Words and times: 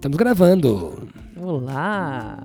Estamos 0.00 0.16
gravando. 0.16 1.06
Olá! 1.36 2.42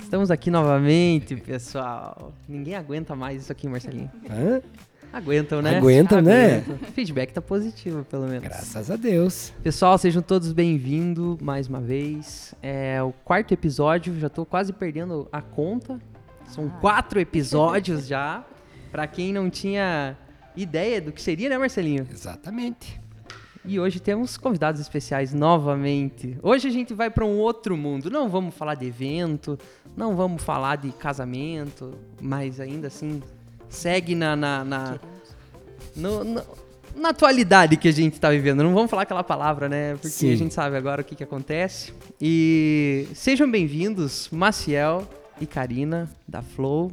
Estamos 0.00 0.30
aqui 0.30 0.50
novamente, 0.50 1.36
pessoal. 1.36 2.32
Ninguém 2.48 2.74
aguenta 2.76 3.14
mais 3.14 3.42
isso 3.42 3.52
aqui, 3.52 3.68
Marcelinho. 3.68 4.10
Hã? 4.30 4.62
Aguentam, 5.12 5.60
né? 5.60 5.76
Aguentam, 5.76 6.22
né? 6.22 6.60
Aguentam. 6.60 6.76
O 6.88 6.92
feedback 6.92 7.34
tá 7.34 7.42
positivo, 7.42 8.06
pelo 8.06 8.26
menos. 8.26 8.42
Graças 8.48 8.90
a 8.90 8.96
Deus. 8.96 9.52
Pessoal, 9.62 9.98
sejam 9.98 10.22
todos 10.22 10.50
bem-vindos 10.54 11.36
mais 11.42 11.68
uma 11.68 11.78
vez. 11.78 12.54
É 12.62 13.02
o 13.02 13.12
quarto 13.12 13.52
episódio, 13.52 14.18
já 14.18 14.30
tô 14.30 14.46
quase 14.46 14.72
perdendo 14.72 15.28
a 15.30 15.42
conta. 15.42 15.98
São 16.46 16.70
quatro 16.70 17.20
episódios 17.20 18.06
já. 18.08 18.46
Pra 18.90 19.06
quem 19.06 19.30
não 19.30 19.50
tinha 19.50 20.16
ideia 20.56 21.02
do 21.02 21.12
que 21.12 21.20
seria, 21.20 21.50
né, 21.50 21.58
Marcelinho? 21.58 22.06
Exatamente. 22.10 22.98
E 23.64 23.78
hoje 23.78 24.00
temos 24.00 24.36
convidados 24.36 24.80
especiais 24.80 25.34
novamente. 25.34 26.38
Hoje 26.42 26.68
a 26.68 26.70
gente 26.70 26.94
vai 26.94 27.10
para 27.10 27.24
um 27.24 27.38
outro 27.38 27.76
mundo. 27.76 28.10
Não 28.10 28.28
vamos 28.28 28.54
falar 28.54 28.74
de 28.74 28.86
evento, 28.86 29.58
não 29.96 30.16
vamos 30.16 30.42
falar 30.42 30.76
de 30.76 30.90
casamento, 30.92 31.92
mas 32.20 32.60
ainda 32.60 32.86
assim 32.86 33.22
segue 33.68 34.14
na 34.14 34.34
na, 34.34 34.64
na, 34.64 35.00
no- 35.94 36.24
no- 36.24 36.42
na 36.96 37.10
atualidade 37.10 37.76
que 37.76 37.88
a 37.88 37.92
gente 37.92 38.14
está 38.14 38.30
vivendo. 38.30 38.62
Não 38.62 38.72
vamos 38.74 38.90
falar 38.90 39.02
aquela 39.02 39.22
palavra, 39.22 39.68
né? 39.68 39.92
Porque 39.94 40.08
Sim. 40.08 40.32
a 40.32 40.36
gente 40.36 40.54
sabe 40.54 40.76
agora 40.76 41.02
o 41.02 41.04
que, 41.04 41.14
que 41.14 41.22
acontece. 41.24 41.92
E 42.20 43.06
sejam 43.14 43.48
bem-vindos, 43.50 44.28
Maciel 44.32 45.06
e 45.40 45.46
Karina 45.46 46.10
da 46.26 46.40
Flow. 46.42 46.90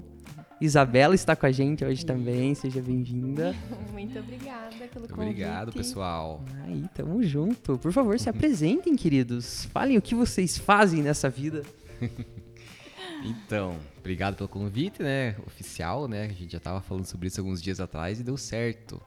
Isabela 0.60 1.14
está 1.14 1.36
com 1.36 1.46
a 1.46 1.52
gente 1.52 1.84
hoje 1.84 2.06
também, 2.06 2.56
seja 2.56 2.82
bem-vinda. 2.82 3.54
Muito 3.92 4.18
obrigada 4.18 4.70
pelo 4.70 5.00
Muito 5.02 5.14
convite. 5.14 5.30
obrigado, 5.32 5.74
pessoal. 5.74 6.44
Aí, 6.64 6.86
tamo 6.94 7.22
junto. 7.24 7.78
Por 7.78 7.92
favor, 7.92 8.18
se 8.20 8.30
apresentem, 8.30 8.96
queridos. 8.98 9.66
Falem 9.66 9.98
o 9.98 10.02
que 10.02 10.16
vocês 10.16 10.58
fazem 10.58 11.02
nessa 11.02 11.30
vida. 11.30 11.64
Então, 13.24 13.76
obrigado 13.98 14.36
pelo 14.36 14.48
convite, 14.48 15.02
né? 15.02 15.36
Oficial, 15.48 16.08
né? 16.08 16.26
A 16.26 16.34
gente 16.34 16.52
já 16.52 16.60
tava 16.60 16.80
falando 16.80 17.06
sobre 17.06 17.28
isso 17.28 17.40
alguns 17.42 17.60
dias 17.60 17.80
atrás 17.80 18.20
e 18.20 18.24
deu 18.24 18.38
certo. 18.38 19.02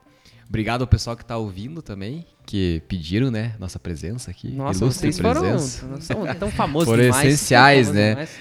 Obrigado 0.48 0.80
ao 0.80 0.88
pessoal 0.88 1.16
que 1.16 1.24
tá 1.24 1.36
ouvindo 1.36 1.82
também, 1.82 2.26
que 2.44 2.82
pediram, 2.88 3.30
né, 3.30 3.54
nossa 3.60 3.78
presença 3.78 4.30
aqui. 4.32 4.48
Nossa, 4.50 4.82
Ilustre 4.82 5.12
vocês 5.12 5.20
foram 5.20 5.42
presença. 5.42 6.00
são 6.00 6.34
tão 6.34 6.50
famosos 6.50 6.88
Foram 6.88 7.02
demais. 7.04 7.26
essenciais, 7.28 7.86
tão 7.86 7.94
né? 7.94 8.14
famosos 8.14 8.34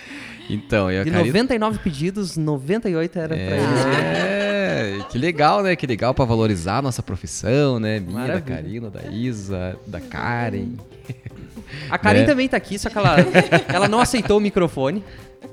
Então, 0.50 0.90
eu 0.92 1.03
demais. 1.03 1.26
De 1.26 1.31
Karina- 1.31 1.44
99 1.58 1.80
pedidos, 1.80 2.38
98 2.38 3.20
era 3.20 3.28
pra 3.28 3.38
eles. 3.38 3.86
É, 3.86 5.00
que 5.09 5.17
legal, 5.17 5.62
né? 5.64 5.76
Que 5.76 5.86
legal 5.88 6.14
pra 6.14 6.26
valorizar 6.26 6.78
a 6.78 6.81
nossa 6.81 7.03
profissão, 7.03 7.80
né? 7.80 8.00
Minha, 8.00 8.14
da 8.14 8.20
Maravilha. 8.20 8.56
Karina, 8.56 8.90
da 8.90 9.03
Isa, 9.06 9.78
da 9.86 10.00
Karen. 10.00 10.73
A 11.90 11.98
Karen 11.98 12.22
né? 12.22 12.25
também 12.25 12.48
tá 12.48 12.58
aqui, 12.58 12.80
só 12.80 12.90
que 12.90 12.98
ela, 12.98 13.18
ela 13.68 13.88
não 13.88 14.00
aceitou 14.00 14.38
o 14.38 14.42
microfone. 14.42 15.03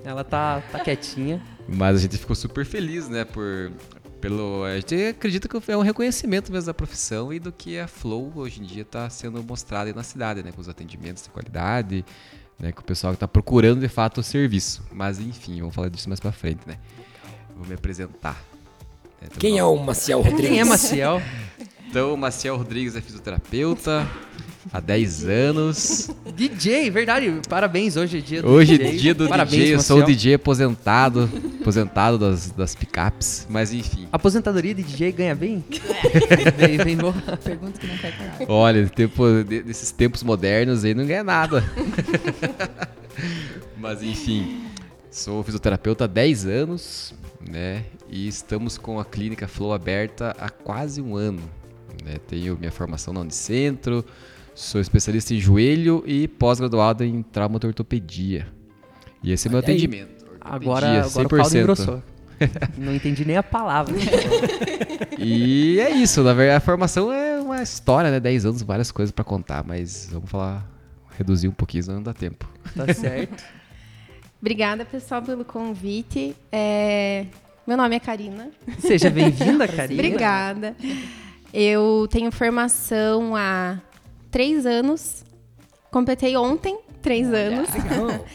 Ela 0.05 0.23
tá, 0.23 0.63
tá 0.71 0.79
quietinha. 0.79 1.43
Mas 1.69 1.97
a 1.97 2.01
gente 2.01 2.19
ficou 2.19 2.37
super 2.37 2.65
feliz, 2.65 3.09
né? 3.09 3.25
Por, 3.25 3.73
pelo, 4.21 4.65
a 4.65 4.77
gente 4.77 4.95
acredita 5.09 5.49
que 5.49 5.73
é 5.73 5.77
um 5.77 5.83
reconhecimento 5.83 6.53
mesmo 6.53 6.67
da 6.67 6.75
profissão 6.75 7.33
e 7.33 7.39
do 7.39 7.51
que 7.51 7.79
a 7.79 7.87
Flow 7.87 8.33
hoje 8.37 8.61
em 8.61 8.65
dia 8.65 8.83
está 8.83 9.09
sendo 9.11 9.43
mostrada 9.43 9.93
na 9.93 10.03
cidade, 10.03 10.43
né? 10.43 10.53
Com 10.53 10.61
os 10.61 10.69
atendimentos 10.69 11.25
de 11.25 11.31
qualidade, 11.31 12.05
né? 12.65 12.73
Com 12.73 12.81
o 12.81 12.85
pessoal 12.85 13.13
que 13.13 13.17
está 13.17 13.29
procurando 13.29 13.81
de 13.81 13.89
fato 13.89 14.19
o 14.19 14.23
serviço. 14.23 14.83
Mas 14.91 15.21
enfim, 15.21 15.61
vamos 15.61 15.75
falar 15.75 15.89
disso 15.89 16.09
mais 16.09 16.19
pra 16.19 16.33
frente, 16.33 16.61
né? 16.67 16.79
Vou 17.57 17.67
me 17.67 17.75
apresentar. 17.75 18.43
É, 19.21 19.27
tudo 19.27 19.39
Quem 19.39 19.59
é 19.59 19.65
o 19.65 19.77
Maciel 19.77 20.21
Rodrigues? 20.23 20.49
Quem 20.49 20.61
é 20.61 20.65
Maciel? 20.65 21.23
Então, 21.89 22.17
Maciel 22.17 22.57
Rodrigues 22.57 22.97
é 22.97 23.01
fisioterapeuta 23.01 24.09
há 24.75 24.81
10 24.81 25.29
anos. 25.29 26.11
DJ, 26.35 26.91
verdade. 26.91 27.41
Parabéns, 27.49 27.97
hoje 27.97 28.19
é 28.19 28.21
dia 28.21 28.43
do 28.43 28.49
Hoje 28.49 28.77
DJ. 28.77 28.89
é 28.89 28.97
dia 28.97 29.15
do 29.15 29.29
Parabéns, 29.29 29.63
DJ, 29.63 29.75
eu 29.77 29.81
sou 29.81 30.01
o. 30.01 30.05
DJ 30.05 30.35
aposentado, 30.35 31.31
aposentado 31.61 32.19
das, 32.19 32.51
das 32.51 32.75
picapes, 32.75 33.47
mas 33.49 33.73
enfim. 33.73 34.09
Aposentadoria 34.11 34.75
de 34.75 34.83
DJ 34.83 35.13
ganha 35.13 35.35
bem? 35.37 35.65
bem, 36.59 36.77
bem 36.79 36.97
bom. 36.97 37.15
Pergunta 37.45 37.79
que 37.79 37.87
não 37.87 37.97
quer 37.97 38.19
calar. 38.19 38.37
Olha, 38.49 38.89
tempo, 38.89 39.45
desses 39.45 39.93
tempos 39.93 40.25
modernos 40.25 40.85
aí 40.85 40.93
não 40.93 41.07
ganha 41.07 41.23
nada. 41.23 41.63
Mas 43.79 44.03
enfim, 44.03 44.65
sou 45.09 45.41
fisioterapeuta 45.45 46.05
há 46.05 46.09
10 46.09 46.47
anos, 46.47 47.15
né? 47.49 47.85
E 48.09 48.27
estamos 48.27 48.77
com 48.77 48.99
a 48.99 49.05
clínica 49.05 49.47
Flow 49.47 49.73
aberta 49.73 50.35
há 50.39 50.49
quase 50.49 51.01
um 51.01 51.15
ano. 51.15 51.41
Né? 52.05 52.17
Tenho 52.27 52.59
minha 52.59 52.73
formação 52.73 53.15
na 53.15 53.21
Unicentro, 53.21 54.05
sou 54.55 54.81
especialista 54.81 55.35
em 55.35 55.39
joelho 55.39 56.03
e 56.07 56.29
pós-graduado 56.29 57.05
em 57.05 57.23
traumatortopedia. 57.23 58.47
E 59.23 59.33
esse 59.33 59.49
é 59.49 59.51
meu 59.51 59.59
aí. 59.59 59.65
atendimento. 59.65 60.25
Agora, 60.41 61.05
agora 61.05 61.27
o 61.27 61.31
caldo 61.31 61.59
engrossou. 61.59 62.03
Não 62.77 62.95
entendi 62.95 63.25
nem 63.25 63.37
a 63.37 63.43
palavra. 63.43 63.95
E 65.19 65.79
é 65.81 65.91
isso, 65.91 66.23
na 66.23 66.33
verdade, 66.35 66.57
a 66.57 66.61
formação 66.61 67.13
é 67.13 67.41
uma 67.41 67.63
história, 67.63 68.11
né? 68.11 68.19
10 68.19 68.47
anos, 68.47 68.63
várias 68.63 68.91
coisas 68.91 69.13
pra 69.13 69.25
contar, 69.25 69.65
mas 69.65 70.09
vamos 70.11 70.29
falar, 70.29 70.69
reduzir 71.17 71.49
um 71.49 71.53
pouquinho, 71.53 71.85
senão 71.85 71.97
não 71.97 72.03
dá 72.03 72.13
tempo. 72.13 72.49
Tá 72.75 72.93
certo. 72.93 73.45
Obrigada, 74.41 74.85
pessoal, 74.85 75.23
pelo 75.23 75.45
convite. 75.45 76.37
É, 76.51 77.27
Meu 77.67 77.77
nome 77.77 77.97
é 77.97 78.01
Karina. 78.01 78.51
Seja 78.79 79.09
bem-vinda, 79.09 79.67
Karina. 79.69 80.03
Obrigada. 80.03 80.77
Eu 81.53 82.07
tenho 82.11 82.31
formação 82.33 83.35
há 83.37 83.79
três 84.35 84.67
anos. 84.67 85.25
Completei 85.93 86.37
ontem 86.37 86.77
três 87.01 87.33
anos. 87.33 87.71
Legal. 87.73 88.25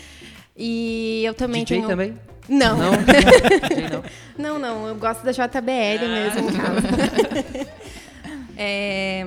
E 0.62 1.24
eu 1.24 1.34
também 1.34 1.64
DJ 1.64 1.78
tenho. 1.78 1.88
também? 1.88 2.20
Não. 2.50 2.76
Não? 2.78 2.92
Não. 4.38 4.60
Não, 4.60 4.60
não, 4.60 4.88
eu 4.90 4.96
gosto 4.96 5.24
da 5.24 5.32
JBL 5.32 6.06
mesmo, 6.06 6.52
no 6.52 6.58
caso. 6.58 7.70
É, 8.62 9.26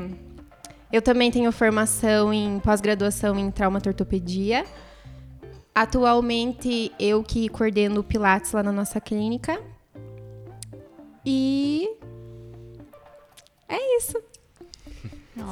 eu 0.93 1.01
também 1.01 1.31
tenho 1.31 1.51
formação 1.51 2.35
em 2.35 2.61
pós-graduação 2.61 3.39
em 3.39 3.51
traumatortopedia. 3.51 4.67
Atualmente, 5.75 6.93
eu 7.01 7.23
que 7.23 7.49
coordeno 7.49 8.01
o 8.01 8.05
Pilates 8.05 8.53
lá 8.53 8.63
na 8.63 8.73
nossa 8.73 9.01
clínica. 9.01 9.59
E. 11.25 11.89
É 13.67 13.97
isso. 13.97 14.23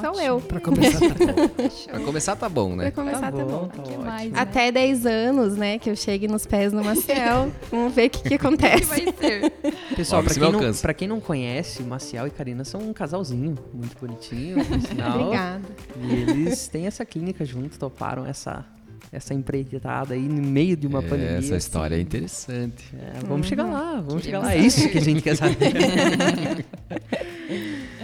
Sou 0.01 0.21
eu. 0.21 0.41
Pra 0.43 0.61
começar, 0.61 0.99
tá 1.01 1.09
bom. 1.09 1.49
Pra 1.89 2.01
começar 2.01 2.37
tá 2.37 2.49
bom, 2.49 2.75
Pra 2.75 2.85
né? 2.85 2.91
começar, 2.91 3.33
tá 3.33 3.45
bom. 3.45 3.67
tá 3.69 3.83
que 3.83 3.89
ótimo. 3.91 4.05
mais? 4.05 4.35
Até 4.35 4.71
10 4.71 5.07
anos, 5.07 5.57
né, 5.57 5.79
que 5.79 5.89
eu 5.89 5.97
chegue 5.97 6.29
nos 6.29 6.45
pés 6.45 6.71
do 6.73 6.85
Maciel. 6.85 7.51
Vamos 7.71 7.95
ver 7.95 8.07
o 8.09 8.11
que, 8.11 8.29
que 8.29 8.35
acontece. 8.35 8.85
vai 8.85 9.01
ser? 9.19 9.51
Pessoal, 9.97 10.21
Ó, 10.21 10.25
pra 10.25 10.35
quem, 10.35 10.53
não, 10.53 10.75
pra 10.75 10.95
quem 10.95 11.09
não 11.09 11.21
conhece, 11.21 11.83
Maciel 11.83 12.27
e 12.27 12.31
Karina 12.31 12.63
são 12.65 12.81
um 12.83 12.93
casalzinho 12.93 13.57
muito 13.73 13.97
bonitinho, 13.99 14.63
por 14.65 14.81
sinal. 14.87 15.19
Obrigada. 15.21 15.63
E 15.99 16.13
eles 16.15 16.69
têm 16.69 16.87
essa 16.87 17.05
clínica 17.07 17.45
junto, 17.47 17.79
toparam 17.79 18.27
essa, 18.27 18.67
essa 19.13 19.35
empreitada 19.35 20.15
aí 20.15 20.21
no 20.29 20.41
meio 20.43 20.77
de 20.77 20.87
uma 20.87 21.01
É, 21.01 21.03
pandemia. 21.09 21.39
Essa 21.39 21.57
história 21.57 21.97
é 21.97 22.01
interessante. 22.01 22.85
É, 22.97 23.21
vamos 23.27 23.47
chegar 23.47 23.65
lá, 23.65 24.01
vamos 24.01 24.23
chegar 24.25 24.39
lá. 24.41 24.55
É 24.55 24.59
isso 24.59 24.89
que 24.89 24.99
a 24.99 25.01
gente 25.01 25.21
quer 25.23 25.37
saber. 25.37 25.57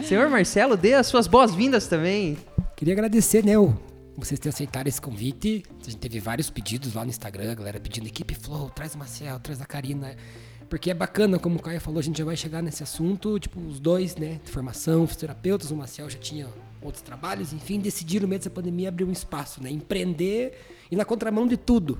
Senhor 0.04 0.28
Marcelo, 0.28 0.76
dê 0.76 0.94
as 0.94 1.06
suas 1.06 1.26
boas-vindas 1.26 1.86
também. 1.86 2.36
Queria 2.76 2.94
agradecer, 2.94 3.44
né, 3.44 3.58
o- 3.58 3.74
vocês 4.16 4.38
terem 4.40 4.52
aceitado 4.54 4.86
esse 4.86 5.00
convite. 5.00 5.62
A 5.80 5.84
gente 5.90 5.98
teve 5.98 6.18
vários 6.20 6.48
pedidos 6.50 6.94
lá 6.94 7.04
no 7.04 7.10
Instagram, 7.10 7.52
a 7.52 7.54
galera 7.54 7.80
pedindo 7.80 8.06
equipe 8.06 8.34
Flow, 8.34 8.70
traz 8.70 8.94
o 8.94 8.98
Maciel, 8.98 9.38
traz 9.40 9.60
a 9.60 9.66
Karina. 9.66 10.14
Porque 10.68 10.90
é 10.90 10.94
bacana, 10.94 11.38
como 11.38 11.56
o 11.56 11.62
Caio 11.62 11.80
falou, 11.80 12.00
a 12.00 12.02
gente 12.02 12.18
já 12.18 12.24
vai 12.24 12.36
chegar 12.36 12.60
nesse 12.62 12.82
assunto, 12.82 13.38
tipo, 13.38 13.60
os 13.60 13.78
dois, 13.78 14.16
né, 14.16 14.40
de 14.44 14.50
formação, 14.50 15.06
fisioterapeutas, 15.06 15.70
o 15.70 15.76
Maciel 15.76 16.10
já 16.10 16.18
tinha 16.18 16.48
outros 16.86 17.02
trabalhos, 17.02 17.52
enfim, 17.52 17.78
decidiram 17.78 18.22
no 18.22 18.28
meio 18.28 18.38
dessa 18.38 18.50
pandemia 18.50 18.88
abrir 18.88 19.04
um 19.04 19.12
espaço, 19.12 19.62
né, 19.62 19.70
empreender 19.70 20.58
e 20.90 20.96
na 20.96 21.04
contramão 21.04 21.46
de 21.46 21.56
tudo. 21.56 21.98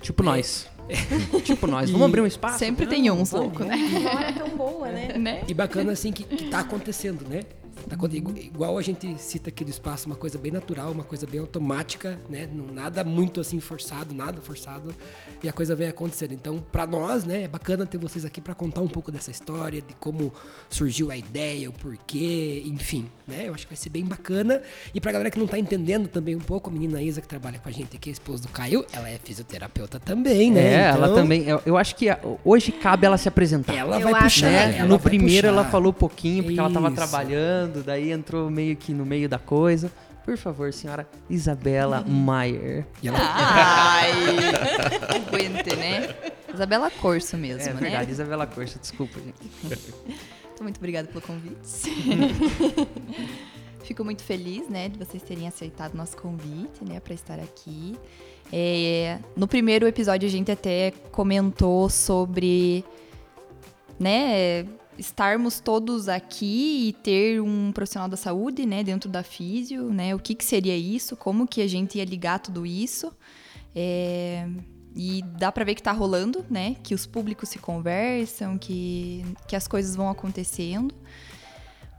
Tipo 0.00 0.22
nós. 0.22 0.68
tipo 1.42 1.66
nós. 1.66 1.90
Vamos 1.90 2.06
abrir 2.06 2.20
um 2.20 2.26
espaço? 2.26 2.58
Sempre 2.58 2.86
tem 2.86 3.10
um, 3.10 3.20
um 3.20 3.26
pouco, 3.26 3.64
né? 3.64 3.74
Uma 3.74 4.10
hora 4.14 4.32
tão 4.32 4.48
boa, 4.50 4.88
né? 4.88 5.16
né? 5.18 5.44
E 5.48 5.54
bacana 5.54 5.92
assim 5.92 6.12
que, 6.12 6.22
que 6.22 6.48
tá 6.48 6.60
acontecendo, 6.60 7.28
né? 7.28 7.42
Tá 7.88 7.96
igual 8.42 8.76
a 8.78 8.82
gente 8.82 9.16
cita 9.18 9.48
aqui 9.48 9.62
do 9.62 9.70
espaço, 9.70 10.06
uma 10.06 10.16
coisa 10.16 10.36
bem 10.36 10.50
natural, 10.50 10.90
uma 10.90 11.04
coisa 11.04 11.26
bem 11.26 11.38
automática, 11.38 12.18
né? 12.28 12.48
Não- 12.52 12.66
Nada 12.74 13.04
muito 13.04 13.40
assim 13.40 13.60
forçado, 13.60 14.12
nada 14.14 14.40
forçado. 14.40 14.94
E 15.42 15.48
a 15.48 15.52
coisa 15.52 15.74
vem 15.74 15.88
acontecendo. 15.88 16.32
Então, 16.32 16.62
pra 16.72 16.86
nós, 16.86 17.24
né, 17.24 17.42
é 17.42 17.48
bacana 17.48 17.84
ter 17.86 17.98
vocês 17.98 18.24
aqui 18.24 18.40
pra 18.40 18.54
contar 18.54 18.80
um 18.80 18.88
pouco 18.88 19.12
dessa 19.12 19.30
história, 19.30 19.80
de 19.82 19.94
como 20.00 20.32
surgiu 20.70 21.10
a 21.10 21.16
ideia, 21.16 21.68
o 21.68 21.72
porquê, 21.72 22.62
enfim, 22.66 23.06
né? 23.26 23.44
Eu 23.48 23.54
acho 23.54 23.66
que 23.66 23.72
vai 23.72 23.76
ser 23.76 23.90
bem 23.90 24.04
bacana. 24.04 24.62
E 24.94 25.00
pra 25.00 25.12
galera 25.12 25.30
que 25.30 25.38
não 25.38 25.46
tá 25.46 25.58
entendendo 25.58 26.08
também 26.08 26.34
um 26.34 26.40
pouco, 26.40 26.70
a 26.70 26.72
menina 26.72 27.02
Isa 27.02 27.20
que 27.20 27.28
trabalha 27.28 27.58
com 27.58 27.68
a 27.68 27.72
gente 27.72 27.96
aqui, 27.96 28.08
a 28.08 28.12
esposa 28.12 28.42
do 28.42 28.48
Caio, 28.48 28.84
ela 28.92 29.08
é 29.08 29.18
fisioterapeuta 29.22 30.00
também, 30.00 30.50
né? 30.50 30.60
É, 30.60 30.80
ela 30.88 31.06
Então, 31.08 31.14
também. 31.16 31.44
Eu, 31.48 31.60
eu 31.66 31.76
acho 31.76 31.94
que 31.96 32.06
hoje 32.44 32.72
cabe 32.72 33.06
ela 33.06 33.18
se 33.18 33.28
apresentar. 33.28 33.74
Ela 33.74 34.00
Eu 34.00 34.10
vai 34.10 34.22
puxar. 34.22 34.46
né? 34.50 34.76
ela 34.78 34.88
no 34.88 34.98
vai 34.98 35.10
primeiro 35.10 35.48
puxar. 35.48 35.60
ela 35.60 35.64
falou 35.70 35.92
pouquinho 35.92 36.44
porque 36.44 36.58
ela 36.58 36.70
tava 36.70 36.86
Isso. 36.88 36.96
trabalhando, 36.96 37.82
daí 37.84 38.10
entrou 38.10 38.50
meio 38.50 38.74
que 38.76 38.92
no 38.92 39.04
meio 39.04 39.28
da 39.28 39.38
coisa. 39.38 39.90
Por 40.26 40.36
favor, 40.36 40.72
senhora 40.72 41.08
Isabela 41.30 42.02
Maier. 42.06 42.84
Ai, 43.14 44.10
aguente, 45.14 45.76
né? 45.76 46.14
Isabela 46.52 46.90
Corso 46.90 47.36
mesmo, 47.36 47.62
É 47.62 47.72
né? 47.72 47.80
verdade, 47.80 48.10
Isabela 48.10 48.46
Corsa, 48.46 48.78
desculpa, 48.78 49.18
gente. 49.20 49.36
Então, 50.56 50.64
muito 50.64 50.78
obrigada 50.78 51.06
pelo 51.06 51.20
convite. 51.20 51.54
Fico 53.84 54.02
muito 54.02 54.22
feliz, 54.22 54.66
né, 54.70 54.88
de 54.88 54.98
vocês 54.98 55.22
terem 55.22 55.46
aceitado 55.46 55.92
o 55.92 55.96
nosso 55.98 56.16
convite, 56.16 56.82
né, 56.82 56.98
para 56.98 57.12
estar 57.12 57.38
aqui. 57.38 57.94
É, 58.50 59.18
no 59.36 59.46
primeiro 59.46 59.86
episódio 59.86 60.26
a 60.26 60.30
gente 60.30 60.50
até 60.50 60.92
comentou 61.12 61.90
sobre, 61.90 62.82
né, 64.00 64.64
estarmos 64.98 65.60
todos 65.60 66.08
aqui 66.08 66.88
e 66.88 66.92
ter 66.92 67.40
um 67.40 67.72
profissional 67.72 68.08
da 68.08 68.16
saúde, 68.16 68.64
né, 68.66 68.82
dentro 68.82 69.10
da 69.10 69.22
físio, 69.22 69.92
né, 69.92 70.14
o 70.14 70.18
que 70.18 70.34
que 70.34 70.44
seria 70.44 70.76
isso, 70.76 71.16
como 71.16 71.46
que 71.46 71.60
a 71.60 71.68
gente 71.68 71.98
ia 71.98 72.04
ligar 72.04 72.38
tudo 72.38 72.64
isso. 72.64 73.12
É, 73.74 74.48
e 74.96 75.22
dá 75.38 75.52
pra 75.52 75.62
ver 75.62 75.74
que 75.74 75.82
tá 75.82 75.92
rolando, 75.92 76.42
né? 76.48 76.74
Que 76.82 76.94
os 76.94 77.04
públicos 77.04 77.50
se 77.50 77.58
conversam, 77.58 78.56
que, 78.56 79.22
que 79.46 79.54
as 79.54 79.68
coisas 79.68 79.94
vão 79.94 80.08
acontecendo. 80.08 80.94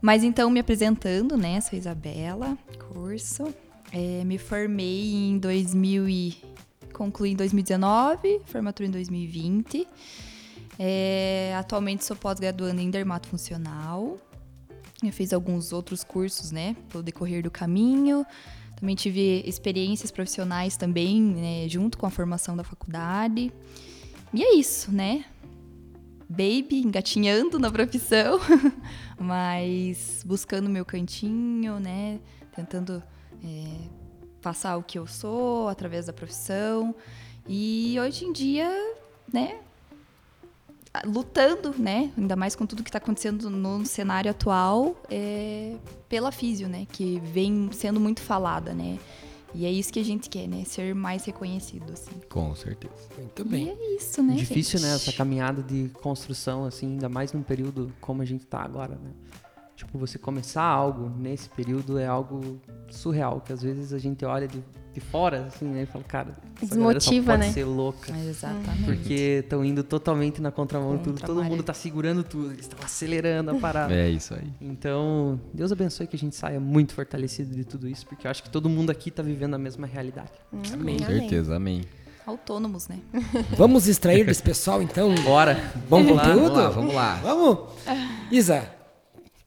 Mas 0.02 0.24
então, 0.24 0.50
me 0.50 0.58
apresentando, 0.58 1.36
né? 1.36 1.60
Sou 1.60 1.78
Isabela 1.78 2.58
Curso. 2.88 3.54
É, 3.92 4.24
me 4.24 4.36
formei 4.36 5.14
em 5.14 5.38
2000 5.38 6.08
e... 6.08 6.36
Concluí 6.92 7.30
em 7.30 7.36
2019, 7.36 8.40
formatura 8.46 8.88
em 8.88 8.90
2020. 8.90 9.86
É, 10.78 11.54
atualmente 11.58 12.04
sou 12.04 12.16
pós-graduando 12.16 12.80
em 12.80 12.90
dermatofuncional. 12.90 14.16
Eu 15.02 15.12
fiz 15.12 15.32
alguns 15.32 15.72
outros 15.72 16.04
cursos, 16.04 16.52
né? 16.52 16.76
Pelo 16.88 17.02
decorrer 17.02 17.42
do 17.42 17.50
caminho. 17.50 18.24
Também 18.78 18.94
tive 18.94 19.42
experiências 19.44 20.12
profissionais 20.12 20.76
também, 20.76 21.20
né, 21.20 21.68
junto 21.68 21.98
com 21.98 22.06
a 22.06 22.10
formação 22.10 22.56
da 22.56 22.62
faculdade. 22.62 23.52
E 24.32 24.42
é 24.42 24.54
isso, 24.54 24.92
né? 24.92 25.24
Baby, 26.28 26.82
engatinhando 26.84 27.58
na 27.58 27.72
profissão, 27.72 28.38
mas 29.18 30.22
buscando 30.24 30.70
meu 30.70 30.84
cantinho, 30.84 31.80
né? 31.80 32.20
Tentando 32.54 33.02
é, 33.44 33.88
passar 34.40 34.76
o 34.76 34.82
que 34.82 34.96
eu 34.96 35.08
sou 35.08 35.68
através 35.68 36.06
da 36.06 36.12
profissão. 36.12 36.94
E 37.48 37.96
hoje 37.98 38.26
em 38.26 38.32
dia, 38.32 38.70
né? 39.32 39.58
Lutando, 41.04 41.74
né? 41.78 42.10
Ainda 42.16 42.36
mais 42.36 42.54
com 42.56 42.66
tudo 42.66 42.82
que 42.82 42.88
está 42.88 42.98
acontecendo 42.98 43.48
no 43.50 43.84
cenário 43.86 44.30
atual, 44.30 44.96
é, 45.10 45.74
pela 46.08 46.30
físio, 46.32 46.68
né? 46.68 46.86
Que 46.90 47.20
vem 47.20 47.68
sendo 47.72 47.98
muito 48.00 48.20
falada, 48.20 48.72
né? 48.72 48.98
E 49.54 49.64
é 49.64 49.70
isso 49.72 49.90
que 49.92 49.98
a 49.98 50.04
gente 50.04 50.28
quer, 50.28 50.46
né? 50.46 50.62
Ser 50.64 50.94
mais 50.94 51.24
reconhecido, 51.24 51.90
assim. 51.92 52.10
Com 52.28 52.54
certeza. 52.54 52.92
muito 53.16 53.42
E 53.42 53.44
bem. 53.44 53.68
é 53.70 53.96
isso, 53.96 54.22
né, 54.22 54.34
Difícil, 54.34 54.78
gente? 54.78 54.88
né? 54.90 54.94
Essa 54.94 55.12
caminhada 55.12 55.62
de 55.62 55.88
construção, 56.02 56.64
assim, 56.66 56.86
ainda 56.86 57.08
mais 57.08 57.32
num 57.32 57.42
período 57.42 57.90
como 58.00 58.20
a 58.20 58.24
gente 58.26 58.44
tá 58.44 58.60
agora, 58.60 58.96
né? 58.96 59.10
Tipo, 59.78 59.96
você 59.96 60.18
começar 60.18 60.64
algo 60.64 61.08
nesse 61.20 61.48
período 61.50 62.00
é 62.00 62.06
algo 62.06 62.60
surreal, 62.90 63.40
que 63.40 63.52
às 63.52 63.62
vezes 63.62 63.92
a 63.92 63.98
gente 63.98 64.24
olha 64.24 64.48
de, 64.48 64.60
de 64.92 64.98
fora, 64.98 65.44
assim, 65.44 65.66
né? 65.66 65.84
E 65.84 65.86
fala, 65.86 66.02
cara, 66.02 66.36
essa 66.60 66.74
galera 66.74 66.98
só 66.98 67.10
Desmotiva, 67.10 67.32
pode 67.34 67.46
né? 67.46 67.52
ser 67.52 67.64
louca. 67.64 68.12
Exatamente. 68.28 68.84
Porque 68.84 69.40
estão 69.44 69.64
indo 69.64 69.84
totalmente 69.84 70.42
na 70.42 70.50
contramão, 70.50 70.98
tudo, 70.98 71.20
Contra 71.20 71.24
a 71.24 71.28
todo 71.28 71.44
mundo 71.44 71.62
tá 71.62 71.72
segurando 71.72 72.24
tudo, 72.24 72.46
eles 72.46 72.62
estão 72.62 72.76
acelerando 72.82 73.52
a 73.52 73.54
parada. 73.54 73.94
É 73.94 74.10
isso 74.10 74.34
aí. 74.34 74.52
Então, 74.60 75.40
Deus 75.54 75.70
abençoe 75.70 76.08
que 76.08 76.16
a 76.16 76.18
gente 76.18 76.34
saia 76.34 76.58
muito 76.58 76.92
fortalecido 76.92 77.54
de 77.54 77.62
tudo 77.62 77.86
isso, 77.86 78.04
porque 78.04 78.26
eu 78.26 78.32
acho 78.32 78.42
que 78.42 78.50
todo 78.50 78.68
mundo 78.68 78.90
aqui 78.90 79.12
tá 79.12 79.22
vivendo 79.22 79.54
a 79.54 79.58
mesma 79.58 79.86
realidade. 79.86 80.32
Amém. 80.72 80.98
Com 80.98 81.06
certeza, 81.06 81.54
amém. 81.54 81.82
Autônomos, 82.26 82.88
né? 82.88 82.98
Vamos 83.56 83.86
extrair 83.86 84.26
desse 84.26 84.42
pessoal, 84.42 84.82
então, 84.82 85.14
Bora! 85.22 85.54
bom 85.88 86.02
Vamos 86.02 86.16
lá, 86.16 86.24
conteúdo? 86.24 86.54
Vamos 86.54 86.58
lá, 86.58 86.68
vamos 86.68 86.94
lá. 86.94 87.14
Vamos? 87.22 87.58
Isa, 88.32 88.77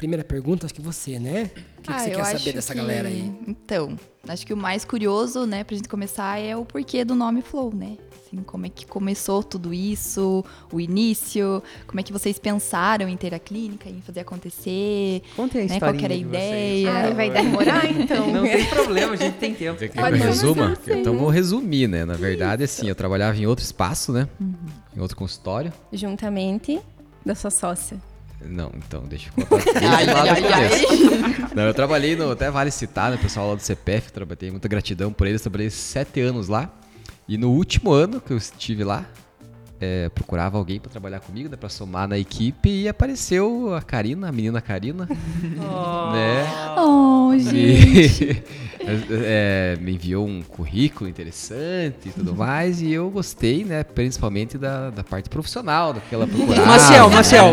primeira 0.02 0.24
pergunta, 0.24 0.66
acho 0.66 0.74
que 0.74 0.82
você, 0.82 1.20
né? 1.20 1.52
O 1.78 1.82
que, 1.84 1.88
que 1.88 1.94
Ah, 1.94 2.00
você 2.00 2.10
eu 2.12 2.16
quer 2.16 2.26
saber 2.26 2.54
dessa 2.54 2.74
que- 2.74 2.80
galera 2.80 3.08
aí? 3.08 3.32
Então, 3.48 3.96
acho 4.28 4.46
que 4.48 4.52
o 4.52 4.58
mais 4.58 4.84
curioso, 4.84 5.46
né, 5.46 5.64
pra 5.64 5.76
gente 5.76 5.88
começar 5.88 6.40
é 6.40 6.56
o 6.58 6.66
porquê 6.66 7.06
do 7.06 7.14
nome 7.14 7.44
Flow, 7.44 7.72
né? 7.74 7.98
Assim, 8.26 8.38
como 8.44 8.66
é 8.66 8.70
que 8.70 8.86
começou 8.88 9.44
tudo 9.44 9.72
isso, 9.72 10.44
o 10.74 10.80
início, 10.80 11.62
como 11.86 12.00
é 12.00 12.04
que 12.04 12.12
vocês 12.12 12.40
pensaram 12.40 13.08
em 13.08 13.16
ter 13.16 13.32
a 13.36 13.40
clínica, 13.40 13.88
em 13.90 14.02
fazer 14.02 14.22
acontecer, 14.22 15.22
Contem 15.36 15.62
a 15.62 15.66
né? 15.66 15.74
história. 15.76 15.94
Qual 15.94 16.00
que 16.00 16.06
era 16.06 16.14
a 16.16 16.18
ideia? 16.18 16.92
Ai, 16.94 17.14
vai 17.14 17.30
demorar, 17.30 17.86
então. 17.92 18.26
Não 18.32 18.42
tem 18.44 18.66
problema, 18.66 19.14
a 19.14 19.18
gente 19.18 19.38
tem 19.38 19.54
tempo. 19.54 19.78
Você 19.78 19.88
quer 19.88 20.12
que 20.12 20.18
resuma? 20.18 20.76
você, 20.76 21.00
Então 21.00 21.14
né? 21.14 21.20
vou 21.20 21.30
resumir, 21.30 21.88
né? 21.88 22.06
Na 22.06 22.16
verdade, 22.16 22.64
assim, 22.64 22.88
eu 22.88 22.96
trabalhava 22.96 23.38
em 23.38 23.46
outro 23.46 23.64
espaço, 23.64 24.12
né? 24.12 24.28
Em 24.98 25.00
outro 25.00 25.16
consultório. 25.16 25.72
Juntamente 25.94 26.80
da 27.24 27.36
sua 27.36 27.52
sócia. 27.52 28.02
Não, 28.46 28.72
então, 28.76 29.04
deixa 29.04 29.30
eu 29.30 29.46
contar 29.46 29.72
Ai, 29.82 30.10
ai, 30.10 30.30
ai. 30.30 31.48
Não, 31.56 31.64
eu 31.64 31.74
trabalhei 31.74 32.16
no, 32.16 32.32
até 32.32 32.50
vale 32.50 32.72
citar, 32.72 33.12
né, 33.12 33.18
o 33.18 33.20
pessoal 33.20 33.50
lá 33.50 33.56
do 33.56 33.62
CPF, 33.62 34.12
trabalhei 34.12 34.52
muita 34.52 34.68
gratidão 34.68 35.12
por 35.12 35.28
eles, 35.28 35.42
trabalhei 35.42 35.70
sete 35.70 36.22
anos 36.22 36.48
lá. 36.48 36.72
E 37.28 37.38
no 37.38 37.52
último 37.52 37.92
ano 37.92 38.20
que 38.20 38.32
eu 38.32 38.38
estive 38.38 38.84
lá, 38.84 39.06
é, 39.80 40.10
procurava 40.10 40.58
alguém 40.58 40.80
para 40.80 40.92
trabalhar 40.92 41.20
comigo, 41.20 41.50
né, 41.50 41.58
para 41.58 41.70
somar 41.70 42.08
na 42.08 42.18
equipe, 42.18 42.70
e 42.70 42.88
apareceu 42.88 43.74
a 43.74 43.82
Karina, 43.82 44.30
a 44.30 44.32
menina 44.32 44.62
Karina, 44.62 45.08
né? 45.10 46.46
Oh, 46.78 47.32
gente. 47.38 48.44
É, 49.10 49.78
me 49.80 49.94
enviou 49.94 50.28
um 50.28 50.42
currículo 50.42 51.10
interessante 51.10 52.10
e 52.10 52.12
tudo 52.12 52.36
mais, 52.36 52.82
e 52.82 52.92
eu 52.92 53.10
gostei, 53.10 53.64
né, 53.64 53.84
principalmente 53.84 54.58
da, 54.58 54.90
da 54.90 55.04
parte 55.04 55.30
profissional, 55.30 55.94
daquela 55.94 56.26
procurava. 56.28 56.66
Maciel, 56.66 57.10
né? 57.10 57.16
Maciel, 57.16 57.46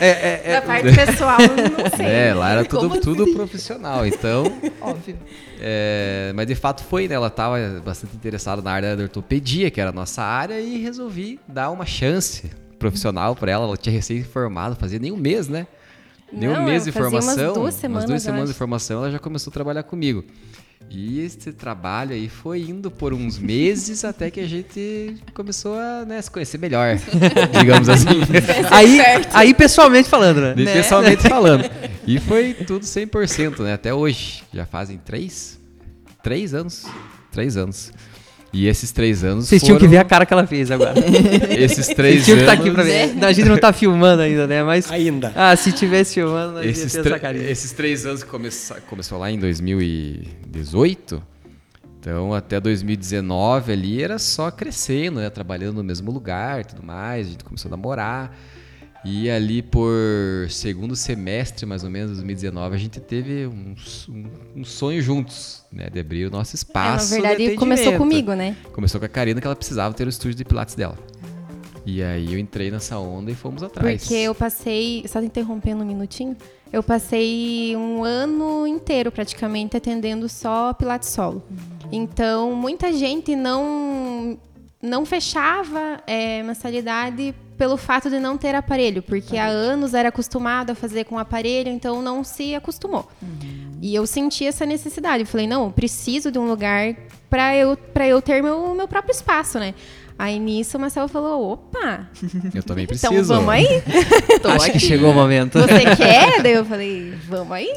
é, 0.00 0.08
é, 0.08 0.42
é, 0.44 0.52
Da 0.54 0.62
parte 0.62 0.94
pessoal, 0.94 1.38
não 1.38 1.90
sei. 1.96 2.06
É, 2.06 2.34
lá 2.34 2.50
era 2.50 2.64
Como 2.64 2.88
tudo, 2.88 3.00
tudo 3.00 3.22
assim? 3.24 3.34
profissional, 3.34 4.06
então... 4.06 4.44
Óbvio. 4.80 5.16
é, 5.60 6.32
mas 6.34 6.46
de 6.46 6.54
fato 6.54 6.82
foi, 6.84 7.06
né? 7.06 7.14
Ela 7.14 7.28
estava 7.28 7.56
bastante 7.84 8.16
interessada 8.16 8.60
na 8.60 8.72
área 8.72 8.96
da 8.96 9.02
ortopedia, 9.04 9.70
que 9.70 9.80
era 9.80 9.90
a 9.90 9.92
nossa 9.92 10.22
área, 10.22 10.60
e 10.60 10.78
resolvi 10.82 11.38
dar 11.46 11.70
uma 11.70 11.86
chance 11.86 12.50
profissional 12.78 13.36
para 13.36 13.52
ela. 13.52 13.64
Ela 13.66 13.76
tinha 13.76 13.92
recém-formado, 13.92 14.74
fazia 14.76 14.98
nem 14.98 15.12
um 15.12 15.16
mês, 15.16 15.48
né? 15.48 15.66
Nem 16.32 16.48
um 16.48 16.64
mês 16.64 16.84
de 16.84 16.92
fazia 16.92 17.08
umas 17.10 17.24
formação. 17.24 17.54
duas 17.54 17.74
semanas, 17.74 18.04
duas 18.06 18.22
eu 18.22 18.24
semanas 18.24 18.48
de 18.48 18.54
formação, 18.54 18.98
ela 19.02 19.10
já 19.10 19.18
começou 19.18 19.50
a 19.50 19.54
trabalhar 19.54 19.82
comigo. 19.82 20.24
E 20.94 21.20
esse 21.20 21.52
trabalho 21.52 22.12
aí 22.12 22.28
foi 22.28 22.60
indo 22.60 22.90
por 22.90 23.14
uns 23.14 23.38
meses 23.38 24.04
até 24.04 24.30
que 24.30 24.40
a 24.40 24.46
gente 24.46 25.16
começou 25.32 25.78
a 25.78 26.04
né, 26.04 26.20
se 26.20 26.30
conhecer 26.30 26.58
melhor, 26.58 26.96
digamos 27.58 27.88
assim. 27.88 28.20
aí, 28.70 28.98
aí 29.32 29.54
pessoalmente 29.54 30.08
falando, 30.08 30.40
né? 30.40 30.54
Bem 30.54 30.66
Pessoalmente 30.66 31.26
falando. 31.26 31.64
E 32.06 32.20
foi 32.20 32.52
tudo 32.52 32.84
100%, 32.84 33.60
né? 33.60 33.72
Até 33.72 33.94
hoje. 33.94 34.42
Já 34.52 34.66
fazem 34.66 34.98
três? 34.98 35.58
Três 36.22 36.52
anos. 36.52 36.86
Três 37.30 37.56
anos. 37.56 37.90
E 38.52 38.66
esses 38.68 38.92
três 38.92 39.24
anos 39.24 39.46
Vocês 39.48 39.62
foram... 39.62 39.78
tinham 39.78 39.80
que 39.80 39.88
ver 39.88 39.96
a 39.98 40.04
cara 40.04 40.26
que 40.26 40.32
ela 40.32 40.46
fez 40.46 40.70
agora. 40.70 40.92
Esses 41.48 41.86
Vocês 41.86 41.96
três 41.96 42.24
tinham 42.24 42.36
que 42.38 42.42
anos... 42.44 42.52
estar 42.52 42.62
aqui 42.62 42.70
pra 42.70 42.82
ver. 42.82 43.14
Não, 43.14 43.28
a 43.28 43.32
gente 43.32 43.48
não 43.48 43.56
tá 43.56 43.72
filmando 43.72 44.20
ainda, 44.22 44.46
né? 44.46 44.62
Mas. 44.62 44.90
Ainda. 44.90 45.32
Ah, 45.34 45.56
se 45.56 45.72
tivesse 45.72 46.14
filmando, 46.14 46.52
nós 46.54 46.64
ia 46.66 46.70
Esses, 46.70 46.92
ter 46.92 47.02
tre- 47.02 47.12
essa 47.12 47.18
carinha. 47.20 47.50
esses 47.50 47.72
três 47.72 48.04
anos 48.04 48.22
que 48.22 48.28
começou, 48.28 48.76
começou 48.90 49.18
lá 49.18 49.30
em 49.30 49.38
2018, 49.38 51.22
então 51.98 52.34
até 52.34 52.60
2019 52.60 53.72
ali 53.72 54.02
era 54.02 54.18
só 54.18 54.50
crescendo, 54.50 55.20
né? 55.20 55.30
Trabalhando 55.30 55.76
no 55.76 55.84
mesmo 55.84 56.10
lugar 56.10 56.60
e 56.60 56.64
tudo 56.64 56.82
mais, 56.82 57.26
a 57.28 57.30
gente 57.30 57.44
começou 57.44 57.68
a 57.68 57.70
namorar. 57.70 58.36
E 59.04 59.28
ali 59.28 59.62
por 59.62 59.90
segundo 60.48 60.94
semestre, 60.94 61.66
mais 61.66 61.82
ou 61.82 61.90
menos, 61.90 62.12
2019, 62.12 62.74
a 62.74 62.78
gente 62.78 63.00
teve 63.00 63.46
um, 63.48 63.74
um- 64.08 64.30
um 64.60 64.64
sonho 64.64 65.02
juntos, 65.02 65.64
né? 65.72 65.88
De 65.90 65.98
abrir 65.98 66.26
o 66.26 66.30
nosso 66.30 66.54
É, 66.54 66.56
espaço. 66.56 67.10
na 67.10 67.20
verdade, 67.20 67.48
de 67.50 67.56
começou 67.56 67.96
comigo, 67.98 68.32
né? 68.34 68.56
Começou 68.72 69.00
com 69.00 69.06
a 69.06 69.08
Karina 69.08 69.40
que 69.40 69.46
ela 69.46 69.56
precisava 69.56 69.92
ter 69.92 70.06
o 70.06 70.10
estúdio 70.10 70.36
de 70.36 70.44
pilates 70.44 70.76
dela. 70.76 70.96
E 71.84 72.00
aí 72.00 72.32
eu 72.32 72.38
entrei 72.38 72.70
nessa 72.70 72.96
onda 72.96 73.28
e 73.32 73.34
fomos 73.34 73.60
atrás. 73.64 74.02
Porque 74.02 74.14
eu 74.14 74.34
passei, 74.36 75.04
só 75.08 75.18
te 75.18 75.26
interrompendo 75.26 75.82
um 75.82 75.86
minutinho, 75.86 76.36
eu 76.72 76.80
passei 76.80 77.74
um 77.76 78.04
ano 78.04 78.68
inteiro 78.68 79.10
praticamente 79.10 79.76
atendendo 79.76 80.28
só 80.28 80.72
Pilates 80.74 81.08
solo. 81.08 81.42
Então, 81.90 82.54
muita 82.54 82.92
gente 82.92 83.34
não 83.34 84.38
não 84.80 85.04
fechava 85.06 86.00
é, 86.06 86.42
mensalidade 86.42 87.34
pelo 87.56 87.76
fato 87.76 88.10
de 88.10 88.18
não 88.18 88.36
ter 88.36 88.54
aparelho, 88.54 89.02
porque 89.02 89.36
há 89.36 89.46
anos 89.46 89.94
era 89.94 90.08
acostumado 90.08 90.70
a 90.70 90.74
fazer 90.74 91.04
com 91.04 91.18
aparelho, 91.18 91.68
então 91.68 92.02
não 92.02 92.24
se 92.24 92.54
acostumou. 92.54 93.08
E 93.80 93.94
eu 93.94 94.06
senti 94.06 94.46
essa 94.46 94.64
necessidade. 94.66 95.22
Eu 95.22 95.26
falei, 95.26 95.46
não, 95.46 95.64
eu 95.64 95.70
preciso 95.70 96.30
de 96.30 96.38
um 96.38 96.48
lugar 96.48 96.94
para 97.28 97.56
eu, 97.56 97.76
pra 97.76 98.06
eu 98.06 98.20
ter 98.20 98.42
meu, 98.42 98.74
meu 98.74 98.88
próprio 98.88 99.12
espaço, 99.12 99.58
né? 99.58 99.74
Aí 100.22 100.38
nisso 100.38 100.78
o 100.78 100.80
Marcelo 100.80 101.08
falou, 101.08 101.50
opa, 101.52 102.06
Eu 102.54 102.62
também 102.62 102.84
então 102.84 103.10
preciso. 103.10 103.34
vamos 103.34 103.48
aí? 103.48 103.66
Tô 104.40 104.50
Acho 104.50 104.66
que 104.66 104.70
aqui. 104.76 104.78
chegou 104.78 105.10
o 105.10 105.14
momento. 105.14 105.58
Você 105.58 105.96
quer? 105.96 106.40
Daí 106.40 106.52
eu 106.52 106.64
falei, 106.64 107.12
vamos 107.28 107.50
aí? 107.50 107.68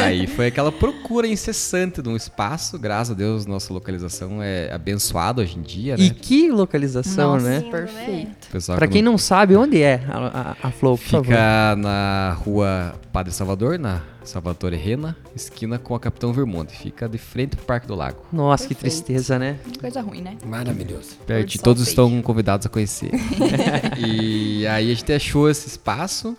Aí 0.00 0.28
foi 0.28 0.46
aquela 0.46 0.70
procura 0.70 1.26
incessante 1.26 2.00
de 2.00 2.08
um 2.08 2.14
espaço. 2.14 2.78
Graças 2.78 3.10
a 3.10 3.14
Deus, 3.14 3.44
nossa 3.44 3.74
localização 3.74 4.40
é 4.40 4.72
abençoada 4.72 5.42
hoje 5.42 5.58
em 5.58 5.62
dia, 5.62 5.96
né? 5.96 6.04
E 6.04 6.10
que 6.10 6.48
localização, 6.48 7.32
Nossa, 7.32 7.44
né? 7.48 7.58
Lindo, 7.58 7.70
perfeito. 7.72 8.48
Pessoal, 8.52 8.78
Pra 8.78 8.86
quem 8.86 9.02
não 9.02 9.18
sabe, 9.18 9.56
onde 9.56 9.82
é 9.82 10.00
a, 10.08 10.56
a, 10.62 10.68
a 10.68 10.70
Flow, 10.70 10.96
por 10.96 11.06
favor? 11.08 11.24
Fica 11.24 11.74
na 11.76 12.36
rua 12.38 12.94
Padre 13.12 13.32
Salvador, 13.32 13.80
na 13.80 14.00
Salvatore 14.24 14.76
Rena, 14.76 15.16
esquina 15.36 15.78
com 15.78 15.94
a 15.94 16.00
Capitão 16.00 16.32
Vermonte. 16.32 16.76
Fica 16.76 17.08
de 17.08 17.18
frente 17.18 17.56
pro 17.56 17.64
Parque 17.66 17.86
do 17.86 17.94
Lago. 17.94 18.24
Nossa, 18.32 18.66
que 18.66 18.74
Perfeito. 18.74 19.04
tristeza, 19.04 19.38
né? 19.38 19.58
Coisa 19.80 20.00
ruim, 20.00 20.22
né? 20.22 20.36
Maravilhoso. 20.46 21.16
Perto, 21.26 21.58
todos 21.62 21.82
fade. 21.82 21.90
estão 21.90 22.22
convidados 22.22 22.66
a 22.66 22.68
conhecer. 22.70 23.10
e 23.98 24.66
aí 24.66 24.90
a 24.90 24.94
gente 24.94 25.12
achou 25.12 25.48
esse 25.48 25.68
espaço. 25.68 26.36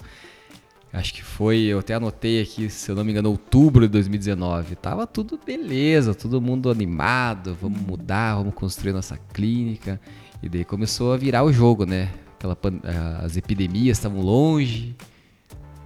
Acho 0.92 1.14
que 1.14 1.22
foi, 1.24 1.60
eu 1.60 1.80
até 1.80 1.94
anotei 1.94 2.42
aqui, 2.42 2.70
se 2.70 2.90
eu 2.90 2.96
não 2.96 3.04
me 3.04 3.12
engano, 3.12 3.30
outubro 3.30 3.86
de 3.86 3.92
2019. 3.92 4.76
Tava 4.78 5.06
tudo 5.06 5.38
beleza, 5.46 6.16
todo 6.16 6.42
mundo 6.42 6.70
animado, 6.72 7.56
vamos 7.62 7.82
mudar, 7.82 8.36
vamos 8.36 8.54
construir 8.56 8.94
nossa 8.94 9.18
clínica. 9.34 10.00
E 10.42 10.48
daí 10.48 10.64
começou 10.64 11.12
a 11.14 11.18
virar 11.18 11.44
o 11.44 11.52
jogo, 11.52 11.86
né? 11.86 12.10
Aquela, 12.38 12.56
pan- 12.56 12.80
as 13.22 13.36
epidemias 13.36 13.98
estavam 13.98 14.22
longe, 14.22 14.96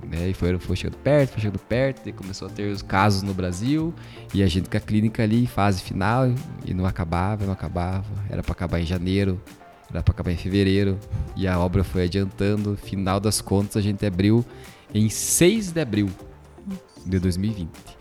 né? 0.08 0.30
E 0.30 0.34
foi, 0.34 0.58
foi 0.60 0.76
chegando 0.76 0.98
perto, 0.98 1.32
foi 1.32 1.42
chegando 1.42 1.60
perto, 1.60 2.08
e 2.08 2.12
começou 2.12 2.48
a 2.48 2.52
ter 2.52 2.72
os 2.72 2.82
casos 2.82 3.22
no 3.22 3.34
Brasil, 3.34 3.94
e 4.34 4.44
a 4.44 4.48
gente 4.48 4.70
com 4.70 4.78
a 4.78 4.80
clínica 4.80 5.24
ali, 5.24 5.46
fase 5.48 5.82
final, 5.82 6.26
e 6.66 6.74
não 6.74 6.86
acabava, 6.86 7.46
não 7.46 7.54
acabava. 7.54 8.06
Era 8.30 8.42
para 8.42 8.54
acabar 8.54 8.80
em 8.80 8.86
janeiro, 8.86 9.42
era 9.90 10.02
para 10.02 10.14
acabar 10.14 10.32
em 10.32 10.38
fevereiro, 10.38 10.98
e 11.36 11.48
a 11.48 11.60
obra 11.60 11.84
foi 11.84 12.04
adiantando. 12.04 12.78
Final 12.78 13.20
das 13.20 13.42
contas, 13.42 13.78
a 13.78 13.82
gente 13.82 14.06
abriu 14.06 14.46
em 14.94 15.10
6 15.10 15.72
de 15.72 15.82
abril 15.82 16.10
de 17.06 17.20
2020. 17.20 17.99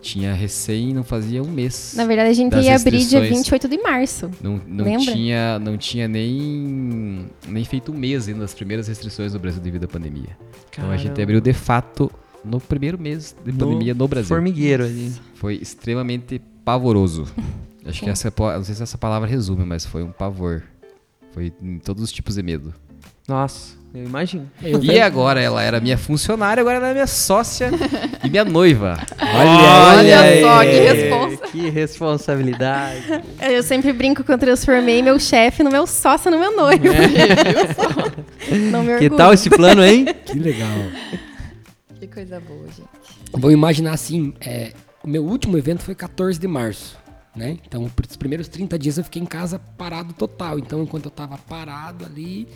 Tinha 0.00 0.32
recém, 0.32 0.94
não 0.94 1.04
fazia 1.04 1.42
um 1.42 1.50
mês. 1.50 1.92
Na 1.96 2.06
verdade, 2.06 2.30
a 2.30 2.32
gente 2.32 2.54
ia 2.56 2.74
abrir 2.74 2.98
dia 2.98 3.20
restrições. 3.20 3.48
28 3.48 3.68
de 3.68 3.78
março. 3.78 4.30
Não, 4.42 4.60
não 4.66 4.84
Lembra? 4.84 5.12
tinha, 5.12 5.58
não 5.58 5.76
tinha 5.76 6.08
nem, 6.08 7.26
nem 7.46 7.64
feito 7.64 7.92
um 7.92 7.96
mês 7.96 8.28
ainda 8.28 8.40
das 8.40 8.54
primeiras 8.54 8.88
restrições 8.88 9.34
no 9.34 9.38
Brasil 9.38 9.60
devido 9.60 9.84
à 9.84 9.88
pandemia. 9.88 10.36
Então 10.70 10.90
a 10.90 10.96
gente 10.96 11.08
Caramba. 11.08 11.22
abriu 11.22 11.40
de 11.40 11.52
fato 11.52 12.10
no 12.44 12.60
primeiro 12.60 12.98
mês 12.98 13.36
de 13.44 13.52
pandemia 13.52 13.94
no 13.94 14.08
Brasil. 14.08 14.28
Formigueiro 14.28 14.84
ali. 14.84 15.12
Foi 15.34 15.56
extremamente 15.56 16.40
pavoroso. 16.64 17.26
Acho 17.84 18.02
que 18.02 18.10
essa, 18.10 18.32
não 18.38 18.64
sei 18.64 18.74
se 18.74 18.82
essa 18.82 18.98
palavra 18.98 19.28
resume, 19.28 19.64
mas 19.64 19.84
foi 19.84 20.02
um 20.02 20.12
pavor. 20.12 20.62
Foi 21.32 21.52
em 21.62 21.78
todos 21.78 22.02
os 22.02 22.12
tipos 22.12 22.34
de 22.34 22.42
medo. 22.42 22.74
Nossa, 23.26 23.76
eu 23.92 24.04
imagino. 24.04 24.48
Eu 24.62 24.82
E 24.82 24.86
vejo- 24.86 25.02
agora 25.02 25.40
ela 25.40 25.62
era 25.62 25.80
minha 25.80 25.98
funcionária, 25.98 26.60
agora 26.60 26.76
ela 26.76 26.88
é 26.88 26.92
minha 26.92 27.06
sócia 27.06 27.70
e 28.24 28.30
minha 28.30 28.44
noiva. 28.44 28.96
Olha 29.20 30.20
aí, 30.20 30.40
só, 30.42 30.60
que 30.64 30.78
responsa. 30.80 31.36
Que 31.52 31.70
responsabilidade. 31.70 33.02
Eu 33.40 33.62
sempre 33.62 33.92
brinco 33.92 34.22
que 34.22 34.30
eu 34.32 34.38
transformei 34.38 35.02
meu 35.02 35.18
chefe 35.18 35.62
no 35.62 35.70
meu 35.70 35.86
sócio, 35.86 36.30
no 36.30 36.38
meu 36.38 36.56
noivo. 36.56 36.84
Não 38.70 38.82
me 38.84 38.98
que 38.98 39.10
tal 39.10 39.32
esse 39.32 39.50
plano, 39.50 39.84
hein? 39.84 40.06
Que 40.24 40.38
legal. 40.38 40.68
Que 41.98 42.06
coisa 42.06 42.40
boa, 42.40 42.66
gente. 42.66 42.88
Vamos 43.32 43.52
imaginar 43.52 43.92
assim, 43.92 44.32
é, 44.40 44.72
o 45.04 45.08
meu 45.08 45.24
último 45.24 45.58
evento 45.58 45.82
foi 45.82 45.94
14 45.94 46.38
de 46.38 46.46
março, 46.48 46.96
né? 47.36 47.58
Então, 47.66 47.84
os 48.08 48.16
primeiros 48.16 48.48
30 48.48 48.78
dias 48.78 48.96
eu 48.98 49.04
fiquei 49.04 49.20
em 49.20 49.26
casa 49.26 49.60
parado 49.76 50.12
total. 50.14 50.58
Então, 50.58 50.82
enquanto 50.82 51.06
eu 51.06 51.10
tava 51.10 51.36
parado 51.36 52.04
ali, 52.04 52.48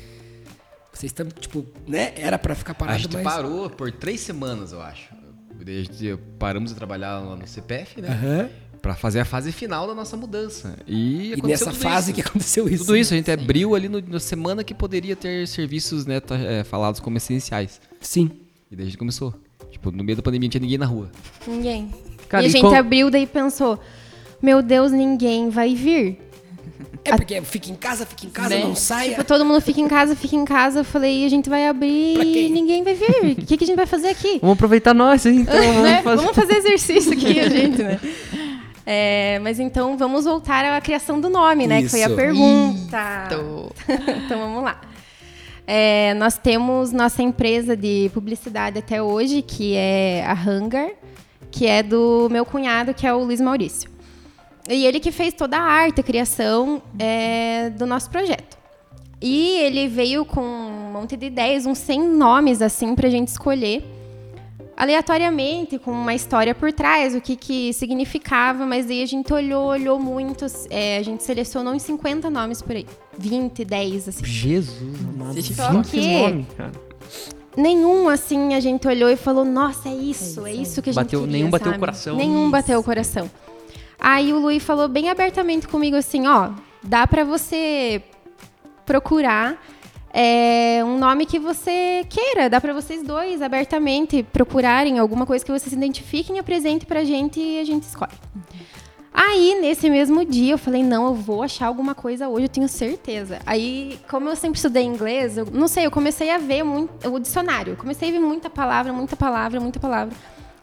vocês 0.99 1.11
estão, 1.11 1.27
tipo, 1.29 1.65
né? 1.87 2.13
Era 2.17 2.39
pra 2.39 2.55
ficar 2.55 2.73
A 2.73 2.75
parado, 2.75 2.99
gente 2.99 3.15
mas... 3.15 3.23
parou 3.25 3.69
por 3.71 3.91
três 3.93 4.21
semanas, 4.21 4.73
eu 4.73 4.81
acho. 4.83 5.15
A 5.61 5.71
gente 5.71 6.19
paramos 6.39 6.71
de 6.71 6.77
trabalhar 6.77 7.21
lá 7.21 7.37
no 7.37 7.47
CPF, 7.47 8.01
né? 8.01 8.09
Aham. 8.09 8.49
Pra 8.83 8.95
fazer 8.95 9.21
a 9.21 9.25
fase 9.25 9.51
final 9.51 9.87
da 9.87 9.95
nossa 9.95 10.15
mudança. 10.15 10.77
E, 10.87 11.31
E 11.31 11.33
aconteceu 11.35 11.67
nessa 11.69 11.71
tudo 11.71 11.77
fase 11.83 12.11
isso. 12.13 12.15
que 12.23 12.29
aconteceu 12.29 12.69
isso. 12.69 12.85
Tudo 12.85 12.97
isso, 12.99 13.15
a 13.15 13.17
gente 13.17 13.31
abriu 13.31 13.75
ali 13.75 13.89
no- 13.89 14.03
na 14.03 14.21
semana 14.21 14.63
que 14.63 14.75
poderia 14.75 15.17
ter 15.17 15.49
serviços 15.49 16.05
né, 16.05 16.21
ta- 16.21 16.37
é, 16.37 16.63
falados 16.65 17.01
como 17.01 17.17
essenciais. 17.17 17.81
Sim. 17.99 18.31
E 18.71 18.77
daí 18.77 18.83
a 18.85 18.89
gente 18.89 18.99
começou. 18.99 19.33
Tipo, 19.71 19.91
no 19.91 20.05
meio 20.05 20.17
da 20.17 20.23
pandemia 20.23 20.47
não 20.49 20.51
tinha 20.51 20.61
ninguém 20.61 20.77
na 20.77 20.85
rua. 20.85 21.11
Ninguém. 21.47 21.95
Cara, 22.29 22.43
e 22.43 22.47
a 22.47 22.49
e 22.49 22.53
gente 22.53 22.61
com- 22.61 22.75
abriu 22.75 23.11
daí 23.11 23.23
e 23.23 23.27
pensou, 23.27 23.81
meu 24.43 24.61
Deus, 24.61 24.93
ninguém 24.93 25.49
vai 25.49 25.75
vir. 25.75 26.19
É 27.05 27.17
porque 27.17 27.41
fica 27.43 27.71
em 27.71 27.75
casa, 27.75 28.07
fica 28.07 28.27
em 28.27 28.31
casa, 28.31 28.49
Né? 28.51 28.63
não 28.65 28.75
saia. 28.75 29.11
Tipo, 29.11 29.25
todo 29.25 29.45
mundo 29.45 29.61
fica 29.61 29.81
em 29.81 29.89
casa, 29.89 30.17
fica 30.17 30.35
em 30.37 30.45
casa. 30.45 30.81
Eu 30.81 30.85
falei, 30.85 31.25
a 31.27 31.29
gente 31.29 31.51
vai 31.51 31.69
abrir 31.69 32.19
e 32.23 32.49
ninguém 32.49 32.83
vai 32.83 32.95
vir. 32.95 33.33
O 33.39 33.47
que, 33.47 33.57
que 33.59 33.65
a 33.65 33.67
gente 33.67 33.77
vai 33.77 33.87
fazer 33.87 34.09
aqui? 34.09 34.39
Vamos 34.41 34.55
aproveitar 34.55 34.95
nós, 34.95 35.27
hein? 35.27 35.41
Então, 35.47 35.63
vamos 35.63 35.83
Né? 35.83 36.03
fazer. 36.03 36.17
Vamos 36.23 36.37
fazer 36.37 36.55
exercício 36.57 37.13
aqui, 37.13 37.39
a 37.41 37.49
gente, 37.51 37.83
né? 37.83 38.01
É, 38.87 39.39
mas 39.43 39.59
então 39.61 39.97
vamos 39.97 40.25
voltar 40.27 40.65
à 40.65 40.81
criação 40.81 41.19
do 41.21 41.31
nome, 41.31 41.67
né? 41.67 41.83
Que 41.83 41.89
foi 41.89 42.03
a 42.03 42.07
Isso. 42.07 42.17
pergunta. 42.17 43.29
Então 44.27 44.39
vamos 44.39 44.63
lá. 44.65 44.81
É, 45.67 46.13
nós 46.15 46.37
temos 46.37 46.93
nossa 46.93 47.23
empresa 47.23 47.75
de 47.77 48.11
publicidade 48.13 48.79
até 48.79 49.03
hoje, 49.03 49.41
que 49.41 49.75
é 49.75 50.23
a 50.27 50.33
Hangar, 50.35 50.91
que 51.51 51.67
é 51.67 51.83
do 51.83 52.29
meu 52.31 52.45
cunhado, 52.45 52.93
que 52.93 53.07
é 53.07 53.15
o 53.15 53.25
Luiz 53.25 53.41
Maurício. 53.41 53.91
E 54.69 54.87
ele 54.87 54.99
que 55.01 55.13
fez 55.13 55.35
toda 55.35 55.59
a 55.59 55.63
arte, 55.63 56.01
a 56.01 56.05
criação 56.05 56.81
é, 56.99 57.71
do 57.71 57.85
nosso 57.87 58.09
projeto. 58.11 58.57
E 59.21 59.59
ele 59.61 59.89
veio 59.89 60.25
com 60.25 60.41
um 60.43 60.93
monte 60.93 61.17
de 61.17 61.27
ideias, 61.27 61.67
uns 61.67 61.79
100 61.79 62.09
nomes 62.09 62.61
assim 62.63 62.95
pra 62.95 63.09
gente 63.11 63.29
escolher 63.29 63.85
aleatoriamente, 64.77 65.79
com 65.79 65.93
uma 65.93 66.15
história 66.15 66.55
por 66.55 66.73
trás, 66.73 67.15
o 67.15 67.21
que, 67.21 67.37
que 67.37 67.73
significava, 67.73 68.67
mas 68.67 68.91
aí 68.91 69.03
a 69.03 69.07
gente 69.07 69.33
olhou, 69.33 69.67
olhou 69.69 70.01
muito, 70.01 70.45
é, 70.69 70.99
a 70.99 71.03
gente 71.03 71.23
selecionou 71.23 71.73
uns 71.75 71.83
50 71.83 72.29
nomes 72.29 72.61
por 72.61 72.75
aí. 72.75 72.87
20, 73.17 73.65
10, 73.65 74.09
assim. 74.09 74.25
Jesus, 74.25 74.99
amado. 75.15 75.41
Só 75.43 75.83
que- 75.83 76.19
nome, 76.19 76.47
cara. 76.57 76.73
Nenhum, 77.57 78.09
assim, 78.09 78.53
a 78.55 78.59
gente 78.59 78.87
olhou 78.89 79.09
e 79.09 79.15
falou, 79.15 79.45
nossa, 79.45 79.89
é 79.89 79.95
isso, 79.95 80.45
É 80.45 80.51
é 80.51 80.53
isso 80.55 80.63
isso 80.63 80.83
que 80.83 80.91
a 80.91 80.93
gente 80.93 81.05
Bateu- 81.05 81.21
queria, 81.21 81.33
nenhum 81.37 81.51
bateu 81.51 81.67
o 81.69 81.71
sabe? 81.71 81.79
coração. 81.79 82.17
Nenhum 82.17 82.43
Isso. 82.43 82.51
bateu 82.51 82.81
o 82.81 82.83
coração. 82.83 83.31
Aí 83.99 84.33
o 84.33 84.39
Luiz 84.39 84.63
falou 84.63 84.89
bem 84.89 85.11
abertamente 85.11 85.67
comigo 85.69 85.97
assim, 85.97 86.27
ó, 86.27 86.51
dá 86.83 87.07
pra 87.07 87.25
você 87.25 88.03
procurar 88.85 89.59
é, 90.13 90.81
um 90.85 90.99
nome 90.99 91.27
que 91.27 91.39
você 91.39 92.07
queira, 92.09 92.49
dá 92.49 92.61
pra 92.61 92.73
vocês 92.73 93.03
dois 93.03 93.43
abertamente 93.43 94.23
procurarem 94.23 94.99
alguma 94.99 95.27
coisa 95.27 95.45
que 95.45 95.51
vocês 95.51 95.71
se 95.71 95.77
identifiquem, 95.77 96.39
apresente 96.39 96.87
pra 96.87 97.03
gente 97.03 97.41
e 97.41 97.59
a 97.59 97.65
gente 97.65 97.83
escolhe. 97.83 98.13
Aí, 99.17 99.61
nesse 99.61 99.89
mesmo 99.89 100.25
dia, 100.25 100.55
eu 100.55 100.59
falei, 100.59 100.83
não, 100.83 101.07
eu 101.07 101.15
vou 101.15 101.43
achar 101.43 101.67
alguma 101.67 101.95
coisa 101.95 102.29
hoje, 102.29 102.47
eu 102.47 102.49
tenho 102.49 102.69
certeza. 102.69 103.39
Aí, 103.47 103.99
como 104.11 104.29
eu 104.29 104.35
sempre 104.35 104.57
estudei 104.57 104.83
inglês, 104.83 105.39
eu 105.39 105.47
não 105.53 105.69
sei, 105.69 105.87
eu 105.87 105.91
comecei 105.91 106.31
a 106.31 106.39
ver 106.39 106.65
muito 106.65 107.09
o 107.09 107.21
dicionário. 107.21 107.75
Eu 107.75 107.77
comecei 107.77 108.09
a 108.09 108.13
ver 108.13 108.19
muita 108.19 108.51
palavra, 108.51 108.93
muita 108.93 109.15
palavra, 109.15 109.61
muita 109.61 109.79
palavra. 109.79 110.13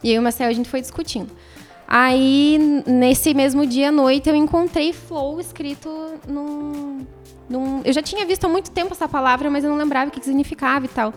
E 0.02 0.10
aí, 0.10 0.18
o 0.18 0.22
Marcel, 0.22 0.48
a 0.48 0.52
gente 0.52 0.68
foi 0.68 0.82
discutindo. 0.82 1.30
Aí, 1.94 2.82
nesse 2.86 3.34
mesmo 3.34 3.66
dia 3.66 3.90
à 3.90 3.92
noite, 3.92 4.26
eu 4.26 4.34
encontrei 4.34 4.94
flow 4.94 5.38
escrito 5.38 5.90
num, 6.26 7.04
num- 7.50 7.82
Eu 7.84 7.92
já 7.92 8.00
tinha 8.00 8.24
visto 8.24 8.46
há 8.46 8.48
muito 8.48 8.70
tempo 8.70 8.92
essa 8.94 9.06
palavra, 9.06 9.50
mas 9.50 9.62
eu 9.62 9.68
não 9.68 9.76
lembrava 9.76 10.08
o 10.08 10.10
que 10.10 10.24
significava 10.24 10.86
e 10.86 10.88
tal. 10.88 11.12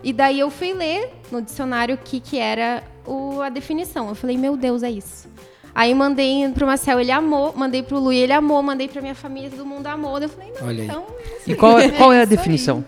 E 0.00 0.12
daí 0.12 0.38
eu 0.38 0.48
fui 0.48 0.72
ler 0.74 1.10
no 1.32 1.42
dicionário 1.42 1.96
o 1.96 1.98
que, 1.98 2.20
que 2.20 2.38
era 2.38 2.84
o, 3.04 3.40
a 3.42 3.48
definição. 3.48 4.08
Eu 4.10 4.14
falei, 4.14 4.38
meu 4.38 4.56
Deus, 4.56 4.84
é 4.84 4.90
isso. 4.92 5.28
Aí 5.74 5.92
mandei 5.92 6.48
pro 6.52 6.68
Marcel, 6.68 7.00
ele 7.00 7.10
amou. 7.10 7.52
Mandei 7.56 7.82
pro 7.82 7.98
Luiz, 7.98 8.20
ele 8.20 8.32
amou. 8.32 8.62
Mandei 8.62 8.86
pra 8.86 9.02
minha 9.02 9.16
família, 9.16 9.50
todo 9.50 9.66
mundo 9.66 9.88
amou. 9.88 10.20
Eu 10.20 10.28
falei, 10.28 10.52
não, 10.56 10.68
Olha 10.68 10.82
aí. 10.82 10.88
então... 10.88 11.04
E 11.48 11.54
qual, 11.56 11.80
é- 11.80 11.88
qual 11.88 12.12
é 12.12 12.20
a 12.20 12.22
isso 12.22 12.30
aí. 12.30 12.36
definição? 12.36 12.84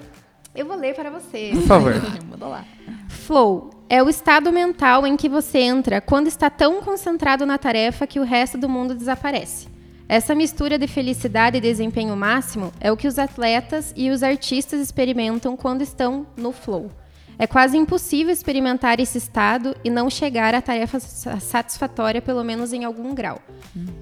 Eu 0.54 0.66
vou 0.66 0.76
ler 0.76 0.94
para 0.94 1.10
você. 1.10 1.50
Por 1.52 1.62
favor. 1.62 1.94
Manda 2.30 2.46
lá. 2.46 2.64
Flow 3.08 3.70
é 3.94 4.02
o 4.02 4.08
estado 4.08 4.50
mental 4.50 5.06
em 5.06 5.16
que 5.16 5.28
você 5.28 5.60
entra 5.60 6.00
quando 6.00 6.26
está 6.26 6.50
tão 6.50 6.82
concentrado 6.82 7.46
na 7.46 7.56
tarefa 7.56 8.08
que 8.08 8.18
o 8.18 8.24
resto 8.24 8.58
do 8.58 8.68
mundo 8.68 8.92
desaparece. 8.92 9.68
Essa 10.08 10.34
mistura 10.34 10.76
de 10.76 10.88
felicidade 10.88 11.58
e 11.58 11.60
desempenho 11.60 12.16
máximo 12.16 12.72
é 12.80 12.90
o 12.90 12.96
que 12.96 13.06
os 13.06 13.20
atletas 13.20 13.94
e 13.94 14.10
os 14.10 14.24
artistas 14.24 14.80
experimentam 14.80 15.56
quando 15.56 15.82
estão 15.82 16.26
no 16.36 16.50
flow. 16.50 16.90
É 17.38 17.46
quase 17.46 17.76
impossível 17.76 18.32
experimentar 18.32 19.00
esse 19.00 19.18
estado 19.18 19.74
e 19.82 19.90
não 19.90 20.08
chegar 20.08 20.54
à 20.54 20.62
tarefa 20.62 21.00
sa- 21.00 21.40
satisfatória, 21.40 22.22
pelo 22.22 22.44
menos 22.44 22.72
em 22.72 22.84
algum 22.84 23.12
grau. 23.14 23.40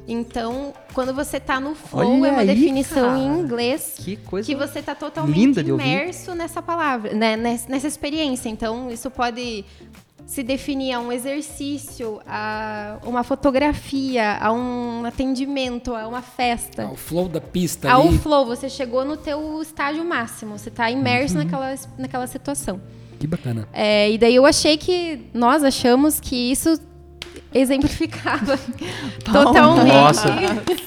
Então, 0.07 0.73
quando 0.93 1.15
você 1.15 1.39
está 1.39 1.59
no 1.59 1.75
flow, 1.75 2.21
Olha 2.21 2.29
é 2.29 2.31
uma 2.33 2.41
aí, 2.41 2.47
definição 2.47 3.17
em 3.17 3.29
cara. 3.29 3.41
inglês 3.41 3.95
Que 3.97 4.17
coisa. 4.17 4.47
que 4.47 4.55
você 4.55 4.81
está 4.81 4.95
totalmente 4.95 5.61
imerso 5.61 6.35
nessa 6.35 6.61
palavra, 6.61 7.15
né, 7.15 7.37
ness- 7.37 7.67
nessa 7.67 7.87
experiência. 7.87 8.49
Então, 8.49 8.91
isso 8.91 9.11
pode 9.11 9.65
se 10.27 10.43
definir 10.43 10.93
a 10.93 11.01
um 11.01 11.11
exercício, 11.11 12.21
a 12.27 12.99
uma 13.05 13.23
fotografia, 13.23 14.37
a 14.41 14.53
um 14.53 15.05
atendimento, 15.07 15.95
a 15.95 16.07
uma 16.07 16.23
festa. 16.23 16.85
Ao 16.85 16.97
flow 16.97 17.29
da 17.29 17.41
pista 17.41 17.91
Ao 17.91 18.03
ali. 18.09 18.19
flow, 18.19 18.45
você 18.47 18.69
chegou 18.69 19.05
no 19.05 19.17
teu 19.17 19.61
estágio 19.62 20.05
máximo, 20.05 20.59
você 20.59 20.69
está 20.69 20.91
imerso 20.91 21.37
Uhum. 21.39 21.45
naquela, 21.45 21.75
naquela 21.99 22.27
situação. 22.27 22.81
Que 23.23 23.26
bacana. 23.29 23.69
É, 23.73 24.11
e 24.11 24.19
daí 24.19 24.35
eu 24.35 24.45
achei 24.45 24.76
que, 24.76 25.21
nós 25.33 25.62
achamos 25.62 26.19
que 26.19 26.35
isso 26.50 26.76
exemplificava 27.55 28.59
totalmente. 29.25 29.93
Nossa, 29.93 30.29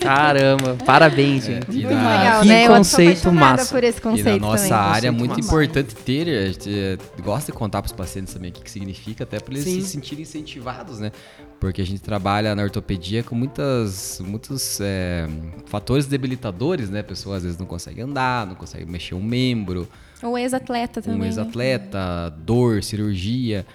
caramba, 0.01 0.75
parabéns, 0.85 1.45
gente. 1.45 1.65
E 1.71 1.75
Muito 1.83 1.93
na- 1.93 2.17
legal, 2.19 2.41
que 2.41 2.47
né? 2.47 2.67
Conceito 2.67 3.31
massa. 3.31 3.73
por 3.73 3.83
esse 3.83 3.99
E 3.99 4.01
conceito 4.01 4.41
na 4.41 4.47
nossa 4.47 4.63
também. 4.67 4.73
área 4.93 5.07
é 5.07 5.11
muito 5.11 5.37
massa. 5.37 5.47
importante 5.47 5.95
ter, 5.95 6.27
a 6.27 6.47
gente 6.51 6.69
eh, 6.69 6.97
gosta 7.23 7.51
de 7.51 7.57
contar 7.57 7.81
para 7.81 7.87
os 7.87 7.93
pacientes 7.93 8.33
também 8.33 8.49
o 8.49 8.53
que, 8.53 8.61
que 8.63 8.71
significa, 8.71 9.23
até 9.23 9.39
para 9.39 9.53
eles 9.53 9.63
Sim. 9.63 9.81
se 9.81 9.87
sentirem 9.87 10.23
incentivados, 10.23 10.99
né? 10.99 11.11
Porque 11.59 11.81
a 11.81 11.85
gente 11.85 12.01
trabalha 12.01 12.53
na 12.53 12.63
ortopedia 12.63 13.23
com 13.23 13.33
muitas, 13.35 14.21
muitos 14.25 14.79
eh, 14.81 15.27
fatores 15.67 16.05
debilitadores, 16.05 16.89
né? 16.89 16.99
A 16.99 17.03
pessoa 17.03 17.37
às 17.37 17.43
vezes 17.43 17.57
não 17.57 17.65
consegue 17.65 18.01
andar, 18.01 18.45
não 18.45 18.55
consegue 18.55 18.85
mexer 18.91 19.15
um 19.15 19.23
membro, 19.23 19.87
Um 20.27 20.37
ex-atleta 20.37 21.01
também. 21.01 21.19
um 21.19 21.21
né? 21.21 21.27
ex-atleta, 21.27 22.29
dor, 22.43 22.83
cirurgia. 22.83 23.65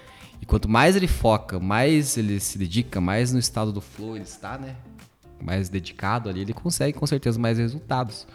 E 0.41 0.45
quanto 0.45 0.67
mais 0.67 0.95
ele 0.95 1.07
foca, 1.07 1.59
mais 1.59 2.17
ele 2.17 2.39
se 2.39 2.57
dedica, 2.57 2.99
mais 2.99 3.31
no 3.31 3.39
estado 3.39 3.71
do 3.71 3.79
flow 3.79 4.15
ele 4.15 4.25
está, 4.25 4.57
né? 4.57 4.75
Mais 5.39 5.69
dedicado 5.69 6.29
ali, 6.29 6.41
ele 6.41 6.53
consegue 6.53 6.97
com 6.97 7.05
certeza 7.05 7.39
mais 7.39 7.57
resultados. 7.57 8.27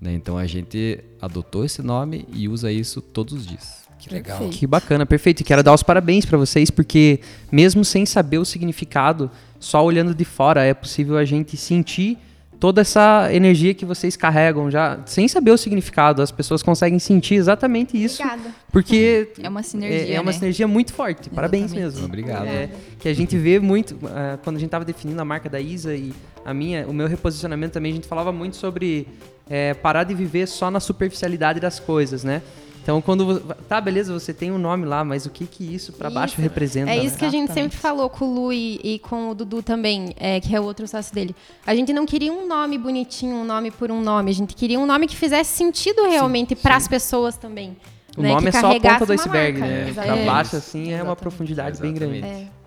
né? 0.00 0.12
Então 0.12 0.36
a 0.36 0.46
gente 0.46 0.98
adotou 1.20 1.64
esse 1.64 1.80
nome 1.82 2.26
e 2.32 2.48
usa 2.48 2.70
isso 2.72 3.00
todos 3.00 3.34
os 3.34 3.46
dias. 3.46 3.84
Que 3.98 4.12
legal. 4.12 4.38
Perfeito. 4.38 4.58
Que 4.58 4.66
bacana, 4.66 5.06
perfeito. 5.06 5.40
E 5.40 5.44
quero 5.44 5.62
dar 5.62 5.72
os 5.72 5.82
parabéns 5.82 6.26
pra 6.26 6.36
vocês, 6.36 6.70
porque 6.70 7.20
mesmo 7.50 7.84
sem 7.84 8.04
saber 8.04 8.38
o 8.38 8.44
significado, 8.44 9.30
só 9.58 9.82
olhando 9.84 10.14
de 10.14 10.24
fora 10.24 10.62
é 10.62 10.74
possível 10.74 11.16
a 11.16 11.24
gente 11.24 11.56
sentir 11.56 12.18
toda 12.58 12.80
essa 12.80 13.28
energia 13.32 13.74
que 13.74 13.84
vocês 13.84 14.16
carregam 14.16 14.70
já, 14.70 14.98
sem 15.06 15.28
saber 15.28 15.50
o 15.50 15.56
significado. 15.58 16.22
As 16.22 16.30
pessoas 16.30 16.62
conseguem 16.62 16.98
sentir 16.98 17.34
exatamente 17.34 18.02
isso, 18.02 18.22
Obrigada. 18.22 18.54
porque 18.72 19.32
É 19.42 19.48
uma 19.48 19.60
é, 19.60 19.62
sinergia, 19.62 20.16
é 20.16 20.20
uma 20.20 20.32
né? 20.32 20.38
sinergia 20.38 20.66
muito 20.68 20.92
forte. 20.92 21.28
Parabéns 21.30 21.72
Exatamente. 21.72 21.84
mesmo. 21.84 22.06
Obrigado. 22.06 22.46
É, 22.46 22.70
que 22.98 23.08
a 23.08 23.14
gente 23.14 23.36
vê 23.36 23.58
muito, 23.58 23.98
ah, 24.06 24.38
quando 24.42 24.56
a 24.56 24.58
gente 24.58 24.68
estava 24.68 24.84
definindo 24.84 25.20
a 25.20 25.24
marca 25.24 25.48
da 25.48 25.60
Isa 25.60 25.94
e 25.94 26.12
a 26.44 26.54
minha, 26.54 26.86
o 26.86 26.92
meu 26.92 27.06
reposicionamento 27.06 27.74
também, 27.74 27.92
a 27.92 27.94
gente 27.94 28.08
falava 28.08 28.32
muito 28.32 28.56
sobre 28.56 29.06
é, 29.48 29.74
parar 29.74 30.04
de 30.04 30.14
viver 30.14 30.46
só 30.46 30.70
na 30.70 30.80
superficialidade 30.80 31.60
das 31.60 31.78
coisas, 31.78 32.24
né? 32.24 32.42
Então, 32.84 33.00
quando. 33.00 33.40
Tá, 33.66 33.80
beleza, 33.80 34.12
você 34.12 34.34
tem 34.34 34.52
um 34.52 34.58
nome 34.58 34.84
lá, 34.84 35.02
mas 35.02 35.24
o 35.24 35.30
que 35.30 35.46
que 35.46 35.74
isso 35.74 35.90
pra 35.94 36.10
baixo 36.10 36.34
Isso. 36.34 36.42
representa? 36.42 36.92
É 36.92 36.98
né? 36.98 37.04
isso 37.04 37.16
que 37.16 37.24
a 37.24 37.30
gente 37.30 37.44
Exatamente. 37.44 37.72
sempre 37.72 37.78
falou 37.78 38.10
com 38.10 38.26
o 38.26 38.34
Lu 38.34 38.52
e, 38.52 38.78
e 38.84 38.98
com 38.98 39.30
o 39.30 39.34
Dudu 39.34 39.62
também, 39.62 40.14
é, 40.18 40.38
que 40.38 40.54
é 40.54 40.60
o 40.60 40.64
outro 40.64 40.86
sócio 40.86 41.14
dele. 41.14 41.34
A 41.66 41.74
gente 41.74 41.94
não 41.94 42.04
queria 42.04 42.30
um 42.30 42.46
nome 42.46 42.76
bonitinho, 42.76 43.36
um 43.36 43.44
nome 43.44 43.70
por 43.70 43.90
um 43.90 44.02
nome. 44.02 44.30
A 44.30 44.34
gente 44.34 44.54
queria 44.54 44.78
um 44.78 44.84
nome 44.84 45.06
que 45.06 45.16
fizesse 45.16 45.56
sentido 45.56 46.02
realmente 46.02 46.54
para 46.54 46.76
as 46.76 46.86
pessoas 46.86 47.38
também. 47.38 47.74
O 48.18 48.20
né, 48.20 48.28
nome 48.28 48.42
que 48.42 48.48
é 48.56 48.60
só 48.60 48.70
a 48.70 48.78
ponta 48.78 49.06
do 49.06 49.12
iceberg, 49.14 49.58
marca. 49.58 49.74
né? 49.74 49.88
Exatamente. 49.88 50.22
Pra 50.24 50.32
baixo, 50.32 50.56
assim, 50.56 50.78
é 50.78 50.82
uma 50.82 50.92
Exatamente. 50.92 51.18
profundidade 51.20 51.80
bem 51.80 51.94
grande. 51.94 52.18
Exatamente. 52.18 52.50
É. 52.50 52.64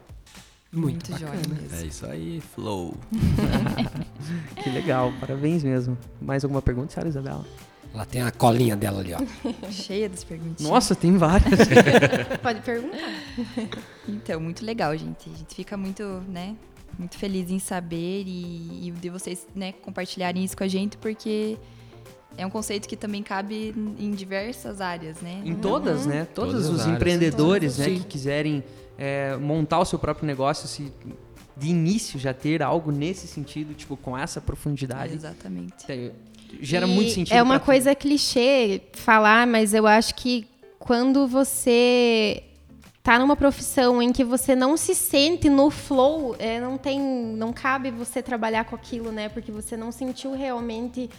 Muito, 0.78 1.12
Muito 1.12 1.26
bacana. 1.26 1.58
É 1.80 1.86
isso 1.86 2.06
aí, 2.08 2.42
flow. 2.56 2.98
Que 4.64 4.70
legal, 4.72 5.14
parabéns 5.20 5.64
mesmo. 5.64 5.96
Mais 6.20 6.44
alguma 6.44 6.62
pergunta, 6.62 6.92
senhora 6.92 7.08
Isabela? 7.08 7.46
Ela 7.94 8.06
tem 8.06 8.22
a 8.22 8.32
colinha 8.32 8.76
dela 8.76 9.00
ali, 9.02 9.14
ó. 9.14 9.20
Cheia 9.72 10.08
das 10.08 10.24
perguntinhas. 10.24 10.70
Nossa, 10.70 10.96
tem 10.96 11.18
várias. 11.18 11.60
Pode 12.42 12.62
perguntar. 12.62 12.98
Então, 14.10 14.40
muito 14.40 14.64
legal, 14.66 14.96
gente. 14.96 15.30
A 15.30 15.38
gente 15.38 15.54
fica 15.54 15.76
muito, 15.76 16.02
né, 16.30 16.56
muito 16.98 17.18
feliz 17.18 17.52
em 17.52 17.60
saber 17.60 18.24
e, 18.26 18.88
e 18.88 18.92
de 18.92 19.10
vocês, 19.10 19.46
né, 19.54 19.74
compartilharem 19.74 20.44
isso 20.46 20.56
com 20.56 20.64
a 20.64 20.68
gente, 20.68 20.96
porque 20.98 21.58
é 22.38 22.46
um 22.46 22.50
conceito 22.50 22.88
que 22.88 22.96
também 22.96 23.22
cabe 23.22 23.76
em 24.00 24.12
diversas 24.12 24.80
áreas, 24.80 25.22
né? 25.22 25.42
Em 25.44 25.56
todas, 25.56 26.06
né? 26.06 26.26
Todos 26.34 26.54
Todas 26.54 26.68
as 26.68 26.74
os 26.74 26.82
áreas. 26.82 26.96
empreendedores, 26.96 27.78
né, 27.80 27.86
Sim. 27.86 27.96
que 27.96 28.06
quiserem 28.06 28.64
é, 28.98 29.36
montar 29.36 29.80
o 29.80 29.86
seu 29.86 30.00
próprio 30.00 30.26
negócio, 30.26 30.68
se 30.68 30.92
de 31.58 31.68
início 31.68 32.20
já 32.20 32.34
ter 32.34 32.62
algo 32.62 32.92
nesse 32.92 33.28
sentido, 33.28 33.74
tipo, 33.74 33.98
com 33.98 34.16
essa 34.18 34.40
profundidade, 34.40 35.16
Exatamente. 35.16 35.86
Gera 36.62 36.88
E 36.88 36.90
muito 36.90 37.12
sentido. 37.12 37.36
É 37.36 37.42
uma 37.42 37.60
coisa 37.60 37.94
clichê 37.96 38.82
falar, 38.94 39.46
mas 39.48 39.74
eu 39.74 39.86
acho 39.88 40.16
que 40.16 40.48
quando 40.80 41.28
você 41.28 42.44
tá 43.04 43.18
numa 43.18 43.38
profissão 43.38 44.02
em 44.02 44.12
que 44.12 44.24
você 44.24 44.56
não 44.56 44.76
se 44.76 44.94
sente 44.94 45.50
no 45.50 45.70
flow, 45.70 46.36
é, 46.38 46.60
não 46.60 46.78
tem, 46.78 47.00
não 47.00 47.54
cabe 47.54 47.90
você 47.90 48.22
trabalhar 48.22 48.66
com 48.66 48.76
aquilo, 48.76 49.12
né? 49.12 49.30
Porque 49.30 49.52
você 49.52 49.78
não 49.78 49.94
sentiu 49.94 50.34
realmente 50.34 51.10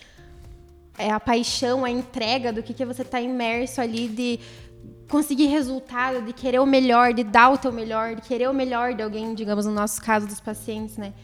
é, 0.98 1.10
a 1.10 1.18
paixão, 1.18 1.84
a 1.84 1.90
entrega 1.90 2.52
do 2.52 2.62
que, 2.62 2.74
que 2.74 2.84
você 2.84 3.04
tá 3.04 3.20
imerso 3.20 3.80
ali 3.80 4.06
de 4.08 4.38
conseguir 5.08 5.46
resultado, 5.46 6.20
de 6.20 6.32
querer 6.32 6.58
o 6.58 6.66
melhor, 6.66 7.14
de 7.14 7.24
dar 7.24 7.50
o 7.50 7.56
teu 7.56 7.72
melhor, 7.72 8.14
de 8.14 8.22
querer 8.22 8.50
o 8.50 8.52
melhor 8.54 8.92
de 8.92 9.02
alguém, 9.02 9.34
digamos, 9.34 9.64
no 9.64 9.72
nosso 9.72 10.02
caso 10.02 10.26
dos 10.26 10.40
pacientes, 10.40 10.98
né? 10.98 11.14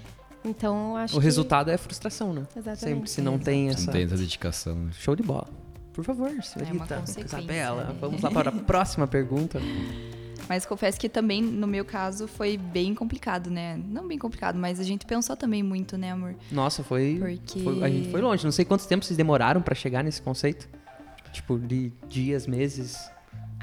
Então, 0.45 0.91
eu 0.91 0.97
acho 0.97 1.17
O 1.17 1.21
que... 1.21 1.25
resultado 1.25 1.71
é 1.71 1.77
frustração, 1.77 2.33
né? 2.35 2.43
Exatamente. 2.55 2.81
Sempre 2.81 3.11
se 3.11 3.23
não 3.23 3.39
tem 3.39 3.69
essa. 3.71 3.87
Não 3.87 3.93
tem 3.93 4.05
essa 4.05 4.17
dedicação. 4.17 4.75
né? 4.77 4.91
Show 4.93 5.17
de 5.17 5.23
bola. 5.23 5.49
Por 5.93 6.05
favor, 6.05 6.29
senhorita 6.43 6.97
consequência, 6.97 7.37
Isabela, 7.39 7.85
né? 7.85 7.97
vamos 8.01 8.21
lá 8.21 8.31
para 8.31 8.51
a 8.51 8.53
próxima 8.53 9.07
pergunta. 9.07 9.61
Mas 10.49 10.67
confesso 10.67 10.99
que 11.01 11.09
também, 11.09 11.41
no 11.41 11.67
meu 11.67 11.85
caso, 11.85 12.27
foi 12.29 12.59
bem 12.59 12.95
complicado, 12.95 13.49
né? 13.49 13.81
Não 13.89 14.07
bem 14.07 14.19
complicado, 14.19 14.57
mas 14.59 14.79
a 14.79 14.83
gente 14.83 15.07
pensou 15.07 15.37
também 15.37 15.63
muito, 15.63 15.97
né, 15.97 16.11
amor? 16.11 16.35
Nossa, 16.51 16.83
foi, 16.85 17.17
Porque- 17.19 17.61
foi- 17.63 17.83
A 17.83 17.89
gente 17.89 18.11
foi 18.11 18.21
longe. 18.21 18.45
Não 18.45 18.53
sei 18.53 18.65
quanto 18.65 18.87
tempo 18.87 19.05
vocês 19.05 19.17
demoraram 19.17 19.63
para 19.63 19.75
chegar 19.75 20.03
nesse 20.05 20.21
conceito. 20.21 20.69
Tipo, 21.33 21.59
de 21.59 21.93
dias, 22.09 22.47
meses. 22.47 22.99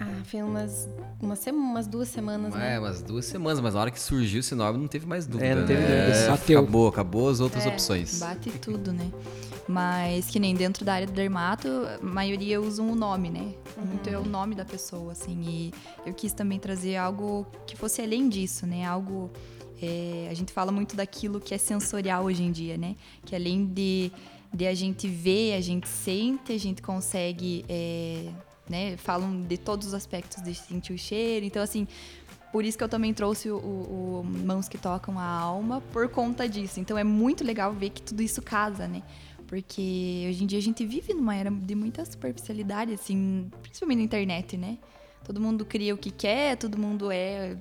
Ah, 0.03 0.23
foi 0.25 0.41
umas, 0.41 0.89
sema- 1.37 1.59
umas 1.59 1.85
duas 1.85 2.07
semanas, 2.09 2.55
né? 2.55 2.73
É, 2.73 2.79
umas 2.79 3.03
duas 3.03 3.23
semanas, 3.25 3.59
mas 3.59 3.75
na 3.75 3.81
hora 3.81 3.91
que 3.91 3.99
surgiu 3.99 4.39
esse 4.39 4.55
nome 4.55 4.79
não 4.79 4.87
teve 4.87 5.05
mais 5.05 5.27
dúvida. 5.27 5.45
É, 5.45 5.55
não 5.55 5.65
teve 5.65 5.79
né? 5.81 6.07
dúvida, 6.07 6.25
só 6.25 6.37
teu. 6.37 6.59
acabou, 6.59 6.87
acabou 6.87 7.29
as 7.29 7.39
É, 7.39 7.43
outras 7.43 7.65
opções. 7.67 8.19
Bate 8.19 8.49
tudo, 8.57 8.91
né? 8.91 9.11
Mas 9.67 10.25
que 10.25 10.39
nem 10.39 10.55
dentro 10.55 10.83
da 10.83 10.95
área 10.95 11.05
do 11.07 11.13
dermato, 11.13 11.67
a 11.67 12.03
maioria 12.03 12.59
usam 12.59 12.89
o 12.91 12.95
nome, 12.95 13.29
né? 13.29 13.53
Muito 13.77 14.09
é 14.09 14.17
o 14.17 14.25
nome 14.25 14.55
da 14.55 14.65
pessoa, 14.65 15.11
assim. 15.11 15.39
E 15.43 15.73
eu 16.05 16.13
quis 16.15 16.33
também 16.33 16.57
trazer 16.59 16.95
algo 16.97 17.45
que 17.67 17.77
fosse 17.77 18.01
além 18.01 18.27
disso, 18.27 18.65
né? 18.65 18.83
Algo. 18.85 19.29
é, 19.81 20.27
a 20.31 20.33
gente 20.33 20.51
fala 20.51 20.71
muito 20.71 20.95
daquilo 20.95 21.39
que 21.39 21.53
é 21.53 21.57
sensorial 21.59 22.25
hoje 22.25 22.41
em 22.43 22.51
dia, 22.51 22.75
né? 22.75 22.95
Que 23.23 23.35
além 23.35 23.65
de, 23.65 24.11
de 24.51 24.65
a 24.65 24.73
gente 24.73 25.07
ver, 25.07 25.53
a 25.53 25.61
gente 25.61 25.87
sente, 25.87 26.51
a 26.51 26.57
gente 26.59 26.81
consegue. 26.81 27.63
é, 27.69 28.29
né? 28.71 28.97
Falam 28.97 29.41
de 29.43 29.57
todos 29.57 29.87
os 29.89 29.93
aspectos 29.93 30.41
de 30.41 30.55
sentir 30.55 30.93
o 30.93 30.97
cheiro. 30.97 31.45
Então, 31.45 31.61
assim, 31.61 31.87
por 32.51 32.65
isso 32.65 32.77
que 32.77 32.83
eu 32.83 32.89
também 32.89 33.13
trouxe 33.13 33.49
o, 33.51 33.57
o- 33.57 34.23
Mãos 34.25 34.67
que 34.67 34.77
Tocam 34.77 35.19
a 35.19 35.23
Alma, 35.23 35.81
por 35.93 36.09
conta 36.09 36.49
disso. 36.49 36.79
Então 36.79 36.97
é 36.97 37.03
muito 37.03 37.43
legal 37.43 37.71
ver 37.73 37.91
que 37.91 38.01
tudo 38.01 38.21
isso 38.23 38.41
casa, 38.41 38.87
né? 38.87 39.03
Porque 39.47 40.25
hoje 40.29 40.43
em 40.43 40.47
dia 40.47 40.57
a 40.59 40.61
gente 40.61 40.85
vive 40.85 41.13
numa 41.13 41.35
era 41.35 41.51
de 41.51 41.75
muita 41.75 42.03
superficialidade, 42.05 42.93
assim, 42.93 43.51
principalmente 43.61 43.97
na 43.99 44.03
internet, 44.05 44.57
né? 44.57 44.77
Todo 45.25 45.39
mundo 45.39 45.63
cria 45.65 45.93
o 45.93 45.97
que 45.97 46.09
quer, 46.09 46.55
todo 46.57 46.77
mundo 46.77 47.11
é 47.11 47.57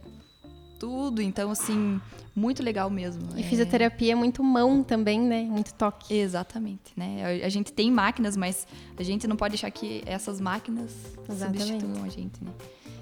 tudo. 0.81 1.23
Então, 1.23 1.51
assim, 1.53 2.01
muito 2.35 2.62
legal 2.62 2.90
mesmo. 2.90 3.23
E 3.37 3.40
É- 3.40 3.45
fisioterapia 3.45 4.12
é 4.12 4.14
muito 4.16 4.43
mão 4.43 4.83
também, 4.83 5.21
né? 5.21 5.43
Muito 5.43 5.73
toque. 5.75 6.12
Exatamente, 6.12 6.93
né? 6.97 7.43
A- 7.45 7.49
gente 7.49 7.73
tem 7.73 7.93
máquinas, 7.93 8.37
mas 8.37 8.66
a 8.99 9.03
gente 9.05 9.29
não 9.29 9.37
pode 9.37 9.53
deixar 9.53 9.71
que 9.71 10.03
essas 10.07 10.40
máquinas 10.40 10.90
Exatamente. 11.29 11.62
substituam 11.64 12.05
a 12.05 12.09
gente, 12.09 12.43
né? 12.43 12.51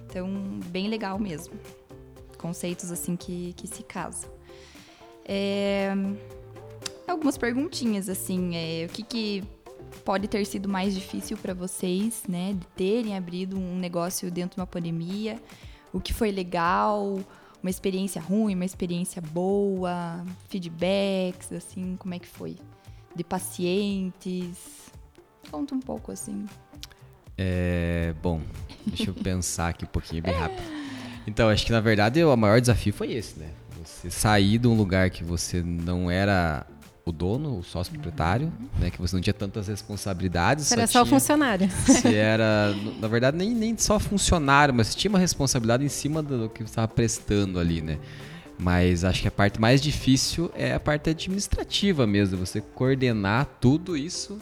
Então, 0.07 0.29
bem 0.67 0.89
legal 0.89 1.19
mesmo. 1.19 1.55
Conceitos 2.37 2.91
assim 2.93 3.17
que, 3.17 3.53
que 3.57 3.67
se 3.67 3.83
casam. 3.83 4.29
É, 5.25 5.93
Algumas 7.07 7.39
perguntinhas, 7.39 8.07
assim, 8.09 8.55
é, 8.55 8.85
o 8.85 8.89
que, 8.91 9.03
que 9.03 9.45
pode 10.05 10.29
ter 10.29 10.45
sido 10.45 10.69
mais 10.69 10.95
difícil 10.95 11.39
para 11.39 11.55
vocês, 11.55 12.23
né? 12.29 12.53
De 12.53 12.67
terem 12.77 13.17
abrido 13.17 13.57
um 13.59 13.79
negócio 13.79 14.31
dentro 14.31 14.57
de 14.57 14.61
uma 14.61 14.67
pandemia? 14.67 15.41
O 15.91 16.01
que 16.01 16.13
foi 16.13 16.31
legal? 16.31 17.19
Uma 17.63 17.71
experiência 17.71 18.21
ruim, 18.21 18.55
uma 18.55 18.65
experiência 18.65 19.21
boa? 19.21 20.25
Feedbacks, 20.49 21.53
assim, 21.53 21.97
como 21.97 22.15
é 22.15 22.19
que 22.19 22.27
foi? 22.27 22.57
De 23.15 23.25
pacientes? 23.25 24.91
Conta 25.51 25.75
um 25.75 25.81
pouco, 25.81 26.13
assim. 26.13 26.47
É, 27.37 28.15
bom, 28.23 28.41
deixa 28.87 29.11
eu 29.11 29.15
pensar 29.15 29.69
aqui 29.69 29.85
um 29.85 29.89
pouquinho 29.89 30.23
bem 30.23 30.35
rápido. 30.35 30.63
Então, 31.27 31.49
acho 31.49 31.67
que 31.67 31.73
na 31.73 31.81
verdade 31.81 32.25
o 32.25 32.37
maior 32.37 32.61
desafio 32.61 32.93
foi 32.93 33.13
esse, 33.13 33.39
né? 33.39 33.51
Você 33.85 34.11
sair 34.11 34.59
de 34.59 34.67
um 34.67 34.75
lugar 34.75 35.11
que 35.11 35.23
você 35.23 35.63
não 35.63 36.11
era 36.11 36.67
o 37.09 37.13
dono, 37.13 37.59
o 37.59 37.63
sócio 37.63 37.93
proprietário, 37.93 38.53
né? 38.79 38.91
Que 38.91 39.01
você 39.01 39.15
não 39.15 39.23
tinha 39.23 39.35
tantas 39.35 39.69
responsabilidades. 39.69 40.71
Era 40.71 40.87
só, 40.87 41.03
tinha, 41.03 41.19
funcionário. 41.19 41.69
Você 41.87 42.15
era, 42.15 42.75
na 43.01 43.09
verdade, 43.09 43.37
nem, 43.37 43.55
nem 43.55 43.77
só 43.77 43.99
funcionário, 43.99 44.75
mas 44.75 44.95
tinha 44.95 45.11
uma 45.11 45.19
responsabilidade 45.19 45.85
em 45.85 45.89
cima 45.89 46.23
do 46.23 46.49
que 46.49 46.63
você 46.63 46.71
estava 46.71 46.89
prestando 46.89 47.59
ali, 47.59 47.81
né? 47.81 47.99
Mas 48.59 49.05
acho 49.05 49.23
que 49.23 49.29
a 49.29 49.31
parte 49.31 49.61
mais 49.61 49.81
difícil 49.81 50.51
é 50.55 50.75
a 50.75 50.81
parte 50.81 51.11
administrativa 51.11 52.07
mesmo, 52.07 52.39
você 52.39 52.61
coordenar 52.61 53.47
tudo 53.61 53.97
isso 53.97 54.39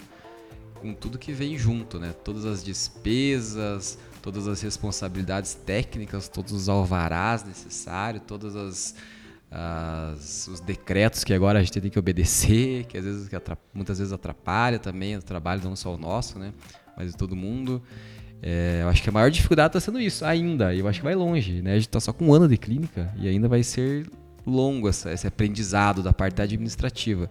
com 0.81 0.94
tudo 0.94 1.18
que 1.18 1.33
vem 1.33 1.59
junto, 1.59 1.98
né? 1.98 2.14
Todas 2.24 2.44
as 2.46 2.64
despesas, 2.64 3.98
todas 4.22 4.48
as 4.48 4.61
responsabilidades 4.61 5.55
técnicas, 5.55 6.29
todos 6.29 6.52
os 6.52 6.68
alvarás 6.68 7.44
necessários, 7.44 8.22
todas 8.26 8.57
as, 8.57 8.94
as, 9.50 10.48
os 10.48 10.61
decretos 10.61 11.24
que 11.24 11.32
agora 11.32 11.59
a 11.59 11.62
gente 11.62 11.80
tem 11.80 11.90
que 11.90 11.98
obedecer, 11.98 12.85
que 12.85 12.98
às 12.98 13.04
vezes 13.04 13.28
que 13.28 13.37
muitas 13.72 13.98
vezes 13.98 14.12
atrapalha 14.12 14.78
também 14.78 15.16
o 15.16 15.22
trabalho 15.22 15.62
não 15.64 15.76
só 15.76 15.94
o 15.94 15.98
nosso, 15.98 16.38
né? 16.38 16.52
Mas 16.96 17.12
de 17.12 17.16
todo 17.16 17.37
mundo. 17.37 17.82
É, 18.42 18.80
eu 18.82 18.88
acho 18.88 19.02
que 19.02 19.09
a 19.09 19.12
maior 19.12 19.30
dificuldade 19.30 19.68
está 19.68 19.80
sendo 19.80 20.00
isso 20.00 20.24
ainda. 20.24 20.74
Eu 20.74 20.87
acho 20.88 21.00
que 21.00 21.04
vai 21.04 21.14
longe, 21.14 21.62
né? 21.62 21.72
A 21.72 21.74
gente 21.74 21.88
está 21.88 22.00
só 22.00 22.12
com 22.12 22.26
um 22.26 22.35
ano 22.35 22.48
de 22.48 22.56
clínica 22.56 23.12
e 23.16 23.28
ainda 23.28 23.48
vai 23.48 23.62
ser 23.62 24.06
longo 24.46 24.88
essa, 24.88 25.12
esse 25.12 25.26
aprendizado 25.26 26.02
da 26.02 26.12
parte 26.12 26.40
administrativa. 26.42 27.30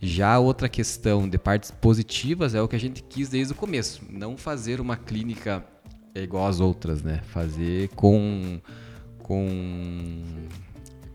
Já 0.00 0.38
outra 0.38 0.68
questão 0.68 1.28
de 1.28 1.38
partes 1.38 1.70
positivas 1.70 2.54
é 2.54 2.60
o 2.60 2.68
que 2.68 2.76
a 2.76 2.80
gente 2.80 3.02
quis 3.02 3.28
desde 3.28 3.52
o 3.52 3.56
começo. 3.56 4.02
Não 4.10 4.36
fazer 4.36 4.80
uma 4.80 4.96
clínica 4.96 5.64
igual 6.14 6.46
às 6.46 6.60
outras, 6.60 7.02
né? 7.02 7.20
Fazer 7.28 7.88
com... 7.90 8.60
com 9.22 10.22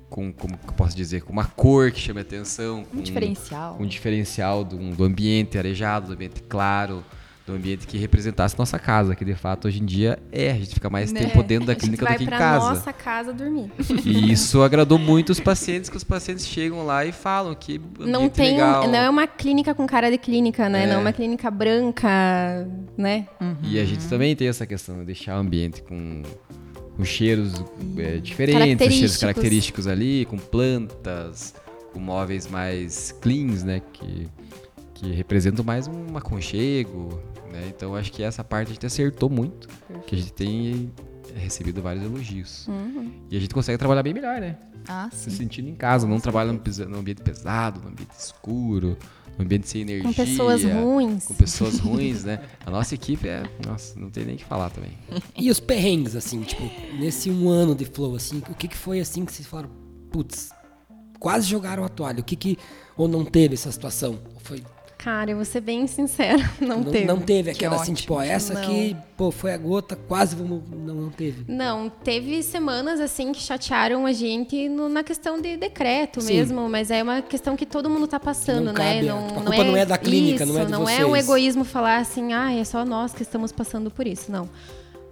com, 0.10 0.32
como 0.32 0.58
que 0.58 0.70
eu 0.70 0.74
posso 0.74 0.96
dizer, 0.96 1.22
com 1.22 1.34
uma 1.34 1.46
cor 1.46 1.92
que 1.92 2.00
chame 2.00 2.22
atenção. 2.22 2.84
Com 2.86 2.98
um 2.98 3.02
diferencial. 3.02 3.78
Um 3.80 3.86
diferencial 3.86 4.64
do, 4.64 4.78
do 4.78 5.04
ambiente 5.04 5.58
arejado, 5.58 6.08
do 6.08 6.14
ambiente 6.14 6.42
claro, 6.44 7.04
do 7.48 7.54
ambiente 7.54 7.88
que 7.88 7.98
representasse 7.98 8.60
nossa 8.60 8.78
casa, 8.78 9.16
que 9.16 9.24
de 9.24 9.34
fato 9.34 9.70
hoje 9.70 9.82
em 9.82 9.86
dia 9.86 10.20
é, 10.34 10.52
a 10.52 10.56
gente 10.56 10.74
fica 10.74 10.90
mais 10.90 11.14
né? 11.14 11.22
tempo 11.22 11.42
dentro 11.42 11.66
da 11.66 11.76
clínica 11.76 12.06
do 12.06 12.18
que 12.18 12.24
em 12.26 12.28
casa. 12.28 12.70
nossa 12.70 12.92
casa 12.92 13.32
dormir. 13.32 13.72
E 14.04 14.32
isso 14.32 14.62
agradou 14.62 15.00
muito 15.00 15.30
os 15.30 15.40
pacientes, 15.40 15.90
que 15.90 15.96
os 15.96 16.04
pacientes 16.04 16.46
chegam 16.46 16.86
lá 16.86 17.06
e 17.06 17.14
falam 17.14 17.56
que 17.56 17.80
não 18.00 18.28
tem, 18.28 18.52
legal. 18.52 18.86
não 18.88 19.00
é 19.00 19.10
uma 19.10 19.26
clínica 19.26 19.74
com 19.74 19.88
cara 19.88 20.12
de 20.12 20.18
clínica, 20.18 20.68
né? 20.68 20.84
É. 20.84 20.88
Não 20.88 20.96
é 20.96 20.98
uma 20.98 21.14
clínica 21.14 21.50
branca, 21.50 22.10
né? 22.98 23.28
Uhum. 23.40 23.56
E 23.64 23.80
a 23.80 23.86
gente 23.86 24.06
também 24.08 24.36
tem 24.36 24.50
essa 24.50 24.68
questão 24.68 25.00
de 25.00 25.06
deixar 25.06 25.38
o 25.38 25.40
ambiente 25.40 25.82
com 25.82 26.24
com 26.98 27.06
cheiros 27.06 27.54
é, 27.98 28.18
diferentes, 28.18 28.94
cheiros 28.94 29.18
característicos 29.18 29.86
ali, 29.86 30.26
com 30.26 30.38
plantas, 30.38 31.54
com 31.94 32.00
móveis 32.00 32.48
mais 32.48 33.12
cleans, 33.22 33.64
né? 33.64 33.82
Que, 33.94 34.28
que 34.96 35.12
representam 35.14 35.64
mais 35.64 35.88
um 35.88 36.18
aconchego, 36.18 37.22
né? 37.52 37.72
Então 37.76 37.96
acho 37.96 38.12
que 38.12 38.24
essa 38.24 38.44
parte 38.44 38.70
a 38.70 38.74
gente 38.74 38.86
acertou 38.86 39.30
muito, 39.30 39.68
Perfeito. 39.68 40.06
que 40.08 40.16
a 40.16 40.18
gente 40.18 40.34
tem 40.34 40.92
recebido 41.36 41.82
vários 41.84 42.04
elogios. 42.04 42.68
Uhum. 42.68 43.12
E 43.30 43.38
a 43.38 43.40
gente 43.40 43.54
consegue 43.54 43.78
trabalhar 43.78 44.02
bem 44.02 44.14
melhor, 44.14 44.42
né? 44.42 44.58
Ah. 44.88 45.10
Se 45.12 45.30
sentindo 45.30 45.70
em 45.70 45.76
casa, 45.76 46.08
não 46.08 46.20
trabalha 46.20 46.52
no 46.52 46.98
ambiente 46.98 47.22
pesado, 47.22 47.80
no 47.80 47.90
ambiente 47.90 48.14
escuro, 48.18 48.98
no 49.38 49.46
ambiente 49.46 49.70
sem 49.70 49.82
energia. 49.82 50.04
Com 50.04 50.14
pessoas 50.14 50.64
ruins. 50.64 51.26
Com 51.26 51.34
pessoas 51.36 51.80
ruins, 51.80 52.24
né? 52.24 52.42
A 52.66 52.72
nossa 52.72 52.96
equipe 52.96 53.28
é. 53.28 53.44
Nossa, 53.66 53.98
não 54.00 54.10
tem 54.10 54.26
nem 54.26 54.36
o 54.36 54.38
que 54.38 54.46
falar 54.46 54.70
também. 54.70 54.92
E 55.38 55.52
os 55.52 55.60
perrengues, 55.60 56.16
assim, 56.16 56.42
tipo, 56.42 56.64
nesse 56.98 57.30
um 57.30 57.50
ano 57.50 57.76
de 57.76 57.86
flow, 57.86 58.16
assim, 58.16 58.42
o 58.50 58.56
que, 58.56 58.68
que 58.68 58.78
foi 58.78 59.00
assim 59.00 59.26
que 59.26 59.32
vocês 59.32 59.48
falaram, 59.48 59.70
putz, 60.12 60.50
quase 61.20 61.48
jogaram 61.48 61.84
a 61.84 61.90
toalha? 61.90 62.22
O 62.22 62.24
que 62.24 62.36
que. 62.36 62.58
Ou 62.96 63.08
não 63.08 63.24
teve 63.24 63.54
essa 63.54 63.72
situação? 63.72 64.20
Ou 64.34 64.40
foi 64.40 64.64
Cara, 64.98 65.30
eu 65.30 65.36
vou 65.36 65.46
ser 65.46 65.62
bem 65.62 65.86
sincera, 65.86 66.50
não, 66.60 66.78
não 66.78 66.84
teve. 66.92 67.06
Não 67.06 67.20
teve 67.20 67.52
aquela 67.52 67.76
assim, 67.76 67.94
tipo, 67.94 68.16
ó, 68.16 68.22
essa 68.22 68.56
não. 68.56 68.62
aqui, 68.62 68.98
pô, 69.16 69.30
foi 69.30 69.54
a 69.54 69.58
gota, 69.58 69.96
quase 69.96 70.36
vamos. 70.36 70.64
Não, 70.72 70.96
não 70.96 71.10
teve. 71.12 71.46
Não, 71.48 71.88
teve 71.88 72.42
semanas 72.42 73.00
assim 73.00 73.32
que 73.32 73.40
chatearam 73.40 74.08
a 74.08 74.12
gente 74.12 74.68
no, 74.68 74.90
na 74.90 75.04
questão 75.04 75.40
de 75.40 75.56
decreto 75.56 76.20
Sim. 76.20 76.34
mesmo, 76.34 76.68
mas 76.68 76.90
é 76.90 77.04
uma 77.04 77.22
questão 77.22 77.56
que 77.56 77.66
todo 77.66 77.90
mundo 77.90 78.08
tá 78.08 78.20
passando, 78.20 78.66
não 78.66 78.74
né? 78.74 79.04
Não, 79.04 79.28
tipo, 79.28 79.40
a 79.40 79.44
culpa 79.44 79.44
não 79.44 79.54
é, 79.54 79.64
não 79.64 79.78
é 79.78 79.86
da 79.86 79.98
clínica, 80.00 80.44
isso, 80.44 80.54
não 80.54 80.62
é 80.62 80.66
de 80.66 80.72
Não 80.72 80.86
vocês. 80.86 81.00
é 81.00 81.06
um 81.06 81.16
egoísmo 81.16 81.64
falar 81.64 81.98
assim, 81.98 82.34
ah, 82.34 82.52
é 82.52 82.64
só 82.64 82.84
nós 82.84 83.14
que 83.14 83.22
estamos 83.22 83.52
passando 83.52 83.92
por 83.92 84.08
isso, 84.08 84.32
não. 84.32 84.50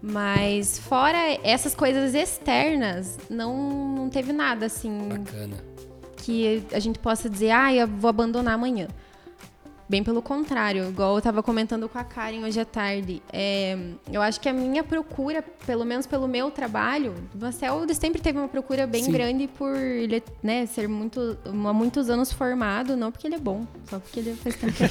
Mas 0.02 0.80
fora 0.80 1.18
essas 1.44 1.74
coisas 1.76 2.14
externas, 2.14 3.18
não, 3.30 3.96
não 3.96 4.10
teve 4.10 4.34
nada 4.34 4.66
assim. 4.66 5.10
Bacana. 5.10 5.58
Que 6.18 6.64
a 6.72 6.80
gente 6.80 6.98
possa 6.98 7.30
dizer, 7.30 7.52
ah, 7.52 7.74
eu 7.74 7.88
vou 7.88 8.10
abandonar 8.10 8.56
amanhã. 8.56 8.88
Bem 9.88 10.04
pelo 10.04 10.20
contrário, 10.20 10.90
igual 10.90 11.14
eu 11.14 11.18
estava 11.20 11.44
comentando 11.44 11.88
com 11.88 12.00
a 12.00 12.04
Karen 12.04 12.44
hoje 12.44 12.60
à 12.60 12.66
tarde. 12.66 13.22
É, 13.32 13.78
eu 14.12 14.20
acho 14.20 14.42
que 14.42 14.50
a 14.50 14.54
minha 14.54 14.84
procura, 14.84 15.44
pelo 15.66 15.86
menos 15.86 16.08
pelo 16.08 16.28
meu 16.28 16.50
trabalho, 16.50 17.14
o 17.34 17.38
Marcel 17.38 17.86
sempre 17.94 18.20
teve 18.20 18.40
uma 18.40 18.48
procura 18.48 18.88
bem 18.88 19.04
Sim. 19.04 19.12
grande 19.12 19.48
por 19.48 19.76
ele 19.76 20.24
né, 20.42 20.66
ser 20.66 20.88
muito, 20.88 21.38
há 21.46 21.74
muitos 21.74 22.10
anos 22.10 22.32
formado, 22.32 22.98
não 22.98 23.12
porque 23.12 23.28
ele 23.28 23.36
é 23.36 23.40
bom, 23.40 23.64
só 23.88 24.00
porque 24.00 24.22
ele 24.22 24.36
faz 24.36 24.56
tempo 24.56 24.74
que 24.74 24.84
é 24.84 24.88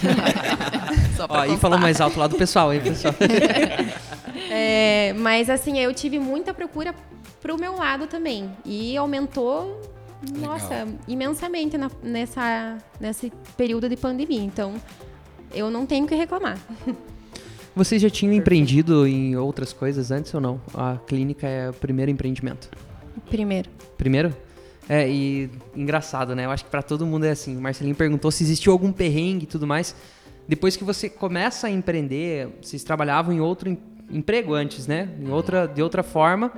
Ó, 1.28 1.37
aí 1.38 1.57
falou 1.57 1.78
mais 1.78 2.00
alto 2.00 2.18
lá 2.18 2.28
do 2.28 2.37
pessoal, 2.37 2.72
hein, 2.72 2.80
pessoal? 2.80 3.14
é, 4.48 5.12
mas 5.14 5.50
assim, 5.50 5.78
eu 5.80 5.92
tive 5.92 6.20
muita 6.20 6.54
procura 6.54 6.94
pro 7.40 7.59
meu 7.59 7.76
lado 7.76 8.07
também. 8.07 8.50
E 8.64 8.96
aumentou 8.96 9.80
nossa, 10.38 10.87
imensamente 11.06 11.76
na, 11.76 11.90
nessa, 12.02 12.78
nesse 13.00 13.32
período 13.56 13.88
de 13.88 13.96
pandemia. 13.96 14.42
Então, 14.42 14.74
eu 15.52 15.70
não 15.70 15.87
tenho 15.87 16.06
que 16.06 16.14
reclamar. 16.14 16.58
Vocês 17.76 18.00
já 18.00 18.08
tinham 18.08 18.32
empreendido 18.32 19.06
em 19.06 19.37
outras 19.37 19.72
coisas 19.72 20.12
antes 20.12 20.32
ou 20.32 20.40
não? 20.40 20.60
A 20.72 20.96
clínica 21.06 21.46
é 21.46 21.70
o 21.70 21.72
primeiro 21.72 22.10
empreendimento? 22.10 22.70
Primeiro. 23.28 23.68
Primeiro? 23.98 24.37
É, 24.88 25.08
e 25.08 25.50
engraçado, 25.74 26.37
né? 26.37 26.44
Eu 26.44 26.50
acho 26.50 26.64
que 26.64 26.70
para 26.70 26.82
todo 26.82 27.04
mundo 27.04 27.24
é 27.24 27.30
assim. 27.30 27.56
O 27.56 27.60
Marcelinho 27.60 27.96
perguntou 27.96 28.30
se 28.30 28.44
existiu 28.44 28.70
algum 28.70 28.92
perrengue 28.92 29.44
e 29.44 29.46
tudo 29.46 29.66
mais. 29.66 29.94
Depois 30.46 30.76
que 30.76 30.84
você 30.84 31.08
começa 31.08 31.66
a 31.66 31.70
empreender, 31.70 32.48
vocês 32.62 32.84
trabalhavam 32.84 33.34
em 33.34 33.40
outro 33.40 33.68
em, 33.68 33.78
emprego 34.10 34.54
antes, 34.54 34.87
né? 34.87 35.08
Em 35.18 35.30
outra, 35.30 35.66
de 35.66 35.82
outra 35.82 36.02
forma. 36.02 36.52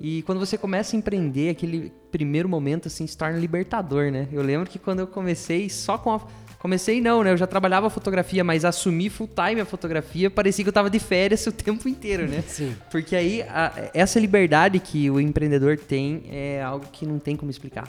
E 0.00 0.22
quando 0.22 0.38
você 0.38 0.56
começa 0.56 0.94
a 0.94 0.98
empreender, 0.98 1.50
aquele 1.50 1.92
primeiro 2.10 2.48
momento 2.48 2.86
assim 2.88 3.06
se 3.06 3.16
torna 3.16 3.38
libertador, 3.38 4.10
né? 4.10 4.28
Eu 4.32 4.42
lembro 4.42 4.68
que 4.68 4.78
quando 4.78 5.00
eu 5.00 5.06
comecei 5.06 5.68
só 5.68 5.98
com 5.98 6.12
a 6.12 6.20
comecei 6.58 7.00
não, 7.00 7.22
né? 7.22 7.32
Eu 7.32 7.36
já 7.36 7.46
trabalhava 7.46 7.88
fotografia, 7.88 8.42
mas 8.42 8.64
assumi 8.64 9.08
full 9.08 9.28
time 9.28 9.60
a 9.60 9.64
fotografia, 9.64 10.28
parecia 10.28 10.64
que 10.64 10.68
eu 10.68 10.72
tava 10.72 10.90
de 10.90 10.98
férias 10.98 11.46
o 11.46 11.52
tempo 11.52 11.88
inteiro, 11.88 12.26
né? 12.28 12.42
Sim. 12.46 12.74
Porque 12.90 13.14
aí 13.16 13.42
a, 13.42 13.90
essa 13.94 14.18
liberdade 14.18 14.78
que 14.78 15.10
o 15.10 15.20
empreendedor 15.20 15.78
tem 15.78 16.24
é 16.28 16.62
algo 16.62 16.86
que 16.92 17.06
não 17.06 17.18
tem 17.18 17.36
como 17.36 17.50
explicar. 17.50 17.88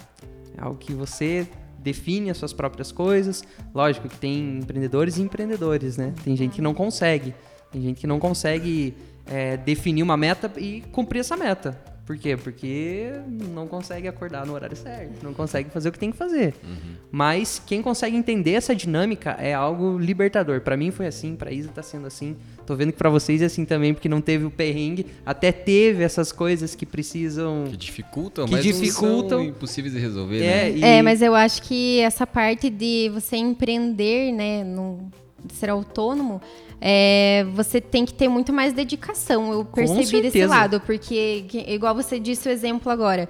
É 0.57 0.61
algo 0.61 0.77
que 0.77 0.93
você 0.93 1.47
define 1.79 2.29
as 2.29 2.37
suas 2.37 2.53
próprias 2.53 2.91
coisas. 2.91 3.43
Lógico 3.73 4.07
que 4.07 4.17
tem 4.17 4.59
empreendedores 4.59 5.17
e 5.17 5.21
empreendedores, 5.21 5.97
né? 5.97 6.13
Tem 6.23 6.35
gente 6.35 6.55
que 6.55 6.61
não 6.61 6.73
consegue. 6.73 7.33
Tem 7.71 7.81
gente 7.81 8.01
que 8.01 8.07
não 8.07 8.19
consegue 8.19 8.95
é, 9.25 9.57
definir 9.57 10.03
uma 10.03 10.17
meta 10.17 10.51
e 10.57 10.81
cumprir 10.91 11.19
essa 11.19 11.37
meta. 11.37 11.79
Por 12.09 12.17
quê? 12.17 12.35
Porque 12.35 13.11
não 13.53 13.67
consegue 13.67 14.07
acordar 14.07 14.43
no 14.43 14.53
horário 14.53 14.75
certo, 14.75 15.23
não 15.23 15.31
consegue 15.31 15.69
fazer 15.69 15.89
o 15.89 15.91
que 15.91 15.99
tem 15.99 16.09
que 16.09 16.17
fazer. 16.17 16.55
Uhum. 16.63 16.95
Mas 17.11 17.61
quem 17.63 17.83
consegue 17.83 18.17
entender 18.17 18.53
essa 18.53 18.73
dinâmica 18.75 19.37
é 19.39 19.53
algo 19.53 19.95
libertador. 19.95 20.59
Para 20.61 20.75
mim 20.75 20.89
foi 20.89 21.05
assim, 21.05 21.35
para 21.35 21.51
Isa 21.51 21.69
tá 21.69 21.83
sendo 21.83 22.07
assim. 22.07 22.35
Tô 22.65 22.75
vendo 22.75 22.93
que 22.93 22.97
para 22.97 23.11
vocês 23.11 23.43
é 23.43 23.45
assim 23.45 23.63
também, 23.63 23.93
porque 23.93 24.09
não 24.09 24.21
teve 24.21 24.43
o 24.43 24.49
perrengue, 24.49 25.05
até 25.23 25.51
teve 25.51 26.01
essas 26.01 26.31
coisas 26.31 26.73
que 26.73 26.83
precisam 26.83 27.65
que 27.69 27.77
dificultam, 27.77 28.45
que 28.45 28.53
mas 28.53 28.63
dificultam, 28.63 29.37
não 29.37 29.45
são 29.45 29.55
impossíveis 29.55 29.93
de 29.93 29.99
resolver, 29.99 30.41
é, 30.41 30.41
né? 30.41 30.71
E... 30.71 30.83
É, 30.83 31.03
mas 31.03 31.21
eu 31.21 31.35
acho 31.35 31.61
que 31.61 31.99
essa 31.99 32.25
parte 32.25 32.71
de 32.71 33.11
você 33.13 33.37
empreender, 33.37 34.31
né, 34.31 34.63
no, 34.63 35.11
de 35.45 35.53
ser 35.53 35.69
autônomo, 35.69 36.41
é, 36.81 37.45
você 37.53 37.81
tem 37.81 38.05
que 38.05 38.13
ter 38.13 38.27
muito 38.27 38.53
mais 38.53 38.73
dedicação. 38.73 39.51
Eu 39.51 39.65
percebi 39.65 40.21
desse 40.21 40.45
lado, 40.45 40.79
porque, 40.81 41.45
igual 41.67 41.93
você 41.93 42.19
disse 42.19 42.47
o 42.47 42.51
exemplo 42.51 42.91
agora, 42.91 43.27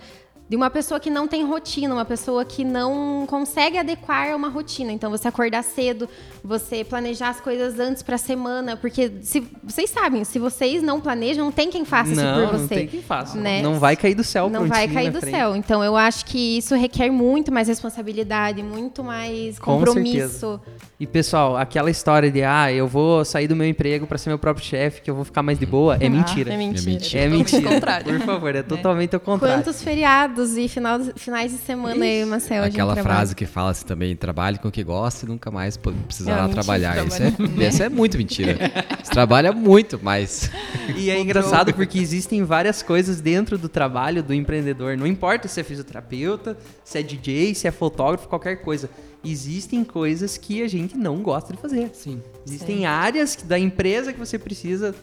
de 0.49 0.55
uma 0.55 0.71
pessoa 0.71 0.99
que 0.99 1.11
não 1.11 1.27
tem 1.27 1.45
rotina, 1.45 1.93
uma 1.93 2.03
pessoa 2.03 2.43
que 2.43 2.63
não 2.63 3.23
consegue 3.27 3.77
adequar 3.77 4.31
a 4.31 4.35
uma 4.35 4.49
rotina. 4.49 4.91
Então, 4.91 5.11
você 5.11 5.27
acordar 5.27 5.63
cedo, 5.63 6.09
você 6.43 6.83
planejar 6.83 7.29
as 7.29 7.39
coisas 7.39 7.79
antes 7.79 8.01
para 8.01 8.15
a 8.15 8.17
semana, 8.17 8.75
porque 8.75 9.11
se 9.21 9.47
vocês 9.63 9.91
sabem, 9.91 10.23
se 10.23 10.39
vocês 10.39 10.81
não 10.81 10.99
planejam, 10.99 11.45
não 11.45 11.51
tem 11.51 11.69
quem 11.69 11.85
faça 11.85 12.15
não, 12.15 12.23
isso 12.23 12.33
por 12.33 12.57
você. 12.57 12.61
Não 12.61 12.67
tem 12.67 12.87
quem 12.87 13.01
faça. 13.01 13.37
Né? 13.37 13.61
Não 13.61 13.79
vai 13.79 13.95
cair 13.95 14.15
do 14.15 14.23
céu. 14.23 14.49
Não 14.49 14.65
vai 14.65 14.87
cair 14.87 15.11
do 15.11 15.19
frente. 15.19 15.35
céu. 15.35 15.55
Então, 15.55 15.83
eu 15.83 15.95
acho 15.95 16.25
que 16.25 16.57
isso 16.57 16.73
requer 16.73 17.11
muito 17.11 17.51
mais 17.51 17.67
responsabilidade, 17.67 18.63
muito 18.63 19.03
mais 19.03 19.59
compromisso. 19.59 20.59
E 20.99 21.05
pessoal, 21.05 21.57
aquela 21.57 21.91
história 21.91 22.31
de 22.31 22.41
ah, 22.41 22.73
eu 22.73 22.87
vou 22.87 23.23
sair 23.23 23.47
do 23.47 23.55
meu 23.55 23.67
emprego 23.67 24.07
para 24.07 24.17
ser 24.17 24.29
meu 24.29 24.39
próprio 24.39 24.65
chefe, 24.65 25.01
que 25.01 25.11
eu 25.11 25.15
vou 25.15 25.23
ficar 25.23 25.43
mais 25.43 25.59
de 25.59 25.65
boa, 25.65 25.95
é 25.95 26.09
mentira. 26.09 26.51
É 26.51 26.57
mentira. 26.57 26.89
É 26.89 26.89
mentira. 26.89 27.23
É 27.23 27.29
mentira. 27.29 28.03
Por 28.03 28.25
favor, 28.25 28.55
é 28.55 28.63
totalmente 28.63 29.15
o 29.15 29.19
contrário. 29.19 29.63
Quantos 29.63 29.83
feriados 29.83 30.38
feriados 30.47 30.57
e 30.57 30.67
final, 30.67 30.99
finais 31.15 31.51
de 31.51 31.57
semana 31.57 32.03
aí, 32.03 32.25
Marcel. 32.25 32.63
Aquela 32.63 32.93
trabalha. 32.93 33.15
frase 33.15 33.35
que 33.35 33.45
fala 33.45 33.71
assim 33.71 33.85
também, 33.85 34.15
trabalhe 34.15 34.57
com 34.57 34.67
o 34.67 34.71
que 34.71 34.83
gosta 34.83 35.25
e 35.25 35.29
nunca 35.29 35.51
mais 35.51 35.77
precisará 35.77 36.45
É, 36.45 36.47
trabalhar. 36.49 37.05
Isso 37.05 37.21
é, 37.21 37.31
trabalhar. 37.31 37.67
isso 37.69 37.83
é 37.83 37.89
muito 37.89 38.17
mentira. 38.17 38.57
Você 39.03 39.11
trabalha 39.11 39.51
muito, 39.51 39.99
mas 40.01 40.49
E 40.95 41.09
é 41.09 41.19
engraçado 41.19 41.73
porque 41.73 41.99
existem 41.99 42.43
várias 42.43 42.81
coisas 42.81 43.19
dentro 43.21 43.57
do 43.57 43.67
trabalho 43.69 44.23
do 44.23 44.33
empreendedor. 44.33 44.97
Não 44.97 45.07
importa 45.07 45.47
se 45.47 45.59
é 45.59 45.63
fisioterapeuta, 45.63 46.57
se 46.83 46.97
é 46.97 47.03
DJ, 47.03 47.53
se 47.55 47.67
é 47.67 47.71
fotógrafo, 47.71 48.27
qualquer 48.27 48.57
coisa. 48.57 48.89
Existem 49.23 49.83
coisas 49.83 50.37
que 50.37 50.63
a 50.63 50.67
gente 50.67 50.97
não 50.97 51.17
gosta 51.21 51.53
de 51.53 51.59
fazer. 51.61 51.89
Sim. 51.93 52.21
Existem 52.47 52.85
áreas 52.85 53.35
que- 53.35 53.43
da 53.43 53.59
empresa 53.59 54.13
que 54.13 54.19
você 54.19 54.39
precisa 54.39 54.95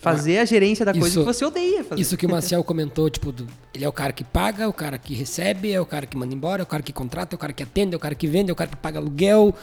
fazer 0.00 0.38
a 0.38 0.44
gerência 0.44 0.84
da 0.84 0.92
coisa 0.92 1.08
Isso- 1.08 1.20
que 1.20 1.24
você 1.26 1.44
odeia 1.44 1.84
fazer. 1.84 2.00
Isso 2.00 2.16
que 2.16 2.26
o 2.26 2.28
Marcel 2.30 2.64
comentou, 2.64 3.08
tipo, 3.10 3.30
do- 3.32 3.46
ele 3.74 3.84
é 3.84 3.88
o 3.88 3.92
cara 3.92 4.12
que 4.12 4.24
paga, 4.24 4.68
o 4.68 4.72
cara 4.72 4.98
que 4.98 5.14
recebe, 5.14 5.70
é 5.72 5.80
o 5.80 5.86
cara 5.86 6.06
que 6.06 6.16
manda 6.16 6.34
embora, 6.34 6.62
é 6.62 6.64
o 6.64 6.66
cara 6.66 6.82
que 6.82 6.92
contrata, 6.92 7.34
é 7.34 7.36
o 7.36 7.38
cara 7.38 7.52
que 7.52 7.62
atende, 7.62 7.94
é 7.94 7.96
o 7.96 8.00
cara 8.00 8.14
que 8.14 8.26
vende, 8.26 8.50
é 8.50 8.52
o 8.52 8.56
cara 8.56 8.70
que 8.70 8.76
paga 8.76 8.98
aluguel. 8.98 9.54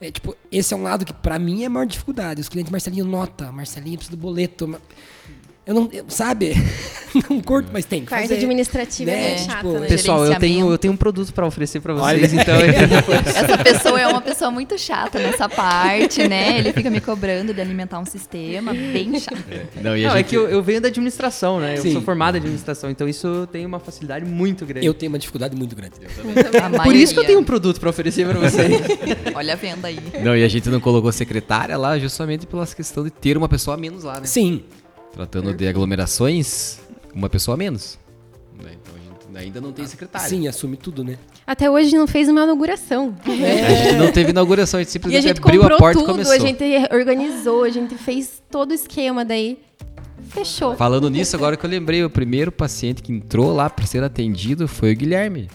É, 0.00 0.10
tipo, 0.10 0.36
esse 0.52 0.74
é 0.74 0.76
um 0.76 0.82
lado 0.82 1.04
que 1.06 1.12
pra 1.12 1.38
mim 1.38 1.62
é 1.62 1.66
a 1.66 1.70
maior 1.70 1.86
dificuldade. 1.86 2.40
Os 2.40 2.48
clientes, 2.50 2.70
Marcelinho, 2.70 3.04
nota, 3.06 3.50
Marcelinho, 3.50 3.96
precisa 3.96 4.14
do 4.16 4.20
boleto. 4.20 4.78
Eu 5.66 5.74
não, 5.74 5.88
eu- 5.92 6.04
sabe? 6.08 6.54
não 7.28 7.40
curto, 7.40 7.70
mas 7.72 7.84
tem 7.84 8.02
que 8.04 8.08
Parte 8.10 8.22
fazer. 8.28 8.34
administrativa 8.36 9.10
Né, 9.10 9.16
é 9.16 9.28
muito 9.30 9.40
tipo, 9.40 9.52
chata, 9.52 9.80
né? 9.80 9.86
Pessoal, 9.88 10.24
eu 10.24 10.38
tenho, 10.38 10.70
eu 10.70 10.78
tenho 10.78 10.94
um 10.94 10.96
produto 10.96 11.34
pra 11.34 11.44
oferecer 11.44 11.80
pra 11.80 11.92
Olha. 11.96 12.18
vocês, 12.20 12.32
então 12.34 12.54
Essa 13.34 13.58
pessoa 13.58 14.00
é 14.00 14.06
uma 14.06 14.20
pessoa 14.20 14.48
muito 14.52 14.78
chata 14.78 15.18
nessa 15.18 15.48
parte, 15.48 16.28
né? 16.28 16.58
Ele 16.60 16.72
fica 16.72 16.88
me 16.88 17.00
cobrando 17.00 17.52
de 17.52 17.60
alimentar 17.60 17.98
um 17.98 18.04
sistema 18.04 18.72
bem 18.72 19.18
chato. 19.18 19.36
não, 19.82 19.96
e 19.96 20.06
a 20.06 20.10
Não, 20.10 20.16
é 20.16 20.22
que 20.22 20.36
eu, 20.36 20.48
eu 20.48 20.62
venho 20.62 20.80
da 20.80 20.86
administração, 20.86 21.58
né? 21.58 21.76
Eu 21.78 21.82
Sim. 21.82 21.92
sou 21.94 22.02
formado 22.02 22.36
em 22.36 22.38
administração, 22.38 22.88
então 22.88 23.08
isso 23.08 23.48
tem 23.50 23.66
uma 23.66 23.80
facilidade 23.80 24.24
muito 24.24 24.64
grande. 24.64 24.86
Eu 24.86 24.94
tenho 24.94 25.10
uma 25.10 25.18
dificuldade 25.18 25.56
muito 25.56 25.74
grande. 25.74 25.94
Por 26.84 26.94
isso 26.94 27.12
que 27.12 27.18
eu 27.18 27.24
tenho 27.24 27.40
um 27.40 27.44
produto 27.44 27.80
pra 27.80 27.90
oferecer 27.90 28.24
pra 28.28 28.38
vocês. 28.38 28.70
Olha 29.34 29.54
a 29.54 29.56
venda 29.56 29.88
aí. 29.88 29.98
Não, 30.22 30.36
e 30.36 30.44
a 30.44 30.48
gente 30.48 30.68
não 30.68 30.78
colocou 30.78 31.10
secretária 31.10 31.76
lá 31.76 31.98
justamente 31.98 32.46
pela 32.46 32.64
questão 32.68 33.02
de 33.02 33.10
ter 33.10 33.36
uma 33.36 33.48
pessoa 33.48 33.74
a 33.74 33.80
menos 33.80 34.04
lá, 34.04 34.20
né? 34.20 34.26
Sim. 34.26 34.62
Tratando 35.16 35.54
de 35.54 35.66
aglomerações, 35.66 36.78
uma 37.14 37.30
pessoa 37.30 37.54
a 37.54 37.56
menos. 37.56 37.98
Né? 38.62 38.72
Então 38.74 38.94
a 38.94 38.98
gente 38.98 39.46
ainda 39.46 39.60
não 39.62 39.72
tem 39.72 39.86
secretária. 39.86 40.28
Sim, 40.28 40.46
assume 40.46 40.76
tudo, 40.76 41.02
né? 41.02 41.16
Até 41.46 41.70
hoje 41.70 41.96
não 41.96 42.06
fez 42.06 42.28
uma 42.28 42.42
inauguração. 42.42 43.16
A 43.24 43.30
gente 43.30 43.96
não 43.96 44.12
teve 44.12 44.30
inauguração, 44.30 44.78
a 44.78 44.82
gente 44.82 44.88
E 44.88 44.90
a 44.90 44.92
simplesmente 44.92 45.28
gente 45.28 45.38
abriu 45.38 45.60
comprou 45.60 45.76
a 45.76 45.80
porta 45.80 45.98
e 45.98 46.02
tudo, 46.02 46.12
começou. 46.12 46.34
a 46.34 46.38
gente 46.38 46.64
organizou, 46.92 47.64
a 47.64 47.70
gente 47.70 47.94
fez 47.94 48.42
todo 48.50 48.72
o 48.72 48.74
esquema 48.74 49.24
daí. 49.24 49.58
Fechou. 50.28 50.76
Falando 50.76 51.08
nisso, 51.08 51.34
agora 51.34 51.56
que 51.56 51.64
eu 51.64 51.70
lembrei, 51.70 52.04
o 52.04 52.10
primeiro 52.10 52.52
paciente 52.52 53.02
que 53.02 53.12
entrou 53.12 53.54
lá 53.54 53.70
para 53.70 53.86
ser 53.86 54.02
atendido 54.02 54.68
foi 54.68 54.92
o 54.92 54.96
Guilherme. 54.96 55.48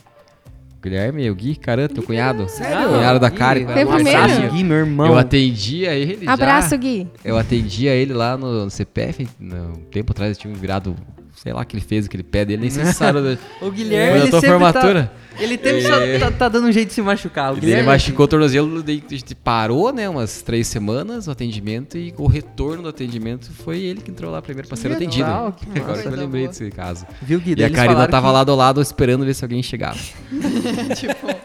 Guilherme, 0.82 1.30
o 1.30 1.36
Gui, 1.36 1.56
caramba, 1.56 1.90
teu 1.90 2.02
cunhado. 2.04 2.48
Sério? 2.50 2.90
Cunhado 2.90 3.20
da 3.20 3.30
Karen. 3.30 3.66
Foi 3.68 3.84
o 3.84 3.90
um 3.90 3.94
abraço? 3.94 4.42
Gui, 4.50 4.64
meu 4.64 4.78
irmão. 4.78 5.08
Eu 5.08 5.18
atendia 5.18 5.94
ele 5.94 6.26
já. 6.26 6.34
Abraço, 6.34 6.78
Gui. 6.78 7.08
Eu 7.24 7.38
atendia 7.38 7.94
ele 7.94 8.14
lá 8.14 8.36
no, 8.36 8.66
no 8.66 8.70
CPF, 8.72 9.28
no- 9.40 9.74
um 9.74 9.84
tempo 9.92 10.12
atrás 10.12 10.36
eu 10.36 10.42
tinha 10.42 10.54
virado, 10.56 10.96
sei 11.42 11.54
lá 11.54 11.62
o 11.62 11.66
que 11.66 11.76
ele 11.76 11.84
fez, 11.86 12.06
aquele 12.06 12.24
pé 12.24 12.46
dele, 12.46 12.62
nem 12.62 12.70
sei 12.70 12.86
se 12.86 12.94
sabe. 12.94 13.38
O 13.62 13.72
Guilherme, 13.72 14.12
Foi 14.12 14.20
na 14.20 14.24
ele 14.26 14.32
sempre 14.32 14.50
formatura? 14.50 15.04
Tá, 15.06 15.22
ele 15.44 15.58
teve 15.58 15.82
só, 15.82 15.96
tá, 16.20 16.32
tá 16.32 16.50
dando 16.50 16.68
um 16.68 16.72
jeito 16.72 16.90
de 16.90 16.94
se 16.94 17.02
machucar. 17.02 17.50
O 17.52 17.54
Ele 17.54 17.62
Guilherme, 17.62 17.88
machucou 17.88 18.26
o 18.26 18.28
tornozelo, 18.28 18.84
daí 18.84 19.02
a 19.10 19.14
gente 19.16 19.34
parou, 19.34 19.92
né, 19.92 20.08
umas 20.08 20.42
três 20.44 20.68
semanas 20.68 21.28
o 21.28 21.32
atendimento 21.32 21.98
e 21.98 22.14
o 22.18 22.28
retorno 22.28 22.84
do 22.84 22.90
atendimento 22.90 23.50
foi 23.64 23.80
ele 23.80 24.02
que 24.02 24.12
entrou 24.12 24.30
lá 24.30 24.40
primeiro 24.42 24.68
pra 24.68 24.78
ser 24.78 24.92
atendido. 24.92 25.24
legal, 25.26 25.52
que 25.54 25.66
Agora 25.80 26.00
que 26.02 26.08
eu 26.08 26.12
massa. 26.12 26.22
lembrei 26.24 26.48
desse 26.48 26.70
caso. 26.70 27.08
Viu, 27.22 27.40
Gui? 27.40 27.56
E 27.58 27.64
a 27.64 27.70
Karina 27.72 28.08
tava 28.08 28.28
que- 28.28 28.34
lá 28.34 28.44
do 28.44 28.54
lado 28.56 28.82
esperando 28.82 29.26
ver 29.26 29.34
se 29.34 29.44
alguém 29.44 29.64
chegava. 29.64 29.98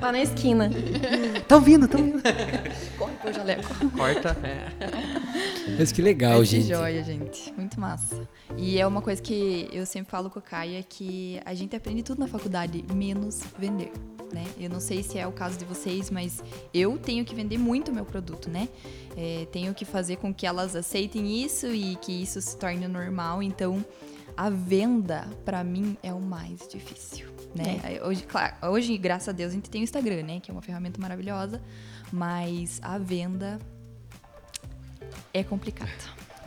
Lá 0.00 0.12
na 0.12 0.20
esquina. 0.20 0.70
Tão 1.46 1.60
vindo, 1.60 1.86
tão 1.88 2.02
vindo. 2.02 2.22
Corre 2.96 3.14
pro 3.16 3.32
jaleco. 3.32 3.90
Corta. 3.90 4.36
É. 4.48 5.76
Mas 5.78 5.92
que 5.92 6.00
legal, 6.00 6.40
É 6.40 6.44
gente. 6.44 6.62
de 6.62 6.68
joia, 6.70 7.02
gente. 7.04 7.52
Muito 7.56 7.78
massa. 7.78 8.26
E 8.56 8.78
é 8.80 8.86
uma 8.86 9.02
coisa 9.02 9.20
que 9.20 9.68
eu 9.72 9.84
sempre 9.84 10.10
falo 10.10 10.30
com 10.30 10.38
o 10.38 10.42
Caio, 10.42 10.76
é 10.78 10.82
que 10.82 11.40
a 11.44 11.52
gente 11.54 11.76
aprende 11.76 12.02
tudo 12.02 12.18
na 12.20 12.26
faculdade, 12.26 12.84
menos 12.94 13.40
vender, 13.58 13.92
né? 14.32 14.44
Eu 14.58 14.70
não 14.70 14.80
sei 14.80 15.02
se 15.02 15.18
é 15.18 15.26
o 15.26 15.32
caso 15.32 15.58
de 15.58 15.64
vocês, 15.64 16.10
mas 16.10 16.42
eu 16.72 16.96
tenho 16.98 17.24
que 17.24 17.34
vender 17.34 17.58
muito 17.58 17.90
o 17.90 17.94
meu 17.94 18.04
produto, 18.04 18.48
né? 18.48 18.68
É, 19.16 19.46
tenho 19.52 19.74
que 19.74 19.84
fazer 19.84 20.16
com 20.16 20.32
que 20.32 20.46
elas 20.46 20.74
aceitem 20.74 21.42
isso 21.44 21.66
e 21.66 21.96
que 21.96 22.12
isso 22.22 22.40
se 22.40 22.56
torne 22.56 22.88
normal. 22.88 23.42
Então, 23.42 23.84
a 24.36 24.48
venda, 24.48 25.28
pra 25.44 25.62
mim, 25.62 25.96
é 26.02 26.12
o 26.14 26.20
mais 26.20 26.66
difícil, 26.68 27.26
né? 27.58 28.00
Hoje, 28.04 28.22
claro, 28.22 28.54
hoje, 28.70 28.96
graças 28.96 29.28
a 29.28 29.32
Deus, 29.32 29.52
a 29.52 29.54
gente 29.54 29.68
tem 29.70 29.80
o 29.82 29.84
Instagram, 29.84 30.22
né? 30.22 30.40
Que 30.40 30.50
é 30.50 30.52
uma 30.54 30.62
ferramenta 30.62 31.00
maravilhosa, 31.00 31.60
mas 32.12 32.78
a 32.82 32.96
venda 32.98 33.58
é 35.32 35.42
complicada. 35.42 35.90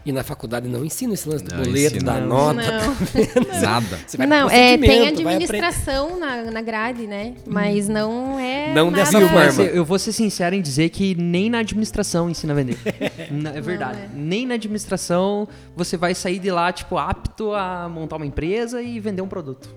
E 0.03 0.11
na 0.11 0.23
faculdade 0.23 0.67
não 0.67 0.83
ensina 0.83 1.13
esse 1.13 1.29
lance 1.29 1.43
do 1.43 1.53
Não 1.55 1.61
boleto, 1.63 1.97
ensina. 1.97 2.13
da 2.13 2.19
Não. 2.21 2.27
nota. 2.27 2.71
Não. 2.71 3.61
Nada. 3.61 3.99
Você 4.07 4.17
vai 4.17 4.25
pro 4.25 4.35
Não, 4.35 4.49
é, 4.49 4.75
tem 4.75 5.07
administração 5.07 6.19
na, 6.19 6.45
na 6.49 6.59
grade, 6.63 7.05
né? 7.05 7.35
Mas 7.45 7.87
não 7.87 8.39
é. 8.39 8.73
Não 8.73 8.89
nada- 8.89 9.03
dessa 9.03 9.19
Não, 9.19 9.27
forma. 9.29 9.45
mas 9.45 9.59
eu 9.59 9.85
vou 9.85 9.99
ser 9.99 10.11
sincero 10.11 10.55
em 10.55 10.61
dizer 10.61 10.89
que 10.89 11.13
nem 11.13 11.51
na 11.51 11.59
administração 11.59 12.27
ensina 12.31 12.51
a 12.53 12.55
vender. 12.55 12.77
É 13.53 13.61
verdade. 13.61 13.99
é. 13.99 14.09
Nem 14.15 14.47
na 14.47 14.55
administração 14.55 15.47
você 15.75 15.95
vai 15.97 16.15
sair 16.15 16.39
de 16.39 16.49
lá, 16.49 16.71
tipo, 16.73 16.97
apto 16.97 17.53
a 17.53 17.87
montar 17.87 18.15
uma 18.15 18.25
empresa 18.25 18.81
e 18.81 18.99
vender 18.99 19.21
um 19.21 19.27
produto. 19.27 19.69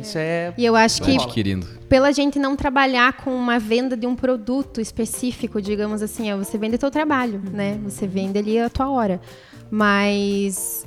Isso 0.00 0.18
é. 0.18 0.52
E 0.56 0.64
eu 0.64 0.76
acho 0.76 1.02
que 1.02 1.14
Adquirindo. 1.16 1.66
pela 1.88 2.12
gente 2.12 2.38
não 2.38 2.56
trabalhar 2.56 3.12
com 3.14 3.34
uma 3.34 3.58
venda 3.58 3.96
de 3.96 4.06
um 4.06 4.14
produto 4.14 4.80
específico, 4.80 5.60
digamos 5.60 6.02
assim, 6.02 6.32
ó, 6.32 6.36
você 6.36 6.56
vende 6.58 6.78
teu 6.78 6.90
trabalho, 6.90 7.42
né? 7.52 7.78
Você 7.84 8.06
vende 8.06 8.38
ali 8.38 8.58
a 8.58 8.68
tua 8.68 8.90
hora. 8.90 9.20
Mas 9.70 10.86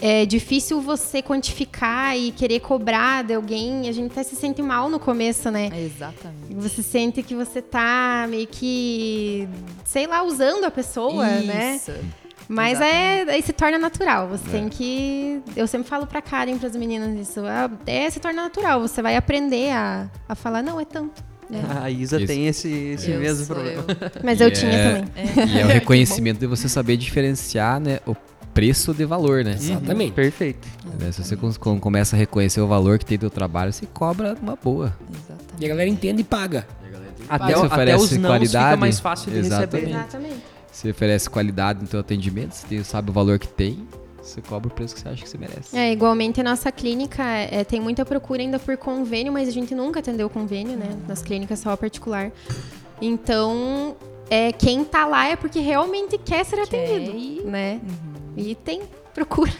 é 0.00 0.24
difícil 0.24 0.80
você 0.80 1.20
quantificar 1.20 2.16
e 2.16 2.32
querer 2.32 2.60
cobrar 2.60 3.22
de 3.22 3.34
alguém. 3.34 3.88
A 3.88 3.92
gente 3.92 4.12
até 4.12 4.22
se 4.22 4.34
sente 4.34 4.62
mal 4.62 4.88
no 4.88 4.98
começo, 4.98 5.50
né? 5.50 5.70
Exatamente. 5.74 6.54
Você 6.54 6.82
sente 6.82 7.22
que 7.22 7.34
você 7.34 7.60
tá 7.60 8.26
meio 8.28 8.46
que, 8.46 9.46
sei 9.84 10.06
lá, 10.06 10.22
usando 10.22 10.64
a 10.64 10.70
pessoa, 10.70 11.26
né? 11.26 11.76
Isso. 11.76 11.92
Mas 12.52 12.80
é, 12.80 13.22
aí 13.30 13.40
se 13.42 13.52
torna 13.52 13.78
natural. 13.78 14.28
Você 14.28 14.44
É. 14.48 14.50
tem 14.50 14.68
que. 14.68 15.40
Eu 15.56 15.66
sempre 15.68 15.88
falo 15.88 16.04
pra 16.06 16.20
Karen, 16.20 16.58
pras 16.58 16.74
meninas 16.74 17.16
isso. 17.28 17.40
ah, 17.46 17.70
É, 17.86 18.10
se 18.10 18.18
torna 18.18 18.42
natural. 18.42 18.80
Você 18.80 19.00
vai 19.00 19.14
aprender 19.16 19.70
a, 19.70 20.08
a 20.28 20.34
falar, 20.34 20.60
não, 20.62 20.80
é 20.80 20.84
tanto. 20.84 21.22
né? 21.48 21.62
A 21.82 21.88
Isa 21.90 22.16
Isso. 22.18 22.26
tem 22.26 22.46
esse, 22.48 22.68
esse 22.68 23.10
Eu 23.10 23.20
mesmo 23.20 23.46
problema. 23.46 23.84
eu. 23.88 23.96
Mas 24.24 24.40
E 24.40 24.44
eu 24.44 24.50
tinha 24.52 24.72
é- 24.72 25.00
também. 25.02 25.48
E 25.54 25.60
é 25.60 25.64
o 25.64 25.68
reconhecimento 25.78 26.38
de 26.40 26.46
você 26.46 26.68
saber 26.68 26.96
diferenciar, 26.96 27.78
né, 27.80 28.00
o 28.06 28.16
preço 28.52 28.92
de 28.92 29.04
valor, 29.04 29.44
né? 29.44 29.52
Exatamente. 29.52 30.12
Perfeito. 30.12 30.66
Né, 30.98 31.12
Se 31.12 31.22
você 31.22 31.36
com- 31.36 31.52
com- 31.54 31.78
começa 31.78 32.16
a 32.16 32.18
reconhecer 32.18 32.60
o 32.60 32.66
valor 32.66 32.98
que 32.98 33.04
tem 33.04 33.16
do 33.18 33.30
trabalho, 33.30 33.72
você 33.72 33.86
cobra 33.86 34.36
uma 34.42 34.56
boa. 34.56 34.92
Exatamente. 35.08 35.54
E 35.60 35.64
a 35.64 35.68
galera 35.68 35.88
entende 35.88 36.20
e 36.22 36.24
paga. 36.24 36.66
Até, 37.28 37.52
Você 37.54 37.66
até 37.66 37.66
oferece 37.74 38.04
os 38.04 38.10
não 38.18 38.40
fica 38.40 38.76
mais 38.76 38.98
fácil 38.98 39.30
de 39.30 39.38
Exatamente. 39.38 39.74
receber. 39.76 39.90
Exatamente. 40.00 40.49
Você 40.80 40.92
oferece 40.92 41.28
qualidade 41.28 41.82
no 41.82 41.86
teu 41.86 42.00
atendimento, 42.00 42.52
você 42.54 42.82
sabe 42.82 43.10
o 43.10 43.12
valor 43.12 43.38
que 43.38 43.46
tem, 43.46 43.86
você 44.22 44.40
cobra 44.40 44.68
o 44.68 44.70
preço 44.74 44.94
que 44.94 45.02
você 45.02 45.08
acha 45.10 45.22
que 45.22 45.28
você 45.28 45.36
merece. 45.36 45.76
É, 45.76 45.92
igualmente 45.92 46.40
a 46.40 46.44
nossa 46.44 46.72
clínica 46.72 47.22
é, 47.22 47.62
tem 47.64 47.78
muita 47.78 48.02
procura 48.02 48.40
ainda 48.40 48.58
por 48.58 48.78
convênio, 48.78 49.30
mas 49.30 49.46
a 49.46 49.50
gente 49.52 49.74
nunca 49.74 50.00
atendeu 50.00 50.30
convênio, 50.30 50.78
né? 50.78 50.88
Nas 51.06 51.20
clínicas 51.20 51.58
só 51.58 51.76
particular. 51.76 52.32
Então, 52.98 53.94
é, 54.30 54.52
quem 54.52 54.82
tá 54.82 55.04
lá 55.04 55.26
é 55.28 55.36
porque 55.36 55.60
realmente 55.60 56.16
quer 56.16 56.46
ser 56.46 56.58
atendido, 56.60 57.14
e- 57.14 57.42
né? 57.44 57.78
E 58.34 58.54
tem 58.54 58.80
procura. 59.12 59.52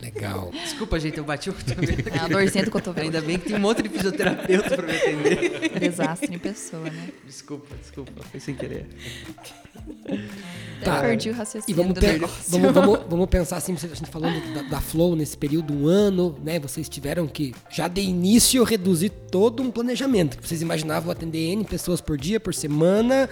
Legal. 0.00 0.50
Desculpa, 0.52 0.98
gente, 0.98 1.18
eu 1.18 1.24
bati 1.24 1.50
o 1.50 1.52
cotovelo. 1.52 2.08
É 2.10 2.18
uma 2.20 2.28
dorzinha 2.28 2.64
do 2.64 2.70
cotovelo. 2.70 3.06
Ainda 3.06 3.20
bem 3.20 3.38
que 3.38 3.46
tem 3.46 3.56
um 3.56 3.60
monte 3.60 3.82
de 3.82 3.88
fisioterapeuta 3.88 4.76
pra 4.76 4.86
me 4.86 4.96
atender. 4.96 5.78
Desastre 5.80 6.34
em 6.34 6.38
pessoa, 6.38 6.84
né? 6.84 7.08
Desculpa, 7.26 7.74
desculpa, 7.80 8.22
foi 8.30 8.40
sem 8.40 8.54
querer. 8.54 8.86
Tá. 10.82 10.96
Eu 10.96 11.00
perdi 11.02 11.28
o 11.28 11.32
E 11.32 11.34
raciocínio 11.34 11.76
vamos, 11.76 11.94
do 11.94 12.00
negócio. 12.00 12.36
vamos, 12.48 12.72
vamos, 12.72 13.00
vamos 13.08 13.26
pensar 13.26 13.58
assim, 13.58 13.74
a 13.74 13.76
gente 13.76 14.10
falando 14.10 14.54
da, 14.54 14.62
da 14.62 14.80
Flow 14.80 15.14
nesse 15.14 15.36
período, 15.36 15.74
um 15.74 15.86
ano, 15.86 16.38
né? 16.42 16.58
Vocês 16.58 16.88
tiveram 16.88 17.26
que, 17.26 17.54
já 17.70 17.86
de 17.86 18.00
início, 18.00 18.64
reduzir 18.64 19.10
todo 19.30 19.62
um 19.62 19.70
planejamento. 19.70 20.38
Vocês 20.40 20.62
imaginavam 20.62 21.12
atender 21.12 21.38
N 21.52 21.64
pessoas 21.64 22.00
por 22.00 22.16
dia, 22.16 22.40
por 22.40 22.54
semana, 22.54 23.28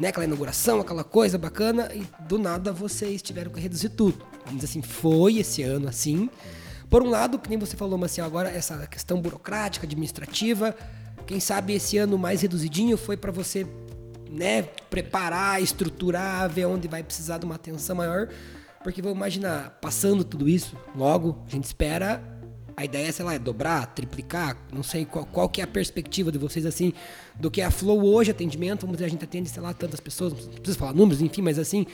né? 0.00 0.08
Aquela 0.08 0.24
inauguração, 0.24 0.80
aquela 0.80 1.04
coisa 1.04 1.36
bacana, 1.36 1.90
e 1.94 2.04
do 2.24 2.38
nada 2.38 2.72
vocês 2.72 3.20
tiveram 3.20 3.52
que 3.52 3.60
reduzir 3.60 3.90
tudo. 3.90 4.24
Vamos 4.46 4.62
dizer 4.62 4.66
assim, 4.66 4.82
foi 4.82 5.36
esse 5.36 5.62
ano 5.62 5.86
assim. 5.86 6.30
Por 6.88 7.02
um 7.02 7.10
lado, 7.10 7.38
que 7.38 7.50
nem 7.50 7.58
você 7.58 7.76
falou, 7.76 7.98
Marcelo, 7.98 8.26
agora 8.26 8.48
essa 8.48 8.86
questão 8.86 9.20
burocrática, 9.20 9.86
administrativa, 9.86 10.74
quem 11.26 11.38
sabe 11.38 11.74
esse 11.74 11.98
ano 11.98 12.16
mais 12.16 12.40
reduzidinho 12.40 12.96
foi 12.96 13.16
para 13.16 13.30
você 13.30 13.66
né, 14.30 14.62
preparar, 14.88 15.62
estruturar, 15.62 16.48
ver 16.48 16.64
onde 16.64 16.88
vai 16.88 17.02
precisar 17.02 17.38
de 17.38 17.44
uma 17.44 17.56
atenção 17.56 17.94
maior. 17.94 18.28
Porque 18.82 19.02
vou 19.02 19.12
imaginar, 19.12 19.78
passando 19.82 20.24
tudo 20.24 20.48
isso, 20.48 20.74
logo, 20.96 21.44
a 21.46 21.50
gente 21.50 21.64
espera 21.64 22.39
A 22.76 22.84
ideia, 22.84 23.12
sei 23.12 23.24
lá, 23.24 23.34
é 23.34 23.38
dobrar, 23.38 23.86
triplicar, 23.86 24.56
não 24.72 24.82
sei 24.82 25.04
qual, 25.04 25.26
qual 25.26 25.48
que 25.48 25.60
é 25.60 25.64
a 25.64 25.66
perspectiva 25.66 26.32
de 26.32 26.38
vocês, 26.38 26.64
assim, 26.64 26.92
do 27.38 27.50
que 27.50 27.60
é 27.60 27.64
a 27.64 27.70
Flow 27.70 28.04
hoje, 28.04 28.30
atendimento, 28.30 28.82
vamos 28.82 28.96
dizer, 28.96 29.06
a 29.06 29.10
gente 29.10 29.24
atende, 29.24 29.48
sei 29.48 29.62
lá, 29.62 29.72
tantas 29.74 30.00
pessoas, 30.00 30.32
não 30.32 30.52
precisa 30.52 30.78
falar 30.78 30.94
números, 30.94 31.20
enfim, 31.20 31.42
mas 31.42 31.58
assim, 31.58 31.86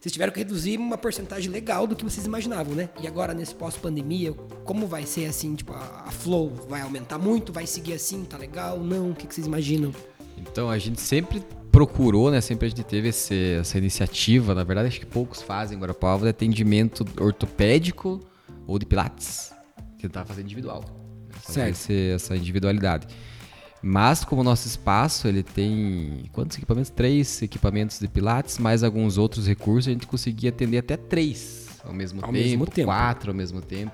vocês 0.00 0.12
tiveram 0.12 0.32
que 0.32 0.38
reduzir 0.38 0.78
uma 0.78 0.96
porcentagem 0.96 1.50
legal 1.50 1.86
do 1.86 1.94
que 1.94 2.02
vocês 2.02 2.24
imaginavam, 2.24 2.74
né? 2.74 2.88
E 3.02 3.06
agora, 3.06 3.34
nesse 3.34 3.54
pós-pandemia, 3.54 4.32
como 4.64 4.86
vai 4.86 5.04
ser 5.04 5.26
assim, 5.26 5.54
tipo, 5.54 5.74
a, 5.74 6.04
a 6.06 6.10
Flow 6.10 6.50
vai 6.68 6.80
aumentar 6.80 7.18
muito, 7.18 7.52
vai 7.52 7.66
seguir 7.66 7.92
assim, 7.92 8.24
tá 8.24 8.38
legal, 8.38 8.80
não? 8.80 9.10
O 9.10 9.14
que, 9.14 9.26
que 9.26 9.34
vocês 9.34 9.46
imaginam? 9.46 9.92
Então 10.38 10.70
a 10.70 10.78
gente 10.78 11.00
sempre 11.00 11.42
procurou, 11.70 12.30
né? 12.30 12.40
Sempre 12.40 12.66
a 12.66 12.68
gente 12.70 12.82
teve 12.82 13.08
esse, 13.08 13.58
essa 13.60 13.76
iniciativa. 13.78 14.54
Na 14.54 14.64
verdade, 14.64 14.88
acho 14.88 15.00
que 15.00 15.06
poucos 15.06 15.42
fazem 15.42 15.76
em 15.76 15.80
Guarapava 15.80 16.24
de 16.24 16.30
atendimento 16.30 17.04
ortopédico 17.20 18.20
ou 18.66 18.78
de 18.78 18.86
pilates, 18.86 19.52
que 20.00 20.08
tá 20.08 20.24
fazendo 20.24 20.46
individual. 20.46 20.84
né, 21.28 21.34
fazer 21.42 21.68
esse- 21.70 22.10
essa 22.10 22.36
individualidade. 22.36 23.06
Mas 23.82 24.24
como 24.24 24.42
o 24.42 24.44
nosso 24.44 24.66
espaço 24.66 25.26
ele 25.28 25.42
tem 25.42 26.24
quantos 26.32 26.56
equipamentos? 26.56 26.90
Três 26.90 27.40
equipamentos 27.40 27.98
de 27.98 28.08
pilates, 28.08 28.58
mais 28.58 28.82
alguns 28.82 29.16
outros 29.16 29.46
recursos, 29.46 29.88
a 29.88 29.92
gente 29.92 30.06
conseguia 30.06 30.50
atender 30.50 30.78
até 30.78 30.96
três 30.96 31.68
ao 31.84 31.94
mesmo, 31.94 32.20
Ao 32.20 32.30
tempo, 32.32 32.44
mesmo 32.44 32.66
tempo. 32.66 32.86
quatro 32.86 33.30
ao 33.30 33.36
mesmo 33.36 33.60
tempo. 33.62 33.92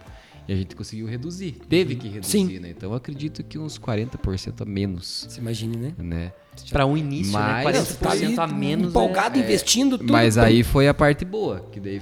E 0.49 0.53
a 0.53 0.57
gente 0.57 0.75
conseguiu 0.77 1.07
reduzir. 1.07 1.53
Teve 1.69 1.95
que 1.97 2.09
reduzir, 2.09 2.31
Sim. 2.31 2.59
né? 2.61 2.71
Então 2.71 2.91
eu 2.91 2.97
acredito 2.97 3.43
que 3.45 3.59
uns 3.59 3.79
40% 3.79 4.63
a 4.63 4.65
menos, 4.65 5.27
Você 5.29 5.41
imagine, 5.41 5.77
né? 5.77 5.93
né? 5.99 6.33
Pra 6.71 6.87
um 6.87 6.97
início, 6.97 7.33
Mas- 7.33 7.67
né? 7.67 7.73
Não, 7.73 7.85
você 7.85 7.95
tá 7.95 8.11
40% 8.11 8.39
a 8.39 8.47
menos. 8.47 8.89
empolgado, 8.89 9.39
é- 9.39 9.43
investindo 9.43 9.99
tudo. 9.99 10.13
Mas 10.13 10.39
aí 10.39 10.63
foi 10.63 10.89
a 10.89 10.95
parte 10.95 11.25
boa, 11.25 11.61
que 11.71 11.79
daí 11.81 12.01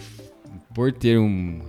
por 0.74 0.92
ter 0.92 1.18
um- 1.18 1.60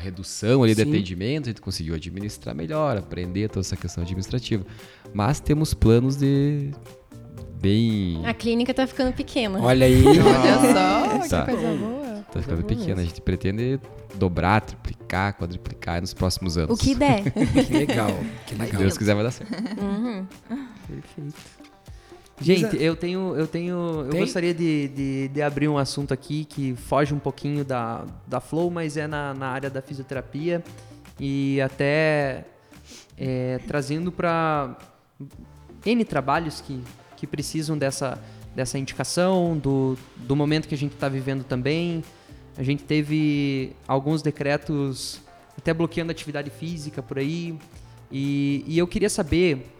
uma 0.00 0.04
redução 0.04 0.62
ali 0.62 0.74
de 0.74 0.82
atendimento, 0.82 1.44
a 1.44 1.50
gente 1.50 1.60
conseguiu 1.60 1.94
administrar 1.94 2.54
melhor, 2.54 2.96
aprender 2.96 3.48
toda 3.48 3.60
essa 3.60 3.76
questão 3.76 4.02
administrativa. 4.02 4.64
Mas 5.12 5.38
temos 5.38 5.74
planos 5.74 6.16
de 6.16 6.70
bem 7.60 8.22
A 8.24 8.32
clínica 8.32 8.72
tá 8.72 8.86
ficando 8.86 9.12
pequena. 9.12 9.60
Olha 9.60 9.86
aí. 9.86 10.02
Olha 10.08 10.72
só, 10.72 11.28
Tá. 11.28 11.44
que 11.44 11.52
coisa 11.52 11.76
boa. 11.76 12.24
tá 12.32 12.40
ficando 12.40 12.64
pequena. 12.64 13.02
A 13.02 13.04
gente 13.04 13.20
pretende 13.20 13.78
dobrar, 14.14 14.62
triplicar, 14.62 15.36
quadriplicar 15.36 16.00
nos 16.00 16.14
próximos 16.14 16.56
anos. 16.56 16.78
O 16.78 16.82
que 16.82 16.94
der. 16.94 17.22
que 17.30 17.72
legal, 17.72 18.16
que 18.46 18.54
Se 18.54 18.60
legal. 18.60 18.80
Deus 18.80 18.96
quiser 18.98 19.14
vai 19.14 19.24
dar 19.24 19.30
certo. 19.30 19.52
Uhum. 19.80 20.26
Perfeito. 20.88 21.59
Gente, 22.40 22.76
a- 22.76 22.80
eu 22.80 22.96
tenho, 22.96 23.34
eu 23.36 23.46
tenho, 23.46 24.06
eu 24.12 24.18
gostaria 24.18 24.54
de, 24.54 24.88
de, 24.88 25.28
de 25.28 25.42
abrir 25.42 25.68
um 25.68 25.76
assunto 25.78 26.12
aqui 26.14 26.44
que 26.44 26.74
foge 26.74 27.12
um 27.14 27.18
pouquinho 27.18 27.64
da, 27.64 28.04
da 28.26 28.40
flow, 28.40 28.70
mas 28.70 28.96
é 28.96 29.06
na, 29.06 29.34
na 29.34 29.48
área 29.48 29.68
da 29.68 29.82
fisioterapia 29.82 30.62
e 31.18 31.60
até 31.60 32.44
é, 33.18 33.58
trazendo 33.66 34.10
para 34.10 34.76
N 35.84 36.04
trabalhos 36.04 36.60
que, 36.60 36.80
que 37.16 37.26
precisam 37.26 37.76
dessa, 37.76 38.18
dessa 38.54 38.78
indicação, 38.78 39.58
do, 39.58 39.96
do 40.16 40.34
momento 40.34 40.66
que 40.66 40.74
a 40.74 40.78
gente 40.78 40.94
está 40.94 41.08
vivendo 41.08 41.44
também. 41.44 42.02
A 42.56 42.62
gente 42.62 42.82
teve 42.84 43.72
alguns 43.86 44.22
decretos 44.22 45.20
até 45.56 45.74
bloqueando 45.74 46.10
atividade 46.10 46.48
física 46.50 47.02
por 47.02 47.18
aí. 47.18 47.54
E, 48.10 48.64
e 48.66 48.78
eu 48.78 48.86
queria 48.86 49.08
saber, 49.10 49.70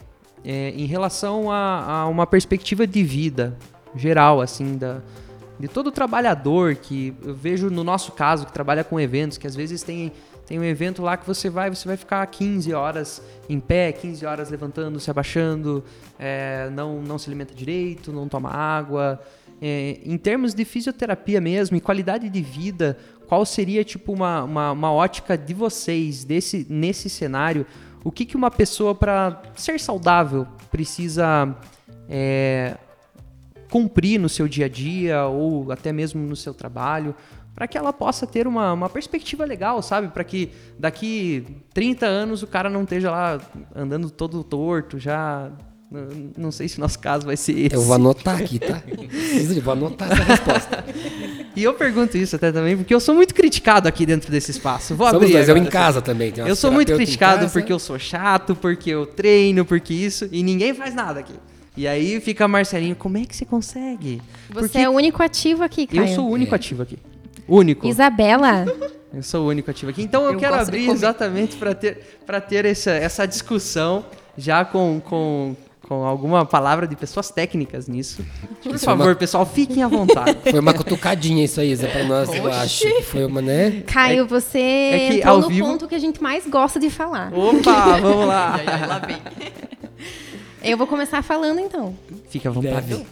é, 0.45 0.71
em 0.71 0.87
relação 0.87 1.51
a, 1.51 2.03
a 2.03 2.07
uma 2.09 2.27
perspectiva 2.27 2.87
de 2.87 3.03
vida 3.03 3.57
geral, 3.95 4.41
assim, 4.41 4.77
da, 4.77 5.01
de 5.59 5.69
todo 5.69 5.91
trabalhador 5.91 6.75
que 6.77 7.15
eu 7.23 7.35
vejo 7.35 7.69
no 7.69 7.85
nosso 7.85 8.13
caso, 8.13 8.47
que 8.47 8.53
trabalha 8.53 8.83
com 8.83 8.99
eventos, 8.99 9.37
que 9.37 9.47
às 9.47 9.55
vezes 9.55 9.83
tem, 9.83 10.13
tem 10.47 10.59
um 10.59 10.65
evento 10.65 11.03
lá 11.03 11.17
que 11.17 11.27
você 11.27 11.51
vai, 11.51 11.69
você 11.69 11.87
vai 11.87 11.97
ficar 11.97 12.27
15 12.27 12.73
horas 12.73 13.23
em 13.49 13.61
pé, 13.61 13.93
15 13.93 14.25
horas 14.25 14.51
levantando, 14.51 14.99
se 14.99 15.11
abaixando, 15.11 15.85
é, 16.19 16.71
não, 16.71 17.03
não 17.03 17.19
se 17.19 17.29
alimenta 17.29 17.55
direito, 17.55 18.13
não 18.13 18.29
toma 18.29 18.51
água. 18.51 19.21
É, 19.61 19.99
em 20.03 20.17
termos 20.17 20.55
de 20.55 20.65
fisioterapia 20.65 21.41
mesmo 21.41 21.77
e 21.77 21.81
qualidade 21.81 22.31
de 22.31 22.41
vida, 22.41 22.97
qual 23.27 23.45
seria 23.45 23.85
tipo 23.85 24.13
uma, 24.13 24.43
uma, 24.43 24.73
uma 24.73 24.93
ótica 24.93 25.37
de 25.37 25.53
vocês 25.53 26.25
desse, 26.25 26.67
nesse 26.71 27.11
cenário? 27.11 27.67
O 28.03 28.11
que, 28.11 28.25
que 28.25 28.37
uma 28.37 28.51
pessoa, 28.51 28.95
para 28.95 29.43
ser 29.55 29.79
saudável, 29.79 30.47
precisa 30.71 31.55
é, 32.09 32.77
cumprir 33.71 34.19
no 34.19 34.29
seu 34.29 34.49
dia 34.49 34.67
a 34.67 34.69
dia 34.69 35.27
ou 35.27 35.71
até 35.71 35.93
mesmo 35.93 36.27
no 36.27 36.35
seu 36.35 36.53
trabalho, 36.53 37.15
para 37.55 37.69
que 37.69 37.77
ela 37.77 37.93
possa 37.93 38.27
ter 38.27 38.47
uma, 38.47 38.73
uma 38.73 38.89
perspectiva 38.89 39.45
legal, 39.45 39.83
sabe? 39.83 40.09
Para 40.09 40.25
que 40.25 40.51
daqui 40.79 41.47
30 41.75 42.07
anos 42.07 42.43
o 42.43 42.47
cara 42.47 42.71
não 42.71 42.83
esteja 42.83 43.11
lá 43.11 43.41
andando 43.75 44.11
todo 44.11 44.43
torto, 44.43 44.99
já. 44.99 45.51
Não, 45.91 46.09
não 46.37 46.53
sei 46.53 46.69
se 46.69 46.79
o 46.79 46.81
nosso 46.81 46.99
caso 46.99 47.27
vai 47.27 47.37
ser 47.37 47.59
esse. 47.59 47.75
Eu 47.75 47.83
vou 47.83 47.95
anotar 47.95 48.39
aqui, 48.39 48.59
tá? 48.59 48.83
Eu 48.87 49.63
vou 49.63 49.73
anotar 49.73 50.13
essa 50.13 50.23
resposta. 50.23 50.85
E 51.57 51.65
eu 51.65 51.75
pergunto 51.75 52.17
isso 52.17 52.37
até 52.37 52.53
também, 52.53 52.77
porque 52.77 52.95
eu 52.95 53.01
sou 53.01 53.13
muito 53.13 53.35
criticado 53.35 53.89
aqui 53.89 54.07
dentro 54.07 54.31
desse 54.31 54.53
espaço. 54.53 54.95
Vou 54.95 55.09
Somos 55.09 55.25
abrir 55.25 55.33
dois, 55.33 55.49
eu 55.49 55.57
em 55.57 55.67
casa 55.67 56.01
também. 56.01 56.33
Eu 56.37 56.55
sou 56.55 56.71
muito 56.71 56.95
criticado 56.95 57.51
porque 57.51 57.73
eu 57.73 57.79
sou 57.79 57.99
chato, 57.99 58.55
porque 58.55 58.91
eu 58.91 59.05
treino, 59.05 59.65
porque 59.65 59.93
isso, 59.93 60.29
e 60.31 60.45
ninguém 60.45 60.73
faz 60.73 60.95
nada 60.95 61.19
aqui. 61.19 61.35
E 61.77 61.89
aí 61.89 62.21
fica 62.21 62.47
Marcelinho, 62.47 62.95
como 62.95 63.19
é 63.19 63.25
que 63.25 63.35
você 63.35 63.45
consegue? 63.45 64.23
Você 64.49 64.61
Porque 64.61 64.79
é 64.79 64.89
o 64.89 64.93
único 64.93 65.23
ativo 65.23 65.65
aqui, 65.65 65.89
Caio. 65.89 66.09
eu 66.09 66.15
sou 66.15 66.29
o 66.29 66.31
único 66.31 66.55
ativo 66.55 66.83
aqui. 66.83 66.99
Único. 67.49 67.87
Isabela, 67.87 68.65
Eu 69.13 69.25
sou 69.25 69.45
o 69.45 69.49
único 69.49 69.71
ativo 69.71 69.91
aqui. 69.91 70.03
Então 70.03 70.25
eu, 70.25 70.35
Eu 70.35 70.39
quero 70.39 70.55
abrir 70.55 70.89
exatamente 70.89 71.57
para 71.57 71.75
ter, 71.75 72.21
pra 72.25 72.41
ter 72.41 72.65
essa, 72.65 72.93
essa 72.93 73.27
discussão 73.27 74.05
já 74.39 74.65
com, 74.65 75.01
com, 75.01 75.57
com 75.91 76.05
alguma 76.07 76.47
palavra 76.47 76.87
de 76.87 76.95
pessoas 76.95 77.31
técnicas 77.33 77.89
nisso. 77.89 78.25
Por 78.63 78.77
Isso 78.77 78.85
é 78.85 78.87
favor, 78.87 79.09
uma- 79.09 79.15
pessoal, 79.17 79.45
fiquem 79.45 79.83
à 79.83 79.89
vontade. 79.89 80.39
Foi 80.49 80.61
uma 80.61 80.73
cutucadinha 80.73 81.45
isso 81.45 81.61
aí, 81.61 81.75
Zé, 81.75 81.89
pra 81.89 82.05
nós, 82.05 82.33
eu 82.33 82.45
Oxi. 82.45 82.57
acho 82.61 82.83
que 82.95 83.03
foi 83.03 83.25
uma, 83.25 83.43
né? 83.43 83.83
Caio, 83.89 84.25
você 84.25 84.61
é 84.61 85.09
que 85.11 85.17
entrou 85.19 85.35
ao 85.35 85.41
no 85.41 85.49
vivo- 85.49 85.67
ponto 85.67 85.89
que 85.89 85.95
a 85.97 85.99
gente 85.99 86.23
mais 86.23 86.47
gosta 86.47 86.79
de 86.79 86.89
falar. 86.91 87.33
Opa, 87.35 87.99
vamos 88.01 88.25
lá. 88.25 88.57
Já, 88.65 88.79
já, 88.79 88.87
lá 88.87 88.99
vem. 89.01 89.17
Eu 90.63 90.79
vou 90.79 90.87
começar 90.87 91.23
falando 91.25 91.59
então. 91.59 91.93
Fique 92.29 92.47
à 92.47 92.53
vontade. 92.53 93.05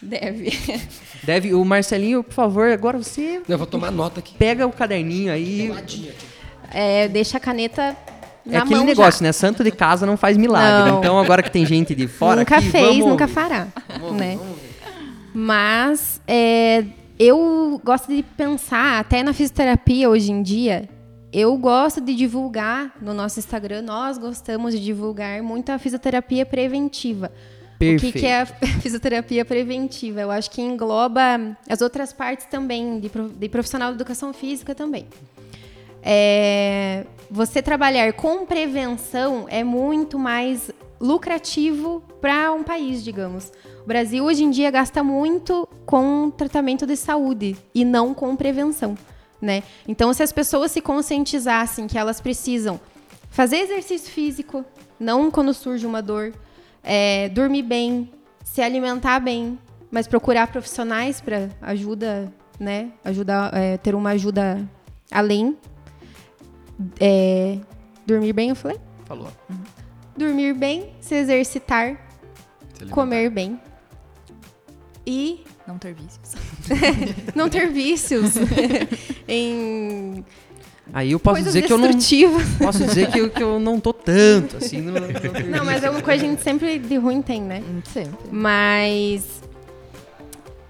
Deve. 0.00 0.50
Deve. 0.50 0.80
Deve, 1.22 1.54
o 1.54 1.62
Marcelinho, 1.66 2.24
por 2.24 2.32
favor, 2.32 2.70
agora 2.70 2.96
você 2.96 3.42
Eu 3.46 3.58
vou 3.58 3.66
tomar 3.66 3.90
nota 3.90 4.20
aqui. 4.20 4.34
pega 4.38 4.66
o 4.66 4.72
caderninho 4.72 5.30
aí. 5.30 5.70
É, 6.72 7.08
deixa 7.08 7.36
a 7.36 7.40
caneta 7.40 7.94
É 8.50 8.58
aquele 8.58 8.84
negócio, 8.84 9.20
já. 9.20 9.26
né? 9.26 9.32
Santo 9.32 9.64
de 9.64 9.70
casa 9.70 10.06
não 10.06 10.16
faz 10.16 10.36
milagre. 10.36 10.90
Não. 10.90 10.98
Então, 10.98 11.18
agora 11.18 11.42
que 11.42 11.50
tem 11.50 11.66
gente 11.66 11.94
de 11.94 12.06
fora 12.06 12.40
nunca 12.40 12.56
aqui, 12.56 12.70
fez, 12.70 12.98
nunca 12.98 13.24
ouvir. 13.24 13.34
fará. 13.34 13.68
Vamos 14.00 14.16
né? 14.16 14.38
ouvir. 14.40 14.66
Mas 15.34 16.20
é, 16.26 16.84
eu 17.18 17.80
gosto 17.84 18.08
de 18.08 18.22
pensar, 18.22 19.00
até 19.00 19.22
na 19.22 19.32
fisioterapia 19.32 20.08
hoje 20.08 20.30
em 20.32 20.42
dia, 20.42 20.88
eu 21.32 21.56
gosto 21.56 22.00
de 22.00 22.14
divulgar 22.14 22.94
no 23.00 23.12
nosso 23.12 23.38
Instagram, 23.38 23.82
nós 23.82 24.16
gostamos 24.16 24.72
de 24.72 24.82
divulgar 24.82 25.42
muito 25.42 25.70
a 25.70 25.78
fisioterapia 25.78 26.46
preventiva. 26.46 27.30
O 27.74 27.78
que, 27.78 27.90
Perfeito. 27.90 28.18
que 28.18 28.26
é 28.26 28.40
a 28.40 28.46
fisioterapia 28.80 29.44
preventiva? 29.44 30.22
Eu 30.22 30.30
acho 30.30 30.50
que 30.50 30.62
engloba 30.62 31.56
as 31.68 31.82
outras 31.82 32.12
partes 32.12 32.46
também, 32.46 32.98
de, 33.00 33.10
de 33.10 33.48
profissional 33.50 33.90
de 33.90 33.96
educação 33.96 34.32
física 34.32 34.74
também. 34.74 35.06
É, 36.08 37.04
você 37.28 37.60
trabalhar 37.60 38.12
com 38.12 38.46
prevenção 38.46 39.46
é 39.48 39.64
muito 39.64 40.16
mais 40.20 40.70
lucrativo 41.00 42.00
para 42.20 42.52
um 42.52 42.62
país, 42.62 43.02
digamos. 43.02 43.52
O 43.82 43.86
Brasil 43.86 44.24
hoje 44.24 44.44
em 44.44 44.50
dia 44.50 44.70
gasta 44.70 45.02
muito 45.02 45.68
com 45.84 46.30
tratamento 46.30 46.86
de 46.86 46.96
saúde 46.96 47.56
e 47.74 47.84
não 47.84 48.14
com 48.14 48.36
prevenção, 48.36 48.96
né? 49.42 49.64
Então, 49.88 50.12
se 50.12 50.22
as 50.22 50.30
pessoas 50.30 50.70
se 50.70 50.80
conscientizassem 50.80 51.88
que 51.88 51.98
elas 51.98 52.20
precisam 52.20 52.80
fazer 53.28 53.56
exercício 53.56 54.10
físico, 54.12 54.64
não 54.98 55.28
quando 55.28 55.52
surge 55.52 55.84
uma 55.84 56.00
dor, 56.00 56.32
é, 56.84 57.28
dormir 57.30 57.64
bem, 57.64 58.08
se 58.44 58.62
alimentar 58.62 59.18
bem, 59.18 59.58
mas 59.90 60.06
procurar 60.06 60.46
profissionais 60.46 61.20
para 61.20 61.48
ajuda, 61.60 62.32
né? 62.60 62.92
Ajudar, 63.04 63.52
é, 63.52 63.76
ter 63.76 63.96
uma 63.96 64.10
ajuda 64.10 64.64
além. 65.10 65.56
É, 67.00 67.58
dormir 68.06 68.32
bem, 68.32 68.50
eu 68.50 68.56
falei? 68.56 68.78
Falou. 69.04 69.28
Dormir 70.16 70.54
bem, 70.54 70.92
se 71.00 71.14
exercitar, 71.14 71.96
Se 72.74 72.86
comer 72.86 73.30
bem. 73.30 73.60
E 75.06 75.44
Não 75.66 75.78
ter 75.78 75.94
vícios. 75.94 76.34
não 77.34 77.48
ter 77.48 77.70
vícios 77.70 78.32
em 79.28 80.24
Aí 80.92 81.12
eu 81.12 81.18
posso 81.18 81.34
coisas 81.36 81.52
dizer 81.52 81.66
que 81.66 81.72
eu 81.72 81.78
não 81.78 81.90
posso 82.58 82.84
dizer 82.84 83.10
que 83.10 83.18
eu, 83.18 83.28
que 83.30 83.42
eu 83.42 83.58
não 83.58 83.80
tô 83.80 83.92
tanto 83.92 84.56
assim. 84.56 84.80
No, 84.80 84.92
no- 84.92 85.00
Não, 85.50 85.64
mas 85.64 85.84
alguma 85.84 86.02
coisa 86.02 86.24
a 86.24 86.28
gente 86.28 86.42
sempre 86.42 86.78
de 86.78 86.96
ruim 86.96 87.20
tem, 87.22 87.42
né? 87.42 87.60
Hum, 87.68 87.80
Sempre. 87.92 88.16
Mas 88.30 89.42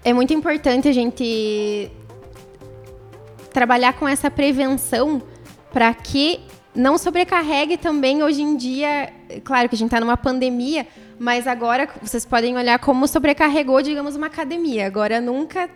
é 0.03 0.13
muito 0.13 0.33
importante 0.33 0.87
a 0.87 0.91
gente 0.91 1.91
trabalhar 3.53 3.93
com 3.93 4.07
essa 4.07 4.29
prevenção 4.29 5.21
para 5.77 5.93
que 5.93 6.39
não 6.73 6.97
sobrecarregue 6.97 7.77
também 7.77 8.23
hoje 8.23 8.41
em 8.41 8.57
dia. 8.57 9.13
Claro 9.43 9.69
que 9.69 9.75
a 9.75 9.77
gente 9.77 9.89
está 9.89 9.99
numa 9.99 10.17
pandemia, 10.17 10.87
mas 11.19 11.45
agora 11.45 11.87
vocês 12.01 12.25
podem 12.25 12.57
olhar 12.57 12.79
como 12.79 13.07
sobrecarregou, 13.07 13.79
digamos, 13.83 14.15
uma 14.15 14.25
academia. 14.25 14.87
Agora 14.87 15.21
nunca 15.21 15.69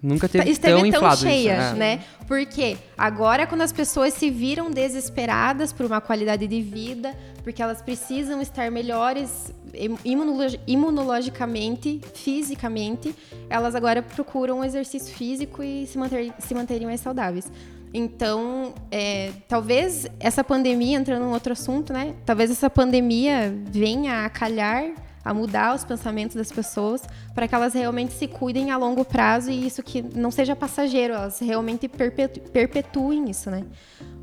Nunca 0.00 0.28
teve 0.28 0.48
esteve 0.50 0.88
tão 0.92 1.00
tão, 1.00 1.16
cheia, 1.16 1.58
isso. 1.58 1.74
é. 1.74 1.78
né? 1.78 2.00
Porque 2.28 2.76
agora, 2.96 3.44
quando 3.44 3.62
as 3.62 3.72
pessoas 3.72 4.14
se 4.14 4.30
viram 4.30 4.70
desesperadas 4.70 5.72
por 5.72 5.84
uma 5.84 6.00
qualidade 6.00 6.46
de 6.46 6.62
vida, 6.62 7.12
porque 7.42 7.60
elas 7.60 7.82
precisam 7.82 8.40
estar 8.40 8.70
melhores 8.70 9.52
im- 9.74 9.98
imunolo- 10.04 10.58
imunologicamente, 10.64 12.00
fisicamente, 12.14 13.12
elas 13.50 13.74
agora 13.74 14.00
procuram 14.00 14.60
um 14.60 14.64
exercício 14.64 15.12
físico 15.12 15.60
e 15.60 15.86
se, 15.88 15.98
manter, 15.98 16.32
se 16.38 16.54
manterem 16.54 16.86
mais 16.86 17.00
saudáveis. 17.00 17.50
Então, 17.92 18.72
é, 18.90 19.32
talvez 19.48 20.06
essa 20.20 20.44
pandemia, 20.44 20.98
entrando 20.98 21.24
em 21.24 21.32
outro 21.32 21.52
assunto, 21.52 21.92
né? 21.92 22.14
Talvez 22.24 22.50
essa 22.50 22.70
pandemia 22.70 23.52
venha 23.70 24.24
a 24.24 24.30
calhar 24.30 24.92
a 25.24 25.34
mudar 25.34 25.74
os 25.74 25.84
pensamentos 25.84 26.36
das 26.36 26.50
pessoas 26.50 27.02
para 27.34 27.46
que 27.46 27.54
elas 27.54 27.74
realmente 27.74 28.12
se 28.14 28.26
cuidem 28.26 28.70
a 28.70 28.76
longo 28.76 29.04
prazo 29.04 29.50
e 29.50 29.66
isso 29.66 29.82
que 29.82 30.02
não 30.02 30.30
seja 30.30 30.56
passageiro, 30.56 31.14
elas 31.14 31.38
realmente 31.40 31.88
perpetu- 31.88 32.40
perpetuem 32.50 33.28
isso, 33.28 33.50
né? 33.50 33.64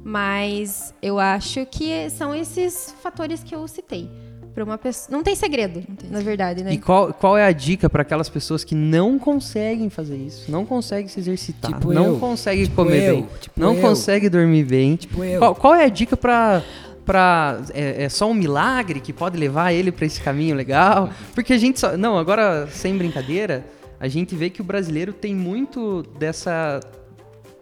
Mas 0.03 0.93
eu 1.01 1.19
acho 1.19 1.65
que 1.65 2.09
são 2.09 2.33
esses 2.33 2.95
fatores 3.01 3.43
que 3.43 3.53
eu 3.53 3.67
citei. 3.67 4.09
Para 4.57 4.63
uma 4.63 4.77
pessoa, 4.79 5.15
não 5.15 5.23
tem 5.23 5.35
segredo, 5.35 5.83
na 6.09 6.19
verdade, 6.19 6.63
né? 6.63 6.73
E 6.73 6.79
qual, 6.79 7.13
qual 7.13 7.37
é 7.37 7.45
a 7.45 7.51
dica 7.51 7.87
para 7.87 8.01
aquelas 8.01 8.27
pessoas 8.27 8.63
que 8.63 8.73
não 8.73 9.19
conseguem 9.19 9.87
fazer 9.87 10.15
isso? 10.15 10.51
Não 10.51 10.65
conseguem 10.65 11.07
se 11.07 11.19
exercitar, 11.19 11.73
Tipo 11.73 11.93
não 11.93 12.05
eu. 12.05 12.17
conseguem 12.19 12.63
Tipo 12.63 12.75
comer 12.77 13.03
eu. 13.07 13.15
bem, 13.17 13.27
Tipo 13.39 13.59
não 13.61 13.75
eu. 13.75 13.81
conseguem 13.81 14.27
dormir 14.31 14.63
bem. 14.63 14.95
Tipo 14.95 15.23
eu. 15.23 15.37
Qual, 15.37 15.53
qual 15.53 15.75
é 15.75 15.85
a 15.85 15.89
dica 15.89 16.17
para 16.17 16.63
para 17.05 17.61
é, 17.71 18.05
é 18.05 18.09
só 18.09 18.27
um 18.27 18.33
milagre 18.33 18.99
que 18.99 19.13
pode 19.13 19.37
levar 19.37 19.73
ele 19.73 19.91
para 19.91 20.07
esse 20.07 20.19
caminho 20.19 20.55
legal? 20.55 21.11
Porque 21.35 21.53
a 21.53 21.57
gente 21.59 21.79
só, 21.79 21.95
não, 21.95 22.17
agora 22.17 22.67
sem 22.71 22.97
brincadeira, 22.97 23.63
a 23.99 24.07
gente 24.07 24.33
vê 24.35 24.49
que 24.49 24.59
o 24.59 24.63
brasileiro 24.63 25.13
tem 25.13 25.35
muito 25.35 26.01
dessa 26.17 26.79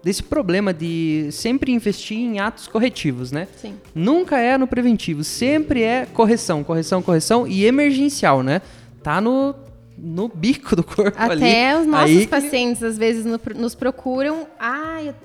desse 0.06 0.22
problema 0.22 0.72
de 0.72 1.30
sempre 1.32 1.72
investir 1.72 2.16
em 2.16 2.40
atos 2.40 2.68
corretivos, 2.68 3.32
né? 3.32 3.48
Sim. 3.58 3.74
Nunca 3.96 4.38
é 4.38 4.56
no 4.56 4.68
preventivo, 4.68 5.24
sempre 5.24 5.82
é 5.82 6.06
correção, 6.06 6.64
correção, 6.64 7.02
correção 7.02 7.48
e 7.48 7.66
emergencial, 7.66 8.44
né? 8.44 8.62
Tá 9.02 9.20
no, 9.20 9.56
no 9.98 10.28
bico 10.28 10.76
do 10.76 10.84
corpo 10.84 11.20
ali. 11.20 11.42
Até 11.44 11.80
os 11.80 11.88
nossos 11.88 12.12
Aí 12.12 12.20
que- 12.20 12.28
pacientes 12.28 12.84
às 12.84 13.00
vezes 13.00 13.26
no- 13.26 13.40
nos 13.56 13.74
procuram. 13.74 14.46
Ah, 14.60 15.02
eu- 15.04 15.16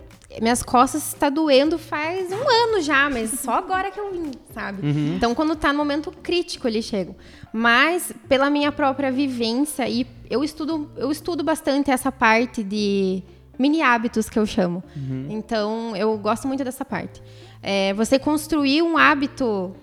minhas 0.40 0.62
costas 0.62 1.08
está 1.08 1.28
doendo 1.28 1.78
faz 1.78 2.32
um 2.32 2.48
ano 2.48 2.80
já, 2.80 3.10
mas 3.10 3.32
só 3.38 3.58
agora 3.58 3.90
que 3.90 4.00
eu 4.00 4.10
vim, 4.12 4.30
sabe? 4.54 4.86
Uhum. 4.86 5.14
Então, 5.16 5.34
quando 5.34 5.54
tá 5.56 5.72
no 5.74 5.78
momento 5.78 6.10
crítico, 6.22 6.66
eles 6.66 6.86
chegam. 6.86 7.14
Mas 7.52 8.12
pela 8.30 8.48
minha 8.48 8.72
própria 8.72 9.12
vivência 9.12 9.86
e 9.86 10.06
eu 10.30 10.42
estudo, 10.42 10.90
eu 10.96 11.10
estudo 11.12 11.44
bastante 11.44 11.90
essa 11.90 12.10
parte 12.10 12.62
de 12.62 13.22
mini 13.60 13.82
hábitos 13.82 14.30
que 14.30 14.38
eu 14.38 14.46
chamo. 14.46 14.82
Uhum. 14.96 15.26
Então, 15.28 15.94
eu 15.94 16.16
gosto 16.16 16.48
muito 16.48 16.64
dessa 16.64 16.84
parte. 16.84 17.22
É, 17.62 17.92
você 17.92 18.18
construir 18.18 18.80
um 18.80 18.96
hábito 18.96 19.76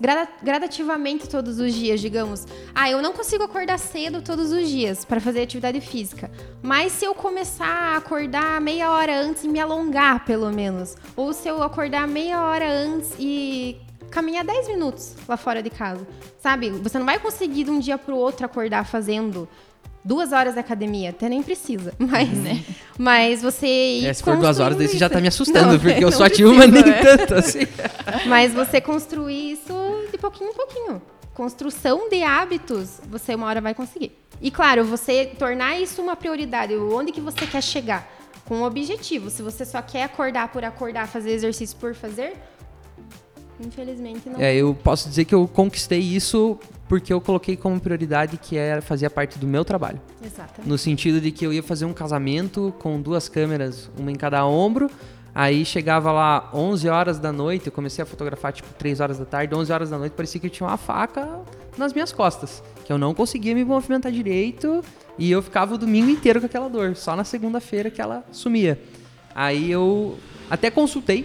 grada- 0.00 0.28
gradativamente 0.42 1.28
todos 1.28 1.58
os 1.58 1.74
dias, 1.74 2.00
digamos. 2.00 2.46
Ah, 2.74 2.90
eu 2.90 3.02
não 3.02 3.12
consigo 3.12 3.44
acordar 3.44 3.78
cedo 3.78 4.22
todos 4.22 4.50
os 4.50 4.66
dias 4.68 5.04
para 5.04 5.20
fazer 5.20 5.42
atividade 5.42 5.78
física. 5.82 6.30
Mas 6.62 6.92
se 6.92 7.04
eu 7.04 7.14
começar 7.14 7.66
a 7.66 7.96
acordar 7.98 8.60
meia 8.62 8.90
hora 8.92 9.20
antes 9.20 9.44
e 9.44 9.48
me 9.48 9.60
alongar, 9.60 10.24
pelo 10.24 10.50
menos, 10.50 10.96
ou 11.14 11.34
se 11.34 11.46
eu 11.48 11.62
acordar 11.62 12.08
meia 12.08 12.40
hora 12.42 12.66
antes 12.70 13.10
e 13.18 13.76
caminhar 14.10 14.42
10 14.42 14.68
minutos 14.68 15.14
lá 15.28 15.36
fora 15.36 15.62
de 15.62 15.68
casa, 15.68 16.06
sabe? 16.40 16.70
Você 16.70 16.98
não 16.98 17.04
vai 17.04 17.18
conseguir 17.18 17.64
de 17.64 17.70
um 17.70 17.78
dia 17.78 17.98
para 17.98 18.14
o 18.14 18.16
outro 18.16 18.46
acordar 18.46 18.86
fazendo 18.86 19.46
duas 20.08 20.32
horas 20.32 20.54
de 20.54 20.60
academia, 20.60 21.10
até 21.10 21.28
nem 21.28 21.42
precisa, 21.42 21.92
mas, 22.00 22.30
mas 22.96 23.42
você 23.42 23.66
ir 23.66 24.06
É, 24.06 24.14
se 24.14 24.22
for 24.22 24.38
duas 24.38 24.58
horas, 24.58 24.78
daí 24.78 24.88
você 24.88 24.96
já 24.96 25.06
tá 25.06 25.16
isso. 25.16 25.22
me 25.22 25.28
assustando, 25.28 25.72
Não, 25.72 25.78
porque 25.78 26.02
eu 26.02 26.10
tive 26.30 26.48
uma 26.48 26.66
precisa, 26.66 26.82
nem 26.86 26.94
né? 26.94 27.16
tanto, 27.16 27.34
assim. 27.34 27.58
Mas 28.26 28.54
você 28.54 28.80
construir 28.80 29.52
isso 29.52 29.74
de 30.10 30.16
pouquinho 30.16 30.50
em 30.50 30.54
pouquinho. 30.54 31.02
Construção 31.34 32.08
de 32.08 32.22
hábitos, 32.22 33.00
você 33.08 33.34
uma 33.34 33.46
hora 33.46 33.60
vai 33.60 33.74
conseguir. 33.74 34.12
E 34.40 34.50
claro, 34.50 34.82
você 34.84 35.26
tornar 35.38 35.78
isso 35.78 36.00
uma 36.00 36.16
prioridade. 36.16 36.74
Onde 36.74 37.12
que 37.12 37.20
você 37.20 37.46
quer 37.46 37.62
chegar? 37.62 38.08
Com 38.44 38.56
um 38.56 38.62
objetivo. 38.64 39.28
Se 39.30 39.42
você 39.42 39.64
só 39.64 39.82
quer 39.82 40.04
acordar 40.04 40.48
por 40.48 40.64
acordar, 40.64 41.06
fazer 41.06 41.30
exercício 41.32 41.76
por 41.76 41.94
fazer, 41.94 42.32
infelizmente 43.60 44.28
não. 44.28 44.40
É, 44.40 44.54
eu 44.54 44.74
posso 44.74 45.08
dizer 45.08 45.24
que 45.24 45.34
eu 45.34 45.48
conquistei 45.48 46.00
isso 46.00 46.58
porque 46.88 47.12
eu 47.12 47.20
coloquei 47.20 47.56
como 47.56 47.78
prioridade 47.78 48.38
que 48.38 48.56
era 48.56 48.80
fazia 48.80 49.10
parte 49.10 49.38
do 49.38 49.46
meu 49.46 49.64
trabalho. 49.64 50.00
Exatamente. 50.24 50.68
No 50.68 50.78
sentido 50.78 51.20
de 51.20 51.30
que 51.30 51.46
eu 51.46 51.52
ia 51.52 51.62
fazer 51.62 51.84
um 51.84 51.92
casamento 51.92 52.74
com 52.78 53.00
duas 53.00 53.28
câmeras, 53.28 53.90
uma 53.98 54.10
em 54.10 54.16
cada 54.16 54.44
ombro. 54.46 54.90
Aí 55.34 55.64
chegava 55.64 56.10
lá 56.10 56.50
11 56.52 56.88
horas 56.88 57.18
da 57.18 57.30
noite, 57.30 57.66
eu 57.66 57.72
comecei 57.72 58.02
a 58.02 58.06
fotografar 58.06 58.52
tipo 58.52 58.68
3 58.74 58.98
horas 58.98 59.18
da 59.18 59.24
tarde, 59.24 59.54
11 59.54 59.72
horas 59.72 59.90
da 59.90 59.98
noite, 59.98 60.12
parecia 60.14 60.40
que 60.40 60.46
eu 60.48 60.50
tinha 60.50 60.66
uma 60.66 60.76
faca 60.76 61.28
nas 61.76 61.92
minhas 61.92 62.10
costas, 62.10 62.60
que 62.84 62.92
eu 62.92 62.98
não 62.98 63.14
conseguia 63.14 63.54
me 63.54 63.64
movimentar 63.64 64.10
direito 64.10 64.82
e 65.16 65.30
eu 65.30 65.40
ficava 65.40 65.74
o 65.74 65.78
domingo 65.78 66.10
inteiro 66.10 66.40
com 66.40 66.46
aquela 66.46 66.68
dor, 66.68 66.96
só 66.96 67.14
na 67.14 67.22
segunda-feira 67.22 67.88
que 67.88 68.00
ela 68.00 68.24
sumia. 68.32 68.80
Aí 69.32 69.70
eu 69.70 70.18
até 70.50 70.70
consultei 70.70 71.24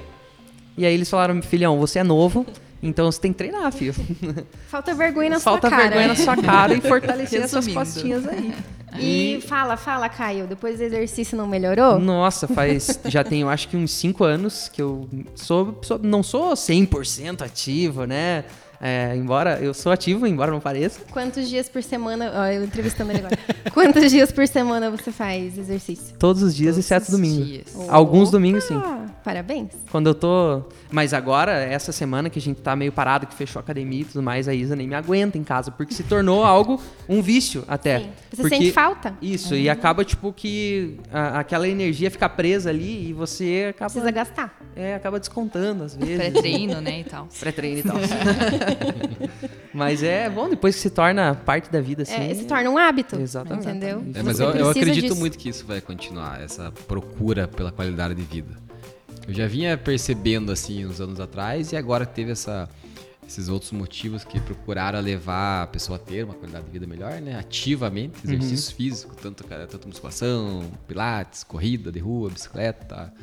e 0.77 0.85
aí 0.85 0.93
eles 0.93 1.09
falaram: 1.09 1.41
"Filhão, 1.41 1.77
você 1.79 1.99
é 1.99 2.03
novo, 2.03 2.45
então 2.81 3.11
você 3.11 3.19
tem 3.21 3.31
que 3.31 3.37
treinar, 3.37 3.71
filho. 3.71 3.93
Falta 4.67 4.93
vergonha 4.93 5.29
na 5.31 5.39
Falta 5.39 5.67
sua 5.67 5.77
cara. 5.77 5.83
vergonha 5.89 6.07
na 6.09 6.15
sua 6.15 6.35
cara 6.37 6.73
e 6.73 6.81
fortalecer 6.81 7.41
essas 7.41 7.67
costinhas 7.67 8.27
aí." 8.27 8.53
E 8.99 9.39
fala, 9.47 9.75
fala, 9.75 10.07
Caio, 10.07 10.45
depois 10.45 10.77
do 10.77 10.83
exercício 10.83 11.35
não 11.35 11.47
melhorou? 11.47 11.97
Nossa, 11.97 12.47
faz. 12.47 12.99
já 13.05 13.23
tem, 13.23 13.41
eu 13.41 13.49
acho 13.49 13.67
que 13.67 13.75
uns 13.75 13.89
5 13.89 14.23
anos 14.23 14.69
que 14.71 14.79
eu 14.79 15.09
sou, 15.33 15.79
sou- 15.81 15.97
não 15.97 16.21
sou 16.21 16.53
100% 16.53 17.41
ativo, 17.41 18.05
né? 18.05 18.43
É, 18.79 19.15
embora 19.15 19.57
eu 19.59 19.73
sou 19.73 19.91
ativo, 19.91 20.27
embora 20.27 20.51
não 20.51 20.59
pareça. 20.59 20.99
Quantos 21.11 21.49
dias 21.49 21.67
por 21.69 21.81
semana. 21.81 22.31
Ó, 22.35 22.45
eu 22.45 22.63
entrevistando 22.65 23.11
ele 23.11 23.19
agora. 23.19 23.37
Quantos 23.73 24.11
dias 24.11 24.31
por 24.31 24.47
semana 24.47 24.91
você 24.91 25.11
faz 25.11 25.57
exercício? 25.57 26.15
Todos 26.19 26.43
os 26.43 26.53
dias, 26.55 26.75
Todos 26.75 26.85
exceto 26.85 27.05
os 27.05 27.11
domingo. 27.11 27.45
dias. 27.45 27.67
Alguns 27.89 28.29
domingos, 28.29 28.65
sim. 28.65 28.79
Parabéns. 29.23 29.71
Quando 29.91 30.07
eu 30.07 30.15
tô. 30.15 30.63
Mas 30.91 31.13
agora, 31.13 31.51
essa 31.53 31.91
semana 31.91 32.29
que 32.29 32.37
a 32.37 32.41
gente 32.41 32.59
tá 32.61 32.75
meio 32.75 32.91
parado, 32.91 33.25
que 33.25 33.33
fechou 33.33 33.59
a 33.59 33.63
academia 33.63 34.01
e 34.01 34.05
tudo 34.05 34.21
mais, 34.21 34.47
a 34.47 34.53
Isa 34.53 34.75
nem 34.75 34.87
me 34.87 34.95
aguenta 34.95 35.37
em 35.37 35.43
casa, 35.43 35.71
porque 35.71 35.93
se 35.93 36.03
tornou 36.03 36.43
algo, 36.45 36.79
um 37.07 37.21
vício 37.21 37.63
até. 37.67 37.99
Sim. 37.99 38.09
Você 38.31 38.41
Porque- 38.41 38.55
sente 38.57 38.71
falta? 38.71 39.15
Isso, 39.21 39.55
e 39.55 39.69
acaba, 39.69 40.03
tipo, 40.03 40.33
que 40.33 40.97
a- 41.11 41.39
aquela 41.39 41.67
energia 41.67 42.11
fica 42.11 42.27
presa 42.27 42.69
ali 42.69 43.09
e 43.09 43.13
você 43.13 43.67
acaba. 43.69 43.89
Precisa 43.91 44.11
gastar. 44.11 44.59
É, 44.75 44.95
acaba 44.95 45.19
descontando 45.19 45.83
às 45.83 45.95
vezes. 45.95 46.17
Pré-treino, 46.17 46.81
né, 46.81 46.99
e 47.01 47.03
tal. 47.03 47.27
pré-treino 47.39 47.79
e 47.79 47.83
tal. 47.83 47.95
mas 49.73 50.03
é 50.03 50.29
bom 50.29 50.49
depois 50.49 50.75
que 50.75 50.81
se 50.81 50.89
torna 50.89 51.33
parte 51.33 51.71
da 51.71 51.79
vida, 51.81 52.03
assim. 52.03 52.13
É, 52.29 52.33
se 52.33 52.45
torna 52.45 52.69
um 52.69 52.77
hábito. 52.77 53.19
Exatamente. 53.19 53.67
Entendeu? 53.67 54.03
É, 54.13 54.21
mas 54.23 54.39
eu, 54.39 54.49
eu 54.51 54.69
acredito 54.69 55.03
disso. 55.03 55.15
muito 55.15 55.37
que 55.37 55.49
isso 55.49 55.65
vai 55.65 55.81
continuar, 55.81 56.41
essa 56.41 56.71
procura 56.87 57.47
pela 57.47 57.71
qualidade 57.71 58.15
de 58.15 58.21
vida. 58.23 58.62
Eu 59.27 59.33
já 59.33 59.47
vinha 59.47 59.77
percebendo 59.77 60.51
assim 60.51 60.85
uns 60.85 60.99
anos 60.99 61.19
atrás 61.19 61.71
e 61.71 61.77
agora 61.77 62.05
teve 62.05 62.31
essa, 62.31 62.67
esses 63.27 63.47
outros 63.47 63.71
motivos 63.71 64.23
que 64.25 64.39
procuraram 64.39 64.99
levar 64.99 65.63
a 65.63 65.67
pessoa 65.67 65.95
a 65.95 65.99
ter 65.99 66.25
uma 66.25 66.33
qualidade 66.33 66.65
de 66.65 66.71
vida 66.71 66.85
melhor, 66.85 67.21
né? 67.21 67.37
Ativamente, 67.39 68.17
Uhum. 68.27 68.33
exercício 68.33 68.75
físico, 68.75 69.15
tanto, 69.21 69.43
tanto 69.45 69.87
musculação, 69.87 70.63
pilates, 70.87 71.43
corrida 71.43 71.89
de 71.91 71.99
rua, 71.99 72.29
bicicleta, 72.29 73.13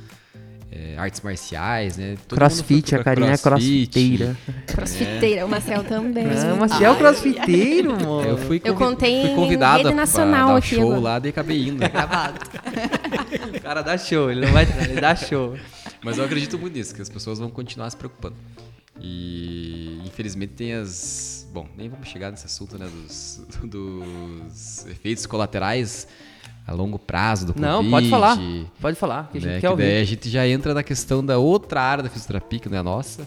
é, 0.73 0.97
artes 0.97 1.21
marciais, 1.21 1.99
né? 1.99 2.17
Todo 2.27 2.39
Crossfit, 2.39 2.95
a 2.95 2.99
procurar 2.99 3.05
carinha 3.05 3.35
é 3.35 3.37
crossfit. 3.39 3.91
crossfiteira. 3.91 4.37
Crossfiteira, 4.69 5.45
o 5.45 5.49
Marcel 5.51 5.85
também. 5.85 6.25
Ah, 6.27 6.57
mas 6.59 6.71
você 6.73 6.85
é 6.85 6.91
o 6.91 6.97
crossfiteiro, 6.97 7.91
mano. 8.01 8.23
Eu 8.23 8.39
fui, 8.39 8.61
Eu 8.65 8.75
contei 8.75 9.21
fui 9.23 9.31
em 9.33 9.35
convidado 9.37 9.79
rede 9.79 9.89
pra 9.89 9.97
nacional 9.97 10.49
dar 10.49 10.55
um 10.55 10.63
show 10.63 10.83
agora. 10.93 11.01
lá 11.01 11.21
e 11.25 11.29
acabei 11.29 11.69
indo. 11.69 11.79
Gravado. 11.91 12.39
O 13.55 13.61
cara 13.61 13.83
dá 13.83 13.99
show, 13.99 14.31
ele 14.31 14.47
não 14.47 14.53
vai 14.53 14.65
ele 14.89 14.99
dá 15.01 15.15
show. 15.15 15.57
Mas 16.03 16.19
eu 16.19 16.25
acredito 16.25 16.59
muito 16.59 16.75
nisso, 16.75 16.95
que 16.95 17.03
as 17.03 17.09
pessoas 17.09 17.39
vão 17.39 17.51
continuar 17.51 17.91
se 17.91 17.97
preocupando. 17.97 18.37
E 19.01 20.01
infelizmente 20.05 20.53
tem 20.55 20.73
as. 20.75 21.47
Bom, 21.53 21.67
nem 21.77 21.89
vamos 21.89 22.09
chegar 22.09 22.31
nesse 22.31 22.47
assunto, 22.47 22.79
né? 22.79 22.87
Dos, 22.89 23.41
dos 23.65 24.87
efeitos 24.87 25.27
colaterais 25.27 26.07
a 26.67 26.73
longo 26.73 26.99
prazo 26.99 27.47
do 27.47 27.53
Covid. 27.55 27.69
Não, 27.73 27.91
pode 27.91 28.09
falar. 28.11 28.39
Pode 28.81 28.97
falar, 28.97 29.29
que 29.31 29.39
a 29.39 29.41
gente 29.41 29.51
né, 29.51 29.61
quer 29.61 29.71
que 29.71 29.77
daí 29.77 29.87
ouvir. 29.89 30.01
a 30.01 30.05
gente 30.05 30.29
já 30.31 30.47
entra 30.47 30.75
na 30.75 30.83
questão 30.83 31.25
da 31.25 31.39
outra 31.39 31.81
área 31.81 32.03
da 32.05 32.11
fisioterapia, 32.11 32.59
que 32.61 32.69
não 32.69 32.77
é 32.77 32.81
a 32.81 32.85
nossa, 32.85 33.27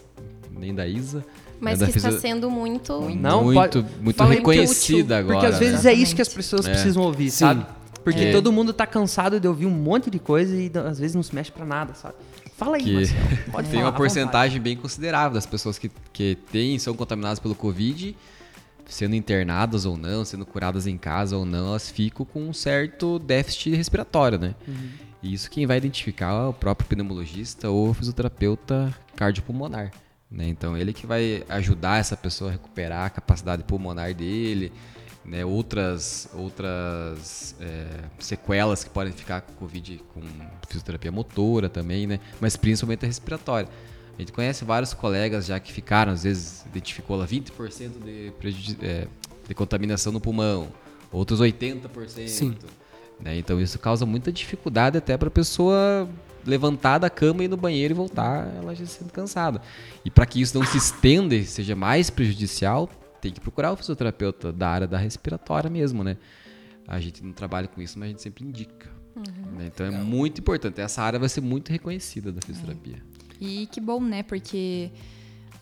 nem 0.51 0.73
da 0.73 0.87
Isa. 0.87 1.25
Mas 1.59 1.81
é 1.81 1.87
que 1.87 1.97
está 1.97 2.11
sendo 2.11 2.49
muito. 2.51 2.99
Não, 3.15 3.45
muito, 3.45 3.55
pode- 3.57 3.85
muito 4.01 4.23
reconhecida 4.23 5.17
agora. 5.19 5.35
Porque 5.39 5.47
às 5.47 5.59
né? 5.59 5.59
vezes 5.59 5.85
é 5.85 5.93
isso 5.93 6.13
que 6.15 6.21
as 6.21 6.27
pessoas 6.29 6.65
É. 6.67 6.71
precisam 6.71 7.01
ouvir, 7.03 7.31
Sim. 7.31 7.37
sabe? 7.37 7.65
Porque 8.03 8.19
É. 8.19 8.31
todo 8.33 8.51
mundo 8.51 8.73
tá 8.73 8.85
cansado 8.85 9.39
de 9.39 9.47
ouvir 9.47 9.65
um 9.65 9.69
monte 9.71 10.09
de 10.09 10.19
coisa 10.19 10.53
e 10.55 10.69
às 10.89 10.99
vezes 10.99 11.15
não 11.15 11.23
se 11.23 11.33
mexe 11.33 11.51
pra 11.51 11.65
nada, 11.65 11.93
sabe? 11.93 12.15
Fala 12.63 12.77
aí, 12.77 12.83
Que 12.83 12.93
Marcelo. 12.93 13.37
Pode 13.51 13.69
tem 13.69 13.79
falar, 13.79 13.91
uma 13.91 13.97
porcentagem 13.97 14.61
bem 14.61 14.75
considerável 14.77 15.33
das 15.33 15.45
pessoas 15.45 15.77
que, 15.77 15.91
que 16.11 16.35
têm, 16.51 16.79
são 16.79 16.93
contaminadas 16.95 17.39
pelo 17.39 17.55
Covid, 17.55 18.15
sendo 18.85 19.15
internadas 19.15 19.85
ou 19.85 19.97
não, 19.97 20.23
sendo 20.23 20.45
curadas 20.45 20.87
em 20.87 20.97
casa 20.97 21.37
ou 21.37 21.45
não, 21.45 21.69
elas 21.69 21.89
ficam 21.89 22.25
com 22.25 22.47
um 22.49 22.53
certo 22.53 23.19
déficit 23.19 23.75
respiratório, 23.75 24.37
né? 24.37 24.55
E 25.21 25.33
isso 25.33 25.49
quem 25.49 25.65
vai 25.65 25.77
identificar 25.77 26.31
é 26.31 26.47
o 26.47 26.53
próprio 26.53 26.87
pneumologista 26.87 27.69
ou 27.69 27.93
fisioterapeuta 27.93 28.93
cardiopulmonar. 29.15 29.91
Né? 30.29 30.47
Então 30.47 30.75
ele 30.75 30.91
que 30.91 31.05
vai 31.05 31.43
ajudar 31.47 31.99
essa 31.99 32.17
pessoa 32.17 32.49
a 32.49 32.53
recuperar 32.53 33.05
a 33.05 33.09
capacidade 33.09 33.63
pulmonar 33.63 34.13
dele, 34.13 34.73
né? 35.25 35.45
outras, 35.45 36.29
outras 36.33 37.55
é, 37.59 37.87
sequelas 38.19 38.83
que 38.83 38.89
podem 38.89 39.13
ficar 39.13 39.41
com 39.41 39.53
Covid 39.53 40.01
com 40.13 40.21
fisioterapia 40.67 41.11
motora 41.11 41.69
também, 41.69 42.07
né? 42.07 42.19
mas 42.39 42.55
principalmente 42.55 43.05
a 43.05 43.07
respiratória. 43.07 43.69
A 44.15 44.21
gente 44.21 44.31
conhece 44.31 44.63
vários 44.63 44.93
colegas 44.93 45.45
já 45.45 45.59
que 45.59 45.71
ficaram, 45.71 46.11
às 46.11 46.23
vezes 46.23 46.63
identificou 46.67 47.17
lá 47.17 47.25
20% 47.25 47.51
de, 48.03 48.31
é, 48.81 49.07
de 49.47 49.55
contaminação 49.55 50.11
no 50.13 50.19
pulmão, 50.19 50.67
outros 51.11 51.39
80%. 51.41 52.27
Sim. 52.27 52.55
Né? 53.19 53.37
Então 53.37 53.59
isso 53.59 53.79
causa 53.79 54.05
muita 54.05 54.31
dificuldade 54.31 54.97
até 54.97 55.17
para 55.17 55.29
a 55.29 55.31
pessoa 55.31 56.07
levantar 56.45 56.97
da 56.97 57.09
cama 57.09 57.41
e 57.41 57.45
ir 57.45 57.47
no 57.47 57.57
banheiro 57.57 57.93
e 57.93 57.95
voltar, 57.95 58.53
ela 58.57 58.75
já 58.75 58.85
sendo 58.85 59.11
cansada. 59.11 59.61
E 60.03 60.11
para 60.11 60.25
que 60.25 60.41
isso 60.41 60.57
não 60.57 60.65
se 60.65 60.77
estenda 60.77 61.33
e 61.33 61.45
seja 61.45 61.75
mais 61.75 62.09
prejudicial, 62.09 62.89
tem 63.23 63.31
que 63.31 63.39
procurar 63.39 63.71
o 63.71 63.77
fisioterapeuta 63.77 64.51
da 64.51 64.67
área 64.69 64.85
da 64.87 64.97
respiratória 64.97 65.69
mesmo, 65.69 66.03
né? 66.03 66.17
A 66.85 66.99
gente 66.99 67.23
não 67.23 67.31
trabalha 67.31 67.67
com 67.69 67.81
isso, 67.81 67.97
mas 67.97 68.07
a 68.07 68.09
gente 68.09 68.21
sempre 68.21 68.43
indica. 68.45 68.89
né? 69.57 69.69
Então 69.73 69.85
é 69.85 69.91
muito 69.91 70.39
importante. 70.41 70.81
Essa 70.81 71.01
área 71.01 71.17
vai 71.17 71.29
ser 71.29 71.39
muito 71.41 71.71
reconhecida 71.71 72.31
da 72.31 72.41
fisioterapia. 72.41 72.97
E 73.39 73.67
que 73.71 73.79
bom, 73.79 74.01
né? 74.01 74.23
Porque 74.23 74.91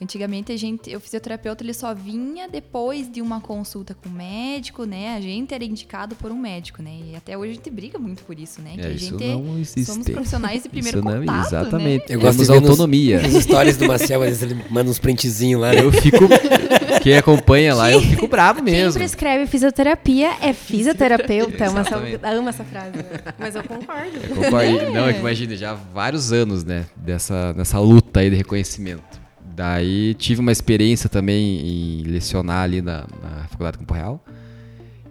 antigamente 0.01 0.51
a 0.51 0.57
gente, 0.57 0.95
o 0.95 0.99
fisioterapeuta 0.99 1.63
ele 1.63 1.73
só 1.75 1.93
vinha 1.93 2.49
depois 2.49 3.11
de 3.11 3.21
uma 3.21 3.39
consulta 3.39 3.93
com 3.93 4.09
o 4.09 4.11
médico, 4.11 4.83
né? 4.85 5.15
A 5.15 5.21
gente 5.21 5.53
era 5.53 5.63
indicado 5.63 6.15
por 6.15 6.31
um 6.31 6.39
médico, 6.39 6.81
né? 6.81 6.97
E 7.11 7.15
até 7.15 7.37
hoje 7.37 7.51
a 7.51 7.53
gente 7.55 7.69
briga 7.69 7.99
muito 7.99 8.23
por 8.23 8.39
isso, 8.39 8.59
né? 8.61 8.71
Que 8.75 8.81
É, 8.81 8.85
a 8.87 8.89
isso 8.91 9.05
gente 9.19 9.27
não 9.27 9.59
existe. 9.59 9.85
somos 9.85 10.07
profissionais 10.09 10.63
de 10.63 10.69
primeiro 10.69 10.97
Isso 10.99 11.07
não- 11.07 11.19
contato, 11.19 11.47
exatamente. 11.47 12.09
né? 12.09 12.15
Eu 12.15 12.19
gosto 12.21 12.41
de 12.41 12.47
nos- 12.47 12.49
autonomia. 12.49 13.21
As 13.23 13.33
histórias 13.33 13.77
do 13.77 13.85
Marcel, 13.87 14.23
às 14.23 14.29
vezes 14.29 14.43
ele 14.43 14.63
manda 14.71 14.89
uns 14.89 14.97
printzinhos 14.97 15.61
lá. 15.61 15.71
né? 15.71 15.83
Eu 15.83 15.91
fico. 15.91 16.17
Quem 16.99 17.17
acompanha 17.17 17.73
lá, 17.73 17.91
eu 17.91 18.01
fico 18.01 18.27
bravo 18.27 18.63
Quem 18.63 18.73
mesmo. 18.73 18.93
prescreve 18.99 19.47
fisioterapia 19.47 20.31
é 20.41 20.53
fisioterapeuta. 20.53 21.67
Amo 21.67 21.79
essa, 21.79 21.89
Exatamente. 21.95 22.25
amo 22.25 22.49
essa 22.49 22.63
frase. 22.63 22.97
né? 22.97 23.03
Mas 23.39 23.55
eu 23.55 23.63
concordo. 23.63 24.19
Concordo. 24.35 24.91
Não, 24.91 25.07
é 25.07 25.13
que 25.13 25.19
imagina, 25.19 25.55
já 25.55 25.71
há 25.71 25.73
vários 25.73 26.31
anos, 26.31 26.63
né, 26.63 26.85
dessa, 26.95 27.53
nessa 27.53 27.79
luta 27.79 28.19
aí 28.19 28.29
de 28.29 28.35
reconhecimento. 28.35 29.21
Daí 29.53 30.13
tive 30.13 30.39
uma 30.41 30.51
experiência 30.51 31.09
também 31.09 31.99
em 31.99 32.03
lecionar 32.03 32.63
ali 32.63 32.81
na, 32.81 33.05
na 33.21 33.47
Faculdade 33.49 33.77
Campo 33.77 33.93
Real. 33.93 34.23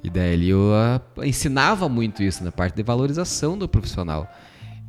E 0.02 0.08
daí 0.08 0.32
ali 0.32 0.48
eu 0.48 0.72
ah, 0.74 1.00
ensinava 1.22 1.88
muito 1.88 2.22
isso, 2.22 2.42
na 2.42 2.50
parte 2.50 2.74
de 2.74 2.82
valorização 2.82 3.56
do 3.56 3.68
profissional. 3.68 4.32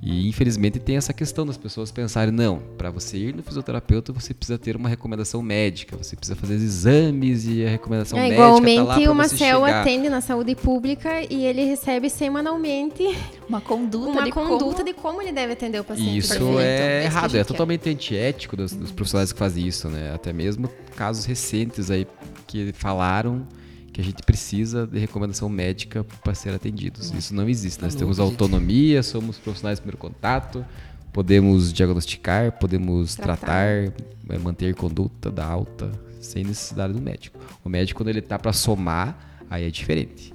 E 0.04 0.28
infelizmente 0.28 0.80
tem 0.80 0.98
essa 0.98 1.14
questão 1.14 1.46
das 1.46 1.58
pessoas 1.58 1.92
pensarem, 1.92 2.34
não, 2.34 2.58
para 2.76 2.90
você 2.90 3.18
ir 3.18 3.36
no 3.36 3.44
fisioterapeuta 3.44 4.12
você 4.12 4.34
precisa 4.34 4.58
ter 4.58 4.76
uma 4.76 4.90
recomendação 4.90 5.44
médica, 5.44 5.96
você 5.96 6.16
precisa 6.16 6.36
fazer 6.36 6.56
exames 6.56 7.46
e 7.46 7.64
a 7.64 7.70
recomendação 7.70 8.18
É, 8.18 8.24
médica 8.24 8.38
tá 8.42 8.48
lá 8.48 8.58
igualmente, 8.58 9.04
pra 9.04 9.12
o 9.12 9.16
Marcel 9.16 9.64
atende 9.64 10.10
na 10.10 10.20
saúde 10.20 10.56
pública 10.56 11.22
e 11.30 11.46
ele 11.46 11.66
recebe 11.66 12.10
semanalmente 12.10 13.04
Uma 13.48 13.62
conduta 13.62 14.10
uma 14.10 14.24
de 14.24 14.32
conduta 14.32 14.78
como... 14.78 14.84
de 14.86 14.94
como 14.94 15.22
ele 15.22 15.32
deve 15.32 15.54
atender 15.54 15.80
o 15.80 15.84
paciente. 15.84 16.18
Isso 16.18 16.30
Perfeito, 16.30 16.60
é 16.60 17.02
a 17.02 17.04
errado, 17.04 17.36
é 17.36 17.40
quer. 17.40 17.46
totalmente 17.46 17.88
antiético 17.88 18.58
dos, 18.58 18.74
dos 18.74 18.92
profissionais 18.92 19.32
que 19.32 19.38
fazem 19.38 19.68
isso, 19.68 19.88
né? 19.88 20.14
Até 20.16 20.34
mesmo 20.34 20.68
casos 20.96 21.26
recentes 21.26 21.92
aí 21.92 22.08
que 22.48 22.74
falaram 22.74 23.46
que 23.94 24.00
a 24.00 24.04
gente 24.04 24.24
precisa 24.24 24.88
de 24.88 24.98
recomendação 25.00 25.50
médica 25.50 26.04
para 26.24 26.34
ser 26.34 26.54
atendidos. 26.54 27.12
Isso 27.12 27.34
não 27.36 27.48
existe. 27.50 27.82
Nós 27.82 27.94
Tá 27.94 28.00
temos 28.00 28.18
louco, 28.18 28.32
gente. 28.32 28.42
autonomia, 28.42 29.04
somos 29.04 29.38
profissionais 29.38 29.78
de 29.80 29.82
primeiro 29.82 29.98
contato, 29.98 30.66
podemos 31.12 31.74
diagnosticar, 31.74 32.54
podemos 32.54 33.16
Tratar. 33.16 33.38
tratar, 33.38 33.94
eh, 34.30 34.38
manter 34.42 34.74
conduta 34.76 35.30
da 35.30 35.46
alta 35.46 35.92
sem 36.22 36.44
necessidade 36.44 36.94
do 36.94 37.02
médico. 37.02 37.38
O 37.66 37.70
médico 37.70 38.00
quando 38.00 38.10
ele 38.10 38.22
tá 38.22 38.38
para 38.40 38.54
somar, 38.54 39.44
aí 39.50 39.66
é 39.66 39.70
diferente. 39.72 40.34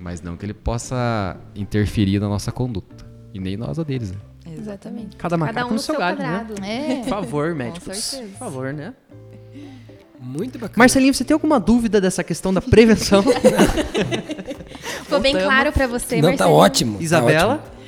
Mas 0.00 0.22
não 0.22 0.36
que 0.36 0.46
ele 0.46 0.54
possa 0.54 1.36
interferir 1.56 2.20
na 2.20 2.28
nossa 2.28 2.52
conduta. 2.52 3.04
E 3.34 3.40
nem 3.40 3.56
nós 3.56 3.78
a 3.78 3.82
deles, 3.82 4.12
né? 4.12 4.18
Exatamente. 4.56 5.16
Cada 5.16 5.36
macaco 5.36 5.54
Cada 5.58 5.66
um 5.66 5.72
no 5.74 5.78
seu 5.78 5.94
seu 5.94 6.00
galho, 6.00 6.18
né? 6.18 6.24
quadrado. 6.46 6.64
É. 6.64 6.94
Por 7.02 7.08
favor, 7.08 7.50
Com 7.50 7.56
médicos. 7.58 7.96
certeza. 7.98 8.30
Por 8.32 8.38
favor, 8.38 8.72
né? 8.72 8.94
Muito 10.20 10.58
bacana. 10.58 10.74
Marcelinho, 10.78 11.14
você 11.14 11.24
tem 11.24 11.32
alguma 11.34 11.60
dúvida 11.60 12.00
dessa 12.00 12.24
questão 12.24 12.52
da 12.52 12.60
prevenção? 12.60 13.22
Ficou 15.04 15.20
bem 15.20 15.32
claro 15.34 15.72
pra 15.72 15.86
você, 15.86 16.16
Não, 16.16 16.22
tá 16.36 16.44
Marcelinho? 16.44 16.56
ótimo. 16.56 16.98
tá 16.98 17.04
Isabela? 17.04 17.54
ótimo. 17.54 17.78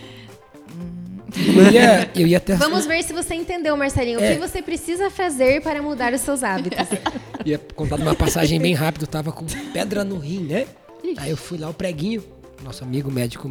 Eu 1.36 1.72
ia, 1.72 2.10
eu 2.16 2.26
ia 2.26 2.36
até 2.38 2.56
Vamos 2.56 2.86
ver 2.86 3.02
se 3.04 3.12
você 3.12 3.34
entendeu, 3.34 3.76
Marcelinho. 3.76 4.18
O 4.18 4.22
É. 4.22 4.34
que 4.34 4.40
você 4.40 4.60
precisa 4.60 5.10
fazer 5.10 5.62
para 5.62 5.80
mudar 5.80 6.12
os 6.12 6.20
seus 6.22 6.42
hábitos? 6.42 6.86
ia 7.46 7.58
contar 7.74 7.96
uma 8.00 8.14
passagem 8.16 8.60
bem 8.60 8.74
rápida. 8.74 9.04
Eu 9.04 9.08
tava 9.08 9.30
com 9.32 9.46
pedra 9.72 10.02
no 10.04 10.18
rim, 10.18 10.40
né? 10.40 10.66
Aí 11.16 11.30
eu 11.30 11.36
fui 11.36 11.56
lá, 11.56 11.68
o 11.70 11.74
preguinho, 11.74 12.22
nosso 12.64 12.82
amigo 12.84 13.10
médico, 13.10 13.50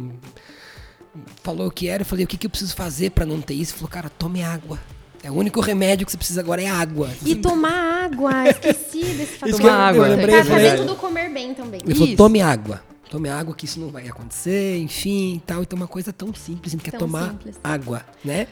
falou 1.42 1.66
o 1.66 1.70
que 1.70 1.88
era. 1.88 2.02
Eu 2.02 2.06
falei, 2.06 2.24
o 2.24 2.28
que, 2.28 2.36
que 2.36 2.46
eu 2.46 2.50
preciso 2.50 2.74
fazer 2.76 3.10
pra 3.10 3.24
não 3.26 3.40
ter 3.40 3.54
isso? 3.54 3.72
Ele 3.72 3.78
falou, 3.78 3.90
cara, 3.90 4.10
tome 4.10 4.42
água. 4.42 4.78
É 5.22 5.30
o 5.30 5.34
único 5.34 5.60
remédio 5.60 6.06
que 6.06 6.12
você 6.12 6.16
precisa 6.18 6.40
agora 6.40 6.62
é 6.62 6.66
água. 6.66 7.10
E 7.26 7.34
tomar 7.34 8.04
água. 8.04 8.32
Esqueci 8.48 9.04
desse 9.04 9.38
fator. 9.38 9.48
Eu- 9.54 9.58
Tomar 9.58 9.88
água. 9.88 10.06
eu 10.08 10.16
lembrei, 10.16 10.38
eu 10.40 10.44
falei, 10.44 10.70
fazer 10.70 10.82
tudo 10.82 10.96
comer 10.96 11.28
bem 11.30 11.52
também. 11.54 11.80
Ele 11.84 11.94
falou, 11.94 12.16
tome 12.16 12.40
água. 12.40 12.82
Tome 13.10 13.28
água, 13.28 13.54
que 13.54 13.64
isso 13.64 13.80
não 13.80 13.88
vai 13.88 14.08
acontecer, 14.08 14.78
enfim 14.78 15.34
e 15.36 15.40
tal. 15.40 15.62
Então, 15.62 15.76
uma 15.76 15.88
coisa 15.88 16.12
tão 16.12 16.32
simples, 16.32 16.72
a 16.72 16.76
gente 16.76 16.88
quer 16.88 16.96
tomar 16.96 17.30
simples. 17.30 17.56
água, 17.62 18.02
né? 18.24 18.46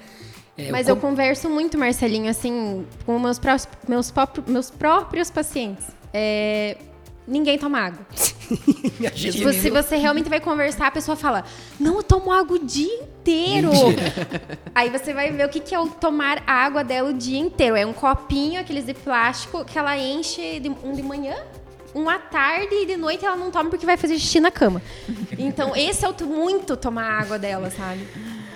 É, 0.57 0.73
Mas 0.73 0.89
eu 0.89 0.97
com- 0.97 1.11
converso 1.11 1.49
muito, 1.49 1.79
Marcelinho, 1.79 2.29
assim, 2.29 2.85
com 3.07 3.19
meus, 3.21 3.39
prós- 3.39 3.69
meus, 3.89 4.11
próprios, 4.11 4.47
meus 4.49 4.69
próprios 4.71 5.31
pacientes. 5.31 5.87
É, 6.13 6.77
ninguém 7.29 7.59
toma 7.59 7.79
água. 7.81 8.07
Gente, 9.15 9.39
Se 9.61 9.71
você, 9.71 9.97
realmente 9.97 10.29
vai 10.29 10.41
conversar, 10.41 10.87
a 10.87 10.91
pessoa 10.91 11.17
fala: 11.17 11.45
Não, 11.79 11.97
eu 11.97 12.03
tomo 12.03 12.33
água 12.33 12.57
o 12.57 12.65
dia 12.65 12.93
inteiro. 13.03 13.71
Aí 14.75 14.89
você 14.91 15.13
vai 15.13 15.31
ver 15.31 15.45
o 15.47 15.49
que, 15.49 15.61
que 15.61 15.75
é 15.75 15.79
o 15.79 15.87
tomar 15.89 16.43
água 16.47 16.83
dela 16.83 17.11
o 17.11 17.13
dia 17.13 17.39
inteiro. 17.39 17.77
É 17.77 17.85
um 17.85 17.93
copinho, 17.93 18.61
aqueles 18.61 18.87
de 18.87 18.95
plástico, 18.95 19.65
que 19.65 19.79
ela 19.79 19.97
enche 19.99 20.59
de- 20.61 20.71
um 20.83 20.93
de 20.93 21.03
manhã, 21.03 21.37
um 21.95 22.09
à 22.09 22.19
tarde 22.19 22.75
e 22.75 22.87
de 22.87 22.97
noite 22.97 23.25
ela 23.25 23.37
não 23.37 23.51
toma 23.51 23.69
porque 23.71 23.85
vai 23.87 23.97
fazer 23.97 24.19
xixi 24.19 24.41
na 24.41 24.51
cama. 24.51 24.81
Então, 25.39 25.77
esse 25.77 26.05
é 26.05 26.09
o 26.09 26.13
to- 26.13 26.27
muito 26.27 26.77
tomar 26.77 27.21
água 27.21 27.39
dela, 27.39 27.71
sabe? 27.71 28.07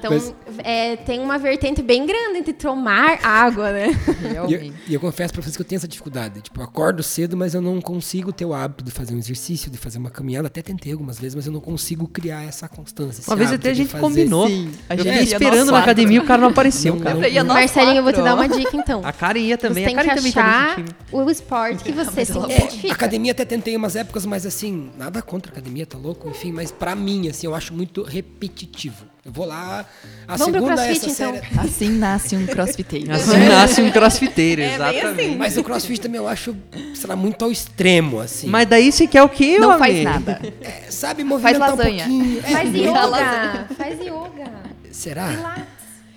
Então, 0.03 0.11
Mas- 0.12 0.34
é, 0.64 0.96
tem 0.96 1.20
uma 1.20 1.38
vertente 1.38 1.80
bem 1.80 2.05
grande 2.05 2.38
entre 2.38 2.53
tomar 2.53 3.20
água, 3.24 3.70
né? 3.70 3.86
E 4.22 4.26
eu, 4.26 4.46
Realmente. 4.48 4.74
e 4.88 4.94
eu 4.94 4.98
confesso 5.00 5.32
pra 5.32 5.42
vocês 5.42 5.55
que 5.57 5.62
eu 5.62 5.66
tenho 5.66 5.76
essa 5.78 5.86
dificuldade. 5.86 6.40
Tipo, 6.40 6.61
eu 6.61 6.64
acordo 6.64 7.03
cedo, 7.03 7.36
mas 7.36 7.55
eu 7.55 7.61
não 7.62 7.80
consigo 7.80 8.32
ter 8.32 8.44
o 8.44 8.53
hábito 8.53 8.82
de 8.84 8.90
fazer 8.90 9.14
um 9.14 9.18
exercício, 9.18 9.70
de 9.70 9.78
fazer 9.78 9.98
uma 9.98 10.11
caminhada. 10.11 10.48
Até 10.48 10.61
tentei 10.62 10.92
algumas 10.92 11.18
vezes, 11.20 11.34
mas 11.36 11.46
eu 11.46 11.53
não 11.53 11.61
consigo 11.61 12.09
criar 12.09 12.42
essa 12.42 12.68
constância. 12.68 13.22
Uma 13.26 13.36
vez 13.36 13.53
até 13.53 13.70
a 13.70 13.74
gente 13.74 13.90
fazer. 13.90 14.03
combinou. 14.03 14.48
Sim, 14.48 14.72
a 14.88 14.94
eu 14.96 15.05
gente 15.05 15.14
ia 15.16 15.22
esperando 15.22 15.66
na 15.66 15.72
quatro. 15.72 15.78
academia 15.90 16.16
e 16.16 16.20
o 16.20 16.24
cara 16.24 16.42
não 16.42 16.48
apareceu, 16.48 16.94
Não, 16.96 17.00
cara. 17.03 17.14
não. 17.14 17.44
Nós 17.44 17.55
Marcelinho, 17.55 17.96
eu 17.98 18.03
vou 18.03 18.12
te 18.12 18.22
dar 18.22 18.34
uma 18.34 18.48
dica 18.48 18.76
então. 18.76 19.00
A 19.05 19.12
Karen 19.12 19.38
ia 19.40 19.57
também. 19.59 19.84
Você 19.84 19.90
A 19.90 19.92
tem 19.92 19.96
que 19.96 20.03
Karen 20.05 20.16
também 20.16 20.32
tá 20.32 20.42
achar 20.42 20.84
o 21.12 21.30
esporte 21.30 21.84
que 21.84 21.92
você 21.92 22.24
se 22.24 22.32
É, 22.38 22.57
identifica. 22.57 22.92
academia 22.94 23.32
até 23.32 23.44
tentei 23.44 23.76
umas 23.76 23.94
épocas, 23.96 24.26
mas 24.26 24.44
assim, 24.46 24.90
nada 24.98 25.20
contra 25.22 25.50
a 25.50 25.53
academia, 25.53 25.86
tá 25.86 25.96
louco? 25.98 26.28
Enfim, 26.28 26.50
mas 26.53 26.70
pra 26.72 26.94
mim, 26.96 27.28
assim, 27.28 27.46
eu 27.46 27.55
acho 27.55 27.72
muito 27.72 28.03
repetitivo. 28.03 29.11
Eu 29.24 29.30
vou 29.30 29.46
lá, 29.46 29.86
a 30.26 30.36
Vamos 30.36 30.52
pro 30.56 30.66
segunda 30.66 30.82
crossfit, 30.84 31.06
essa 31.10 31.22
então. 31.24 31.34
série. 31.42 31.60
Assim 31.60 31.88
nasce 31.90 32.36
um 32.36 32.44
crossfiteiro. 32.44 33.06
Assim 33.14 33.38
nasce 33.48 33.80
um 33.80 33.90
crossfiteiro, 33.92 34.62
É 34.62 34.66
bem 34.66 34.74
exatamente. 34.74 35.20
assim. 35.28 35.36
Mas 35.36 35.56
o 35.56 35.62
crossfit 35.62 36.00
também 36.00 36.18
eu 36.18 36.26
acho, 36.26 36.56
sei 36.94 37.08
lá, 37.08 37.14
muito 37.14 37.44
ao 37.44 37.52
extremo, 37.52 38.18
assim. 38.18 38.48
Mas 38.48 38.66
daí 38.66 38.90
você 38.90 39.06
quer 39.06 39.22
o 39.22 39.28
quê, 39.28 39.60
Não 39.60 39.78
faz 39.78 39.94
amigo? 39.94 40.10
nada. 40.10 40.40
É, 40.60 40.90
sabe, 40.90 41.22
movimentar 41.22 41.72
um 41.72 41.76
lasanha. 41.76 42.04
pouquinho. 42.04 42.38
É, 42.40 42.50
Faz 42.50 42.74
yoga, 42.74 43.66
faz 43.76 44.00
yoga. 44.00 44.52
Será? 44.90 45.28
Pilates. 45.28 45.64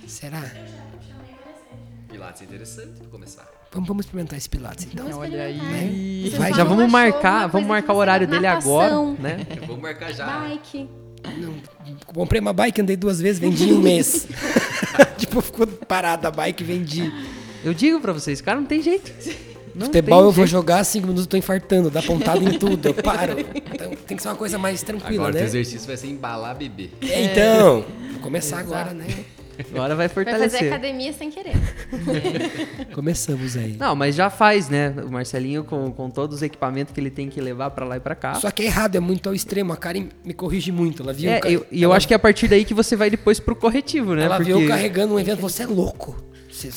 Será? 0.08 0.43
Pilates 2.10 2.41
é 2.41 2.45
interessante 2.45 2.99
pra 2.99 3.08
começar. 3.10 3.45
Vamos, 3.72 3.88
vamos 3.88 4.06
experimentar 4.06 4.38
esse 4.39 4.49
pilates, 4.49 4.88
então. 4.91 5.20
Olha 5.20 5.43
aí. 5.43 6.30
Você 6.32 6.38
Vai, 6.38 6.53
Já 6.56 6.64
vamos 6.64 6.89
marcar, 6.91 7.45
vamos 7.47 7.68
marcar 7.68 7.93
o 7.93 7.97
horário 7.97 8.26
dele 8.28 8.47
natação, 8.47 9.16
agora, 9.20 9.36
né? 9.38 9.45
Vamos 9.68 9.82
marcar 9.82 10.12
já. 10.12 10.26
Bike. 10.39 10.89
Não, 11.38 11.54
comprei 12.14 12.40
uma 12.42 12.54
bike, 12.54 12.82
andei 12.82 12.96
duas 12.96 13.20
vezes, 13.20 13.40
vendi 13.40 13.70
em 13.70 13.74
um 13.74 13.80
mês. 13.80 14.28
tipo, 15.18 15.42
ficou 15.42 15.68
parada 15.68 16.28
a 16.28 16.32
bike, 16.32 16.64
vendi. 16.64 17.12
Eu 17.64 17.74
digo 17.74 18.00
pra 18.00 18.14
vocês, 18.14 18.42
cara, 18.42 18.60
não 18.60 18.68
tem 18.68 18.82
jeito. 18.82 19.12
Não 19.74 19.88
Futebol 19.88 20.20
tem 20.20 20.28
eu 20.28 20.32
vou 20.32 20.46
jeito. 20.46 20.48
jogar, 20.48 20.84
cinco 20.86 21.08
minutos 21.08 21.26
eu 21.26 21.30
tô 21.30 21.36
infartando, 21.38 21.90
dá 21.90 22.02
pontada 22.02 22.42
em 22.44 22.58
tudo, 22.58 22.88
eu 22.88 22.94
paro. 23.04 23.36
Então 23.40 23.92
tem 24.08 24.16
que 24.16 24.24
ser 24.24 24.30
uma 24.30 24.36
coisa 24.36 24.58
mais 24.58 24.82
tranquila, 24.82 25.14
Agora 25.28 25.32
o 25.32 25.34
né? 25.34 25.40
teu 25.40 25.48
exercício 25.48 25.86
vai 25.86 25.98
ser 25.98 26.08
embalar 26.08 26.56
bebê. 26.56 26.90
É, 27.02 27.26
Então, 27.26 27.84
vou 28.14 28.22
começar 28.22 28.60
agora, 28.60 28.94
né? 28.94 29.06
Agora 29.72 29.95
vai 29.95 30.08
Vai 30.08 30.24
fazer 30.26 30.32
fortalecer. 30.49 30.74
academia 30.74 31.14
sem 31.14 31.30
querer. 31.32 31.53
Começamos 32.93 33.56
aí. 33.58 33.76
Não, 33.78 33.95
mas 33.95 34.16
já 34.16 34.30
faz, 34.30 34.70
né? 34.70 34.89
O 35.06 35.10
Marcelinho 35.12 35.64
com, 35.64 35.91
com 35.91 36.10
todos 36.10 36.38
os 36.38 36.41
equipamentos 36.41 36.93
que 36.93 36.99
ele 36.99 37.10
tem 37.10 37.30
que 37.30 37.39
levar 37.41 37.70
pra 37.72 37.86
lá 37.86 37.97
e 37.97 37.99
pra 37.99 38.16
cá. 38.16 38.36
Só 38.36 38.51
que 38.51 38.64
é 38.64 38.66
errado, 38.66 38.95
é 38.95 38.99
muito 38.99 39.28
ao 39.30 39.36
extremo. 39.36 39.74
A 39.74 39.78
Karen 39.78 40.08
me 40.24 40.34
corrige 40.34 40.72
muito. 40.72 41.03
Ela 41.03 41.14
viu. 41.14 41.30
É, 41.32 41.39
eu- 41.45 41.66
e 41.72 41.82
eu, 41.82 41.89
ela- 41.89 41.97
acho 41.97 42.08
que 42.08 42.14
é 42.14 42.18
a 42.18 42.20
partir 42.20 42.47
daí 42.47 42.66
que 42.66 42.74
você 42.74 42.95
vai 42.95 43.10
depois 43.10 43.39
pro 43.39 43.56
corretivo, 43.56 44.14
né? 44.16 44.26
Ela 44.26 44.38
Porque 44.38 44.51
viu 44.51 44.62
eu 44.62 44.68
carregando 44.68 45.14
um 45.16 45.20
evento, 45.20 45.39
você 45.39 45.64
é 45.64 45.68
louco. 45.68 46.24
Você, 46.51 46.70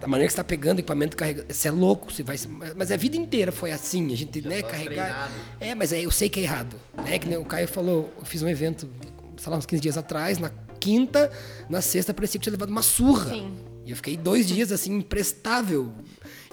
da 0.00 0.06
maneira 0.06 0.26
que 0.28 0.32
você 0.32 0.36
tá 0.36 0.44
pegando 0.44 0.78
equipamento 0.78 1.16
carregando, 1.16 1.46
você 1.52 1.68
é 1.68 1.70
louco, 1.70 2.12
você 2.12 2.22
vai. 2.22 2.36
Mas 2.76 2.90
a 2.90 2.96
vida 2.96 3.16
inteira 3.16 3.50
foi 3.52 3.72
assim, 3.72 4.12
a 4.12 4.16
gente, 4.16 4.40
né, 4.46 4.62
carregar. 4.62 5.30
É, 5.60 5.74
mas 5.74 5.92
é, 5.92 6.00
eu 6.04 6.10
sei 6.10 6.28
que 6.28 6.40
é 6.40 6.44
errado. 6.44 6.76
É 7.06 7.18
que 7.18 7.28
nem 7.28 7.36
o 7.38 7.44
Caio 7.44 7.68
falou, 7.68 8.12
eu 8.18 8.24
fiz 8.24 8.42
um 8.42 8.48
evento, 8.48 8.88
sei 9.36 9.50
lá, 9.50 9.58
uns 9.58 9.66
15 9.66 9.82
dias 9.82 9.98
atrás, 9.98 10.38
na 10.38 10.50
quinta, 10.78 11.30
na 11.68 11.80
sexta, 11.80 12.12
parecia 12.14 12.38
que 12.38 12.44
tinha 12.44 12.52
levado 12.52 12.70
uma 12.70 12.82
surra. 12.82 13.30
Sim. 13.30 13.52
E 13.84 13.90
eu 13.90 13.96
fiquei 13.96 14.16
dois 14.18 14.46
dias 14.46 14.70
assim, 14.70 14.94
imprestável. 14.96 15.90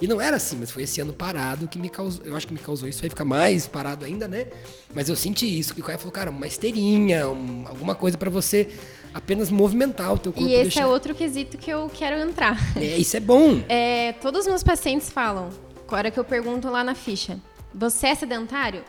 E 0.00 0.06
não 0.06 0.20
era 0.20 0.36
assim, 0.36 0.56
mas 0.58 0.70
foi 0.70 0.84
esse 0.84 1.00
ano 1.02 1.12
parado 1.12 1.68
que 1.68 1.78
me 1.78 1.88
causou. 1.90 2.24
Eu 2.24 2.34
acho 2.34 2.46
que 2.46 2.52
me 2.54 2.58
causou 2.58 2.88
isso, 2.88 3.00
vai 3.00 3.10
ficar 3.10 3.24
mais 3.26 3.66
parado 3.66 4.04
ainda, 4.06 4.26
né? 4.26 4.46
Mas 4.94 5.08
eu 5.10 5.16
senti 5.16 5.46
isso, 5.58 5.74
que 5.74 5.80
o 5.80 5.84
Caio 5.84 5.98
falou, 5.98 6.12
cara, 6.12 6.30
uma 6.30 6.46
esteirinha, 6.46 7.28
um- 7.28 7.64
alguma 7.68 7.94
coisa 7.94 8.16
pra 8.16 8.30
você 8.30 8.68
apenas 9.12 9.50
movimentar 9.50 10.12
o 10.14 10.18
teu 10.18 10.32
corpo. 10.32 10.48
E 10.48 10.52
esse 10.54 10.62
deixar- 10.64 10.82
é 10.82 10.86
outro 10.86 11.14
quesito 11.14 11.58
que 11.58 11.70
eu 11.70 11.90
quero 11.92 12.16
entrar. 12.18 12.56
é, 12.76 12.96
isso 12.96 13.16
é 13.16 13.20
bom. 13.20 13.62
É, 13.68 14.12
todos 14.14 14.42
os 14.42 14.46
meus 14.46 14.62
pacientes 14.62 15.10
falam, 15.10 15.50
a 15.88 15.94
hora 15.94 16.10
que 16.10 16.18
eu 16.18 16.24
pergunto 16.24 16.70
lá 16.70 16.82
na 16.82 16.94
ficha, 16.94 17.38
você 17.74 18.06
é 18.08 18.14
sedentário? 18.14 18.82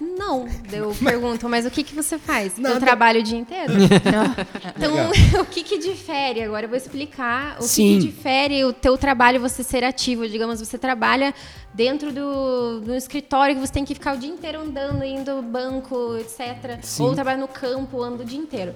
Não. 0.00 0.46
Eu 0.72 0.94
pergunto, 0.94 1.48
mas 1.48 1.66
o 1.66 1.70
que, 1.70 1.82
que 1.82 1.94
você 1.94 2.18
faz? 2.18 2.56
Nada. 2.56 2.76
Eu 2.76 2.80
trabalho 2.80 3.20
o 3.20 3.22
dia 3.22 3.38
inteiro? 3.38 3.72
então, 4.76 5.10
o 5.42 5.44
que, 5.44 5.62
que 5.62 5.78
difere? 5.78 6.42
Agora 6.42 6.66
eu 6.66 6.68
vou 6.68 6.78
explicar 6.78 7.56
o 7.56 7.62
que 7.62 7.68
Sim. 7.68 7.98
que, 7.98 8.06
difere 8.06 8.64
o 8.64 8.72
teu 8.72 8.96
trabalho 8.96 9.40
você 9.40 9.62
ser 9.64 9.82
ativo. 9.82 10.28
Digamos, 10.28 10.60
você 10.60 10.78
trabalha 10.78 11.34
dentro 11.74 12.12
do, 12.12 12.80
do 12.80 12.94
escritório 12.94 13.54
que 13.54 13.60
você 13.60 13.72
tem 13.72 13.84
que 13.84 13.94
ficar 13.94 14.14
o 14.14 14.18
dia 14.18 14.30
inteiro 14.30 14.60
andando, 14.60 15.04
indo 15.04 15.30
ao 15.30 15.42
banco, 15.42 16.16
etc. 16.16 16.78
Sim. 16.82 17.04
Ou 17.04 17.14
trabalha 17.14 17.38
no 17.38 17.48
campo, 17.48 18.02
anda 18.02 18.22
o 18.22 18.26
dia 18.26 18.38
inteiro. 18.38 18.74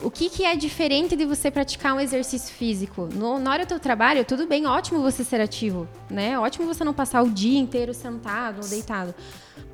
O 0.00 0.10
que, 0.12 0.30
que 0.30 0.44
é 0.44 0.54
diferente 0.54 1.16
de 1.16 1.24
você 1.26 1.50
praticar 1.50 1.92
um 1.94 1.98
exercício 2.00 2.54
físico? 2.54 3.08
No- 3.12 3.38
na 3.40 3.50
hora 3.50 3.64
do 3.64 3.68
teu 3.68 3.80
trabalho, 3.80 4.24
tudo 4.24 4.46
bem, 4.46 4.64
ótimo 4.64 5.00
você 5.02 5.24
ser 5.24 5.40
ativo, 5.40 5.88
né? 6.08 6.38
Ótimo 6.38 6.66
você 6.72 6.84
não 6.84 6.94
passar 6.94 7.20
o 7.22 7.28
dia 7.30 7.58
inteiro 7.58 7.92
sentado 7.92 8.60
ou 8.62 8.68
deitado. 8.68 9.12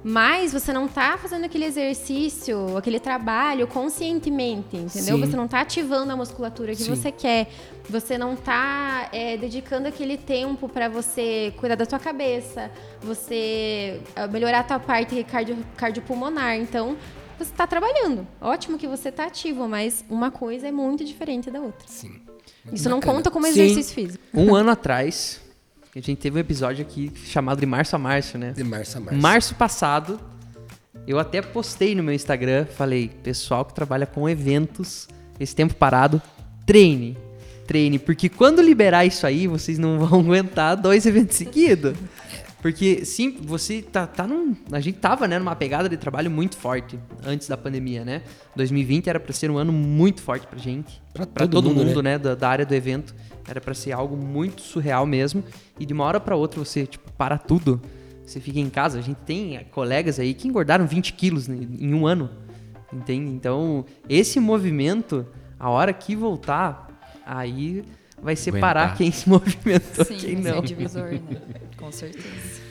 Mas 0.03 0.53
você 0.53 0.72
não 0.72 0.89
tá 0.89 1.18
fazendo 1.18 1.45
aquele 1.45 1.66
exercício, 1.66 2.75
aquele 2.77 2.99
trabalho 2.99 3.66
conscientemente, 3.66 4.77
entendeu? 4.77 5.16
Sim. 5.16 5.20
Você 5.20 5.37
não 5.37 5.47
tá 5.47 5.61
ativando 5.61 6.11
a 6.12 6.16
musculatura 6.16 6.75
que 6.75 6.83
Sim. 6.85 6.95
você 6.95 7.12
quer. 7.12 7.49
Você 7.89 8.16
não 8.16 8.35
tá 8.35 9.09
é, 9.12 9.37
dedicando 9.37 9.89
aquele 9.89 10.16
tempo 10.16 10.68
para 10.70 10.89
você 10.89 11.53
cuidar 11.59 11.75
da 11.75 11.85
tua 11.85 11.99
cabeça, 11.99 12.70
você 13.03 14.01
ah, 14.16 14.27
melhorar 14.27 14.61
a 14.61 14.64
tua 14.64 14.79
parte 14.79 15.22
cardio, 15.25 15.57
cardiopulmonar. 15.77 16.57
Então, 16.57 16.97
você 17.39 17.53
tá 17.53 17.66
trabalhando. 17.66 18.26
Ótimo 18.41 18.78
que 18.78 18.87
você 18.87 19.11
tá 19.11 19.26
ativo, 19.26 19.66
mas 19.68 20.05
uma 20.09 20.30
coisa 20.30 20.68
é 20.68 20.72
muito 20.72 21.05
diferente 21.05 21.51
da 21.51 21.61
outra. 21.61 21.87
Sim. 21.89 22.20
Isso 22.72 22.89
não 22.89 22.99
bacana. 22.99 23.16
conta 23.16 23.30
como 23.30 23.47
Sim. 23.47 23.53
exercício 23.53 23.95
físico. 23.95 24.24
Um 24.32 24.55
ano 24.55 24.70
atrás, 24.70 25.41
a 25.95 26.01
gente 26.01 26.16
teve 26.16 26.37
um 26.37 26.41
episódio 26.41 26.82
aqui 26.85 27.12
chamado 27.24 27.61
de 27.61 27.66
março 27.66 27.95
a 27.95 27.99
março, 27.99 28.39
né? 28.39 28.53
De 28.53 28.64
março 28.64 28.99
a 28.99 29.01
março. 29.01 29.20
Março 29.20 29.55
passado, 29.55 30.20
eu 31.07 31.18
até 31.18 31.43
postei 31.43 31.95
no 31.95 32.03
meu 32.03 32.14
Instagram, 32.14 32.66
falei, 32.66 33.09
pessoal 33.22 33.64
que 33.64 33.74
trabalha 33.74 34.07
com 34.07 34.28
eventos, 34.28 35.07
esse 35.39 35.55
tempo 35.55 35.74
parado, 35.74 36.20
treine. 36.66 37.16
Treine, 37.66 37.99
porque 37.99 38.28
quando 38.28 38.61
liberar 38.61 39.07
isso 39.07 39.26
aí, 39.26 39.47
vocês 39.47 39.78
não 39.78 39.99
vão 39.99 40.20
aguentar 40.26 40.76
dois 40.76 41.07
eventos 41.07 41.37
seguidos. 41.37 41.95
Porque, 42.65 43.05
sim, 43.05 43.37
você 43.43 43.83
tá, 43.83 44.07
tá 44.07 44.27
num. 44.27 44.57
A 44.73 44.81
gente 44.81 44.97
tava, 44.99 45.29
né, 45.29 45.39
numa 45.39 45.55
pegada 45.55 45.87
de 45.87 45.99
trabalho 45.99 46.31
muito 46.31 46.57
forte 46.57 46.99
antes 47.23 47.47
da 47.47 47.59
pandemia, 47.59 48.07
né? 48.07 48.23
2020 48.57 49.07
era 49.07 49.21
pra 49.21 49.35
ser 49.35 49.51
um 49.51 49.59
ano 49.59 49.71
muito 49.71 50.23
forte 50.23 50.47
pra 50.47 50.59
gente. 50.59 50.99
Pra 51.12 51.27
Pra 51.27 51.47
todo 51.47 51.62
todo, 51.62 51.75
mundo, 51.75 51.89
mundo, 51.89 52.03
né? 52.03 52.19
da, 52.19 52.35
da 52.35 52.49
área 52.49 52.65
do 52.65 52.75
evento. 52.75 53.15
Era 53.47 53.61
pra 53.61 53.75
ser 53.75 53.93
algo 53.93 54.17
muito 54.17 54.62
surreal 54.62 55.05
mesmo. 55.05 55.45
E 55.79 55.85
de 55.85 55.93
uma 55.93 56.05
hora 56.05 56.19
pra 56.19 56.37
outra 56.37 56.59
você, 56.59 56.87
tipo, 56.87 57.12
para 57.12 57.37
tudo. 57.37 57.83
Você 58.25 58.41
fica 58.41 58.59
em 58.59 58.71
casa. 58.71 58.99
A 58.99 59.03
gente 59.03 59.19
tem 59.27 59.59
eh, 59.59 59.65
colegas 59.65 60.19
aí 60.19 60.33
que 60.33 60.49
engordaram 60.49 60.87
20 60.87 61.12
quilos 61.12 61.47
né, 61.47 61.69
em 61.79 61.93
um 61.93 62.07
ano. 62.07 62.31
Entende? 62.91 63.31
Então, 63.31 63.85
esse 64.09 64.41
movimento, 64.41 65.27
a 65.61 65.69
hora 65.69 65.93
que 65.93 66.17
voltar, 66.17 66.89
aí 67.27 67.85
vai 68.25 68.35
separar 68.35 68.81
Aguentar. 68.81 68.97
quem 68.99 69.12
se 69.12 69.29
movimentou 69.31 70.05
Sim, 70.05 70.16
quem 70.16 70.39
esse 70.39 70.49
é 70.49 70.55
não. 70.55 70.62
divisor, 70.62 71.12
né? 71.12 71.20
Com 71.77 71.93
certeza. 71.93 72.64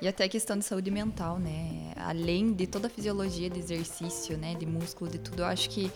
E 0.00 0.06
até 0.06 0.24
a 0.24 0.28
questão 0.28 0.56
de 0.56 0.64
saúde 0.64 0.92
mental, 0.92 1.40
né? 1.40 1.92
Além 1.96 2.52
de 2.52 2.68
toda 2.68 2.86
a 2.86 2.90
fisiologia 2.90 3.50
de 3.50 3.58
exercício, 3.58 4.38
né? 4.38 4.54
De 4.54 4.64
músculo, 4.64 5.10
de 5.10 5.18
tudo, 5.18 5.42
eu 5.42 5.46
acho 5.46 5.68
que 5.70 5.90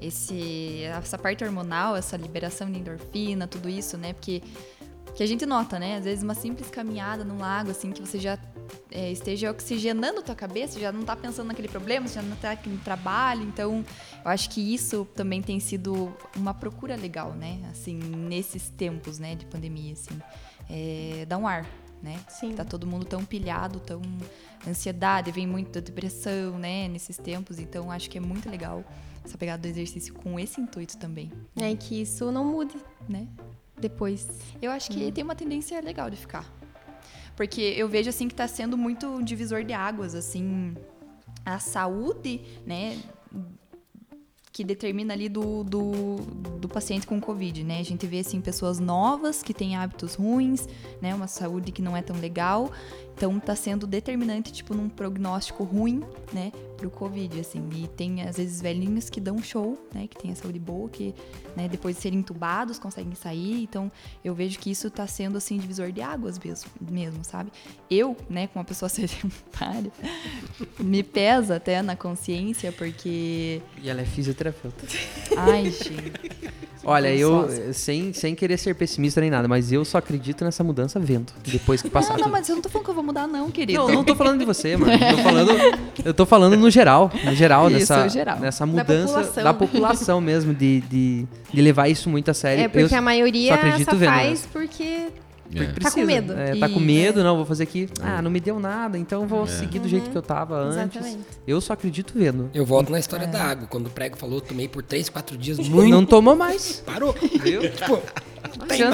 esse, 0.00 0.84
essa 0.84 1.18
parte 1.18 1.44
hormonal, 1.44 1.94
essa 1.94 2.16
liberação 2.16 2.70
de 2.72 2.78
endorfina, 2.78 3.46
tudo 3.46 3.68
isso, 3.68 3.98
né? 3.98 4.14
Porque 4.14 4.42
que 5.14 5.22
a 5.22 5.26
gente 5.26 5.44
nota, 5.44 5.78
né? 5.78 5.96
Às 5.96 6.04
vezes 6.04 6.24
uma 6.24 6.34
simples 6.34 6.70
caminhada 6.70 7.24
num 7.24 7.38
lago, 7.38 7.70
assim, 7.70 7.90
que 7.90 8.00
você 8.00 8.18
já 8.18 8.38
é, 8.90 9.10
esteja 9.10 9.50
oxigenando 9.50 10.20
a 10.20 10.22
tua 10.22 10.34
cabeça, 10.34 10.80
já 10.80 10.90
não 10.90 11.02
tá 11.02 11.14
pensando 11.14 11.48
naquele 11.48 11.68
problema, 11.68 12.08
já 12.08 12.22
não 12.22 12.36
tá 12.36 12.56
no 12.66 12.78
trabalho. 12.78 13.42
Então, 13.42 13.84
eu 14.24 14.30
acho 14.30 14.48
que 14.50 14.74
isso 14.74 15.06
também 15.14 15.42
tem 15.42 15.60
sido 15.60 16.14
uma 16.36 16.54
procura 16.54 16.96
legal, 16.96 17.32
né? 17.32 17.60
Assim, 17.70 17.94
nesses 17.98 18.68
tempos, 18.70 19.18
né, 19.18 19.34
de 19.34 19.44
pandemia, 19.46 19.92
assim. 19.92 20.18
É, 20.70 21.26
dá 21.26 21.36
um 21.36 21.46
ar, 21.46 21.66
né? 22.02 22.18
Sim. 22.28 22.54
Tá 22.54 22.64
todo 22.64 22.86
mundo 22.86 23.04
tão 23.04 23.24
pilhado, 23.24 23.80
tão 23.80 24.00
ansiedade, 24.66 25.30
vem 25.30 25.46
muito 25.46 25.72
da 25.72 25.80
depressão, 25.80 26.58
né, 26.58 26.88
nesses 26.88 27.18
tempos. 27.18 27.58
Então, 27.58 27.90
acho 27.90 28.08
que 28.08 28.16
é 28.16 28.20
muito 28.20 28.48
legal 28.48 28.84
essa 29.24 29.36
pegada 29.38 29.62
do 29.62 29.68
exercício 29.68 30.12
com 30.14 30.38
esse 30.38 30.60
intuito 30.60 30.96
também, 30.98 31.30
É 31.56 31.70
e 31.70 31.76
que 31.76 32.00
isso 32.00 32.32
não 32.32 32.44
mude 32.44 32.76
né? 33.08 33.28
Depois. 33.82 34.26
Eu 34.60 34.70
acho 34.70 34.90
que 34.90 35.12
tem 35.12 35.22
uma 35.22 35.34
tendência 35.34 35.80
legal 35.80 36.08
de 36.08 36.16
ficar. 36.16 36.50
Porque 37.36 37.60
eu 37.60 37.88
vejo 37.88 38.08
assim 38.08 38.28
que 38.28 38.34
tá 38.34 38.46
sendo 38.46 38.76
muito 38.78 39.06
um 39.06 39.22
divisor 39.22 39.64
de 39.64 39.72
águas, 39.72 40.14
assim, 40.14 40.74
a 41.44 41.58
saúde, 41.58 42.40
né, 42.64 42.98
que 44.52 44.62
determina 44.62 45.14
ali 45.14 45.30
do, 45.30 45.64
do, 45.64 46.16
do 46.60 46.68
paciente 46.68 47.06
com 47.06 47.18
Covid, 47.18 47.64
né? 47.64 47.80
A 47.80 47.82
gente 47.82 48.06
vê, 48.06 48.18
assim, 48.18 48.38
pessoas 48.40 48.78
novas 48.78 49.42
que 49.42 49.54
têm 49.54 49.76
hábitos 49.76 50.14
ruins, 50.14 50.68
né? 51.00 51.14
Uma 51.14 51.26
saúde 51.26 51.72
que 51.72 51.80
não 51.80 51.96
é 51.96 52.02
tão 52.02 52.16
legal. 52.20 52.70
Então, 53.14 53.38
tá 53.38 53.54
sendo 53.54 53.86
determinante, 53.86 54.52
tipo, 54.52 54.74
num 54.74 54.88
prognóstico 54.88 55.62
ruim, 55.64 56.02
né? 56.32 56.50
Pro 56.76 56.90
Covid, 56.90 57.38
assim. 57.38 57.68
E 57.74 57.86
tem, 57.86 58.22
às 58.22 58.36
vezes, 58.36 58.60
velhinhos 58.60 59.08
que 59.08 59.20
dão 59.20 59.40
show, 59.42 59.78
né? 59.94 60.08
Que 60.08 60.20
tem 60.20 60.32
a 60.32 60.34
saúde 60.34 60.58
boa, 60.58 60.88
que, 60.88 61.14
né? 61.56 61.68
Depois 61.68 61.96
de 61.96 62.02
serem 62.02 62.18
entubados, 62.18 62.78
conseguem 62.78 63.14
sair. 63.14 63.62
Então, 63.62 63.92
eu 64.24 64.34
vejo 64.34 64.58
que 64.58 64.70
isso 64.70 64.90
tá 64.90 65.06
sendo, 65.06 65.38
assim, 65.38 65.56
divisor 65.58 65.92
de 65.92 66.02
águas 66.02 66.38
mesmo, 66.38 66.70
mesmo 66.80 67.24
sabe? 67.24 67.52
Eu, 67.88 68.16
né? 68.28 68.48
Com 68.48 68.58
uma 68.58 68.64
pessoa 68.64 68.88
sedentária, 68.90 69.92
me 70.80 71.02
pesa 71.02 71.56
até 71.56 71.80
na 71.82 71.94
consciência, 71.94 72.72
porque... 72.72 73.62
E 73.80 73.88
ela 73.88 74.00
é 74.00 74.04
fisioterapeuta. 74.04 74.84
Ai, 75.36 75.70
gente... 75.70 76.12
Olha, 76.84 77.14
eu, 77.14 77.42
Sócia. 77.42 77.72
sem, 77.72 78.12
sem 78.12 78.34
querer 78.34 78.56
ser 78.58 78.74
pessimista 78.74 79.20
nem 79.20 79.30
nada, 79.30 79.46
mas 79.46 79.70
eu 79.70 79.84
só 79.84 79.98
acredito 79.98 80.44
nessa 80.44 80.64
mudança 80.64 80.98
vendo. 80.98 81.32
Depois 81.44 81.80
que 81.80 81.88
passar 81.88 82.10
Não, 82.10 82.16
não, 82.16 82.22
tudo. 82.24 82.32
mas 82.32 82.48
eu 82.48 82.56
não 82.56 82.62
tô 82.62 82.68
falando 82.68 82.84
que 82.84 82.90
eu 82.90 82.94
vou 82.94 83.04
mudar, 83.04 83.26
não, 83.28 83.50
querido. 83.50 83.78
Não, 83.80 83.88
não 83.88 84.04
tô 84.04 84.14
falando 84.16 84.38
de 84.40 84.44
você, 84.44 84.76
mano. 84.76 84.92
Eu 84.92 85.16
tô 85.16 85.16
falando, 85.22 85.50
eu 86.06 86.14
tô 86.14 86.26
falando 86.26 86.56
no 86.56 86.70
geral. 86.70 87.10
No 87.24 87.34
geral, 87.34 87.68
Isso, 87.70 87.78
nessa, 87.78 88.08
geral. 88.08 88.38
nessa 88.40 88.66
Da 88.66 88.72
mudança 88.72 89.12
população. 89.14 89.44
da 89.44 89.54
população 89.54 90.20
mesmo, 90.20 90.52
de, 90.54 90.80
de, 90.82 91.26
de 91.52 91.62
levar 91.62 91.88
isso 91.88 92.10
muito 92.10 92.30
a 92.30 92.34
sério. 92.34 92.64
É 92.64 92.68
porque 92.68 92.94
eu, 92.94 92.98
a 92.98 93.02
maioria 93.02 93.48
só 93.50 93.54
acredito 93.54 93.90
só 93.90 93.96
vendo, 93.96 94.10
né? 94.10 94.24
faz 94.24 94.48
porque 94.52 95.06
É. 95.54 95.80
tá 95.80 95.90
com 95.90 96.04
medo. 96.04 96.32
É, 96.32 96.56
tá 96.56 96.68
com 96.68 96.80
medo, 96.80 97.22
não, 97.22 97.36
vou 97.36 97.44
fazer 97.44 97.64
aqui. 97.64 97.88
Ah, 98.00 98.22
não 98.22 98.30
me 98.30 98.40
deu 98.40 98.58
nada, 98.58 98.98
então 98.98 99.26
vou 99.26 99.46
seguir 99.46 99.78
do 99.78 99.88
jeito 99.88 100.10
que 100.10 100.16
eu 100.16 100.22
tava 100.22 100.56
antes. 100.58 100.96
Exatamente. 100.96 101.18
Eu 101.46 101.60
só 101.60 101.74
acredito 101.74 102.14
vendo. 102.16 102.50
Eu 102.54 102.64
volto 102.64 102.90
na 102.90 102.98
história 102.98 103.26
da 103.26 103.42
água. 103.42 103.66
Quando 103.66 103.86
o 103.86 103.90
prego 103.90 104.16
falou, 104.16 104.36
eu 104.36 104.40
tomei 104.40 104.68
por 104.68 104.82
3, 104.82 105.08
4 105.08 105.36
dias 105.36 105.58
muito. 105.58 105.90
Não 105.90 106.04
tomou 106.06 106.34
mais. 106.34 106.82
Parou. 106.86 107.14
Viu? 107.42 107.62
tipo, 107.70 108.02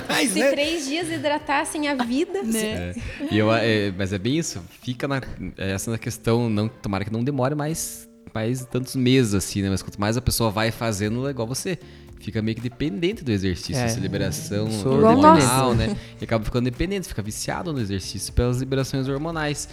mais, 0.08 0.30
Se 0.32 0.38
né? 0.38 0.50
três 0.50 0.86
dias 0.86 1.10
hidratassem 1.10 1.88
a 1.88 1.94
vida, 1.94 2.42
Né? 2.42 2.60
É. 2.60 2.94
E 3.30 3.38
eu, 3.38 3.52
é, 3.52 3.92
mas 3.96 4.12
é 4.12 4.18
bem 4.18 4.38
isso. 4.38 4.60
Fica 4.82 5.06
na, 5.06 5.20
é 5.56 5.72
essa 5.72 5.90
na 5.90 5.98
questão, 5.98 6.48
não, 6.48 6.68
tomara 6.68 7.04
que 7.04 7.12
não 7.12 7.22
demore 7.22 7.54
mais, 7.54 8.08
mais 8.34 8.64
tantos 8.64 8.96
meses 8.96 9.34
assim, 9.34 9.62
né? 9.62 9.70
Mas 9.70 9.82
quanto 9.82 10.00
mais 10.00 10.16
a 10.16 10.20
pessoa 10.20 10.50
vai 10.50 10.70
fazendo, 10.70 11.26
é 11.26 11.30
igual 11.30 11.46
você. 11.46 11.78
Fica 12.20 12.42
meio 12.42 12.56
que 12.56 12.62
dependente 12.62 13.22
do 13.22 13.30
exercício, 13.30 13.76
É. 13.80 13.84
essa 13.86 14.00
liberação 14.00 14.70
Sou 14.70 14.94
hormonal, 14.94 15.74
né? 15.74 15.96
E 16.20 16.24
acaba 16.24 16.44
ficando 16.44 16.64
dependente, 16.64 17.08
fica 17.08 17.22
viciado 17.22 17.72
no 17.72 17.80
exercício 17.80 18.32
pelas 18.32 18.58
liberações 18.58 19.08
hormonais. 19.08 19.68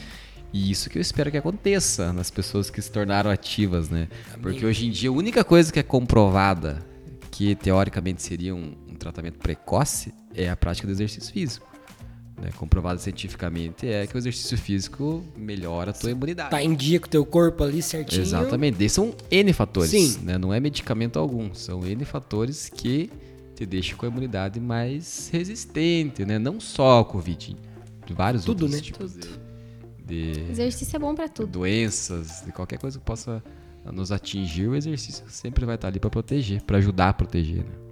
E 0.54 0.72
isso 0.72 0.90
que 0.90 0.98
eu 0.98 1.02
espero 1.02 1.30
que 1.32 1.38
aconteça 1.38 2.14
nas 2.14 2.30
pessoas 2.32 2.70
que 2.70 2.82
se 2.82 2.90
tornaram 2.92 3.30
ativas, 3.30 3.90
né? 3.90 4.08
Porque 4.42 4.66
hoje 4.66 4.88
em 4.88 4.92
dia 4.92 5.10
a 5.10 5.14
única 5.14 5.44
coisa 5.44 5.74
que 5.74 5.80
é 5.80 5.84
comprovada 5.84 6.86
que 7.32 7.56
teoricamente 7.56 8.22
seria 8.22 8.56
um, 8.56 8.74
um 8.88 8.96
tratamento 8.96 9.38
precoce 9.40 10.14
é 10.34 10.50
a 10.50 10.56
prática 10.56 10.88
do 10.88 10.92
exercício 10.94 11.34
físico. 11.34 11.68
Né? 12.42 12.50
Comprovado 12.58 13.00
cientificamente 13.00 13.88
é 13.88 14.06
que 14.06 14.16
o 14.16 14.18
exercício 14.18 14.58
físico 14.58 15.24
melhora 15.38 15.92
a 15.92 15.94
tua 15.94 16.12
imunidade. 16.12 16.50
Tá 16.52 16.62
em 16.62 16.76
dia 16.76 17.00
com 17.00 17.08
o 17.08 17.10
teu 17.10 17.26
corpo 17.26 17.64
ali 17.64 17.82
certinho. 17.82 18.22
Exatamente. 18.22 18.76
Esses 18.84 18.92
são 18.94 19.16
N 19.32 19.54
fatores. 19.54 19.92
Sim. 19.92 20.20
Né? 20.24 20.38
Não 20.38 20.54
é 20.54 20.60
medicamento 20.60 21.18
algum. 21.18 21.54
São 21.54 21.86
N 21.86 22.04
fatores 22.04 22.70
que 22.70 23.10
te 23.56 23.66
deixam 23.66 23.98
com 23.98 24.06
a 24.06 24.10
imunidade 24.10 24.60
mais 24.60 25.30
resistente, 25.32 26.26
né? 26.26 26.38
Não 26.38 26.60
só 26.60 26.98
ao 26.98 27.06
Covid. 27.06 27.56
De 28.06 28.14
vários 28.14 28.44
Tudo, 28.44 28.64
outros 28.64 28.72
né? 28.80 28.82
tipos 28.86 29.14
de, 29.14 29.30
de 30.06 30.52
Exercício 30.52 30.96
é 30.98 31.00
bom 31.00 31.16
pra 31.16 31.28
tudo. 31.30 31.48
doenças, 31.48 32.44
de 32.46 32.52
qualquer 32.52 32.78
coisa 32.78 33.00
que 33.00 33.06
possa 33.06 33.42
nos 33.94 34.12
atingir, 34.12 34.68
o 34.68 34.76
exercício 34.76 35.24
sempre 35.30 35.66
vai 35.66 35.76
estar 35.76 35.88
ali 35.88 36.00
para 36.00 36.10
proteger, 36.10 36.62
para 36.64 36.78
ajudar 36.78 37.10
a 37.10 37.14
proteger, 37.14 37.64
né? 37.64 37.85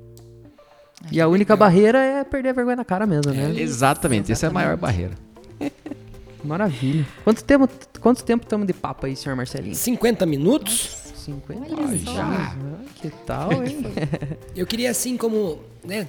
E 1.11 1.19
a 1.21 1.27
única 1.27 1.55
barreira 1.55 1.97
é 1.99 2.23
perder 2.23 2.49
a 2.49 2.53
vergonha 2.53 2.77
na 2.77 2.85
cara 2.85 3.05
mesmo, 3.05 3.31
né? 3.31 3.53
Exatamente, 3.59 4.31
essa 4.31 4.45
é 4.47 4.49
a 4.49 4.51
maior 4.53 4.77
barreira. 4.77 5.13
Maravilha. 6.43 7.05
Quanto 7.23 7.43
tempo 7.43 7.69
quanto 8.01 8.23
tempo 8.23 8.43
estamos 8.43 8.67
de 8.67 8.73
papo 8.73 9.05
aí, 9.05 9.15
senhor 9.15 9.35
Marcelinho? 9.35 9.75
50 9.75 10.25
minutos. 10.25 11.13
50 11.15 11.73
Olha 11.73 11.97
já. 11.97 12.11
só. 12.11 12.21
Ah, 12.21 12.55
Que 12.95 13.09
tal, 13.25 13.51
hein? 13.63 13.81
Eu 14.55 14.65
queria, 14.67 14.91
assim, 14.91 15.15
como, 15.15 15.59
né, 15.85 16.05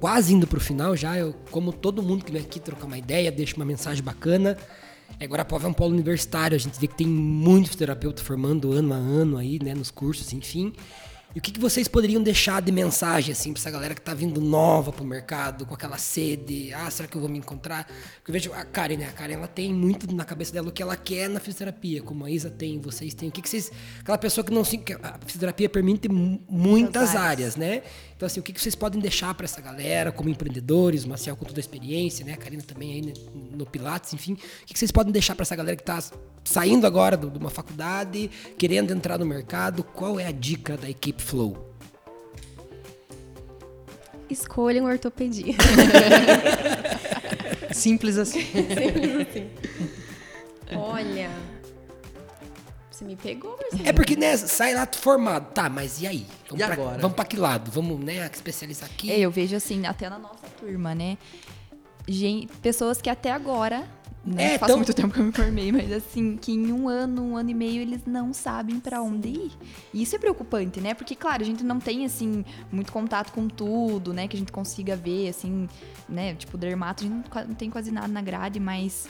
quase 0.00 0.34
indo 0.34 0.46
pro 0.46 0.58
final 0.60 0.96
já, 0.96 1.16
eu, 1.16 1.34
como 1.52 1.72
todo 1.72 2.02
mundo 2.02 2.24
que 2.24 2.32
vem 2.32 2.42
aqui 2.42 2.58
trocar 2.58 2.86
uma 2.86 2.98
ideia, 2.98 3.30
deixa 3.30 3.54
uma 3.56 3.64
mensagem 3.64 4.02
bacana. 4.02 4.56
É, 5.20 5.26
Guarapova 5.26 5.68
é 5.68 5.70
um 5.70 5.72
polo 5.72 5.92
universitário, 5.94 6.56
a 6.56 6.58
gente 6.58 6.78
vê 6.80 6.88
que 6.88 6.96
tem 6.96 7.06
muitos 7.06 7.76
terapeutas 7.76 8.24
formando 8.24 8.72
ano 8.72 8.92
a 8.92 8.96
ano 8.96 9.38
aí, 9.38 9.58
né, 9.62 9.72
nos 9.72 9.90
cursos, 9.90 10.32
enfim. 10.32 10.72
E 11.36 11.38
o 11.38 11.42
que, 11.42 11.52
que 11.52 11.60
vocês 11.60 11.86
poderiam 11.86 12.22
deixar 12.22 12.62
de 12.62 12.72
mensagem, 12.72 13.30
assim, 13.30 13.52
pra 13.52 13.60
essa 13.60 13.70
galera 13.70 13.94
que 13.94 14.00
tá 14.00 14.14
vindo 14.14 14.40
nova 14.40 14.90
pro 14.90 15.04
mercado, 15.04 15.66
com 15.66 15.74
aquela 15.74 15.98
sede, 15.98 16.72
ah, 16.72 16.90
será 16.90 17.06
que 17.06 17.14
eu 17.14 17.20
vou 17.20 17.28
me 17.28 17.36
encontrar? 17.36 17.84
Porque 18.16 18.30
eu 18.30 18.32
vejo 18.32 18.54
a 18.54 18.64
Karen, 18.64 18.96
né, 18.96 19.08
a 19.10 19.12
Karen, 19.12 19.34
ela 19.34 19.46
tem 19.46 19.70
muito 19.70 20.10
na 20.14 20.24
cabeça 20.24 20.50
dela 20.50 20.70
o 20.70 20.72
que 20.72 20.82
ela 20.82 20.96
quer 20.96 21.28
na 21.28 21.38
fisioterapia, 21.38 22.00
como 22.00 22.24
a 22.24 22.30
Isa 22.30 22.48
tem, 22.48 22.80
vocês 22.80 23.12
têm. 23.12 23.28
O 23.28 23.32
que, 23.32 23.42
que 23.42 23.50
vocês... 23.50 23.70
Aquela 24.00 24.16
pessoa 24.16 24.42
que 24.42 24.50
não 24.50 24.64
se... 24.64 24.80
A 25.02 25.18
fisioterapia 25.26 25.68
permite 25.68 26.08
mu- 26.08 26.40
muitas 26.48 27.10
Muitas 27.10 27.14
áreas, 27.14 27.54
né? 27.54 27.82
Então, 28.16 28.26
assim, 28.26 28.40
o 28.40 28.42
que, 28.42 28.50
que 28.52 28.60
vocês 28.60 28.74
podem 28.74 28.98
deixar 28.98 29.34
para 29.34 29.44
essa 29.44 29.60
galera, 29.60 30.10
como 30.10 30.30
empreendedores, 30.30 31.04
o 31.04 31.08
Marcial 31.08 31.36
com 31.36 31.44
toda 31.44 31.58
a 31.58 31.60
experiência, 31.60 32.24
né? 32.24 32.32
A 32.32 32.36
Karina 32.36 32.62
também 32.62 32.92
aí 32.92 33.02
né, 33.02 33.12
no 33.52 33.66
Pilates, 33.66 34.14
enfim. 34.14 34.32
O 34.32 34.36
que, 34.64 34.72
que 34.72 34.78
vocês 34.78 34.90
podem 34.90 35.12
deixar 35.12 35.34
para 35.34 35.42
essa 35.42 35.54
galera 35.54 35.76
que 35.76 35.82
está 35.82 36.02
saindo 36.42 36.86
agora 36.86 37.14
de 37.14 37.26
uma 37.38 37.50
faculdade, 37.50 38.30
querendo 38.56 38.90
entrar 38.90 39.18
no 39.18 39.26
mercado? 39.26 39.84
Qual 39.84 40.18
é 40.18 40.26
a 40.26 40.32
dica 40.32 40.78
da 40.78 40.88
equipe 40.88 41.22
Flow? 41.22 41.74
Escolham 44.30 44.86
ortopedia. 44.86 45.54
Simples 47.70 48.16
assim. 48.16 48.46
Olha. 50.74 51.55
Você 52.96 53.04
me 53.04 53.14
pegou, 53.14 53.58
Marcelo. 53.60 53.86
É 53.86 53.92
porque, 53.92 54.16
né, 54.16 54.34
sai 54.38 54.74
lá 54.74 54.88
formado. 54.90 55.52
Tá, 55.52 55.68
mas 55.68 56.00
e 56.00 56.06
aí? 56.06 56.26
Vamos 56.48 56.62
E 56.62 56.64
pra, 56.64 56.72
agora? 56.72 56.98
Vamos 56.98 57.14
pra 57.14 57.24
que 57.26 57.36
lado? 57.36 57.70
Vamos, 57.70 58.00
né, 58.02 58.26
especializar 58.32 58.88
aqui? 58.88 59.10
É, 59.10 59.18
eu 59.18 59.30
vejo 59.30 59.54
assim, 59.54 59.84
até 59.86 60.08
na 60.08 60.18
nossa 60.18 60.46
turma, 60.58 60.94
né? 60.94 61.18
Gen- 62.08 62.48
pessoas 62.62 63.02
que 63.02 63.10
até 63.10 63.30
agora, 63.32 63.84
né? 64.24 64.54
É, 64.54 64.58
faz 64.58 64.70
tão- 64.70 64.78
muito 64.78 64.94
tempo 64.94 65.12
que 65.12 65.20
eu 65.20 65.24
me 65.24 65.32
formei, 65.32 65.70
mas 65.72 65.92
assim, 65.92 66.38
que 66.38 66.52
em 66.52 66.72
um 66.72 66.88
ano, 66.88 67.22
um 67.22 67.36
ano 67.36 67.50
e 67.50 67.54
meio, 67.54 67.82
eles 67.82 68.00
não 68.06 68.32
sabem 68.32 68.80
pra 68.80 69.02
onde 69.02 69.28
ir. 69.28 69.52
E 69.92 70.02
isso 70.02 70.16
é 70.16 70.18
preocupante, 70.18 70.80
né? 70.80 70.94
Porque, 70.94 71.14
claro, 71.14 71.42
a 71.42 71.46
gente 71.46 71.62
não 71.62 71.78
tem, 71.78 72.06
assim, 72.06 72.44
muito 72.72 72.92
contato 72.92 73.30
com 73.32 73.46
tudo, 73.46 74.14
né? 74.14 74.26
Que 74.26 74.36
a 74.36 74.38
gente 74.38 74.52
consiga 74.52 74.96
ver, 74.96 75.28
assim, 75.28 75.68
né? 76.08 76.34
Tipo, 76.34 76.56
dermato, 76.56 77.04
a 77.04 77.06
gente 77.08 77.28
não 77.46 77.54
tem 77.54 77.68
quase 77.68 77.90
nada 77.90 78.08
na 78.08 78.22
grade, 78.22 78.58
mas 78.58 79.06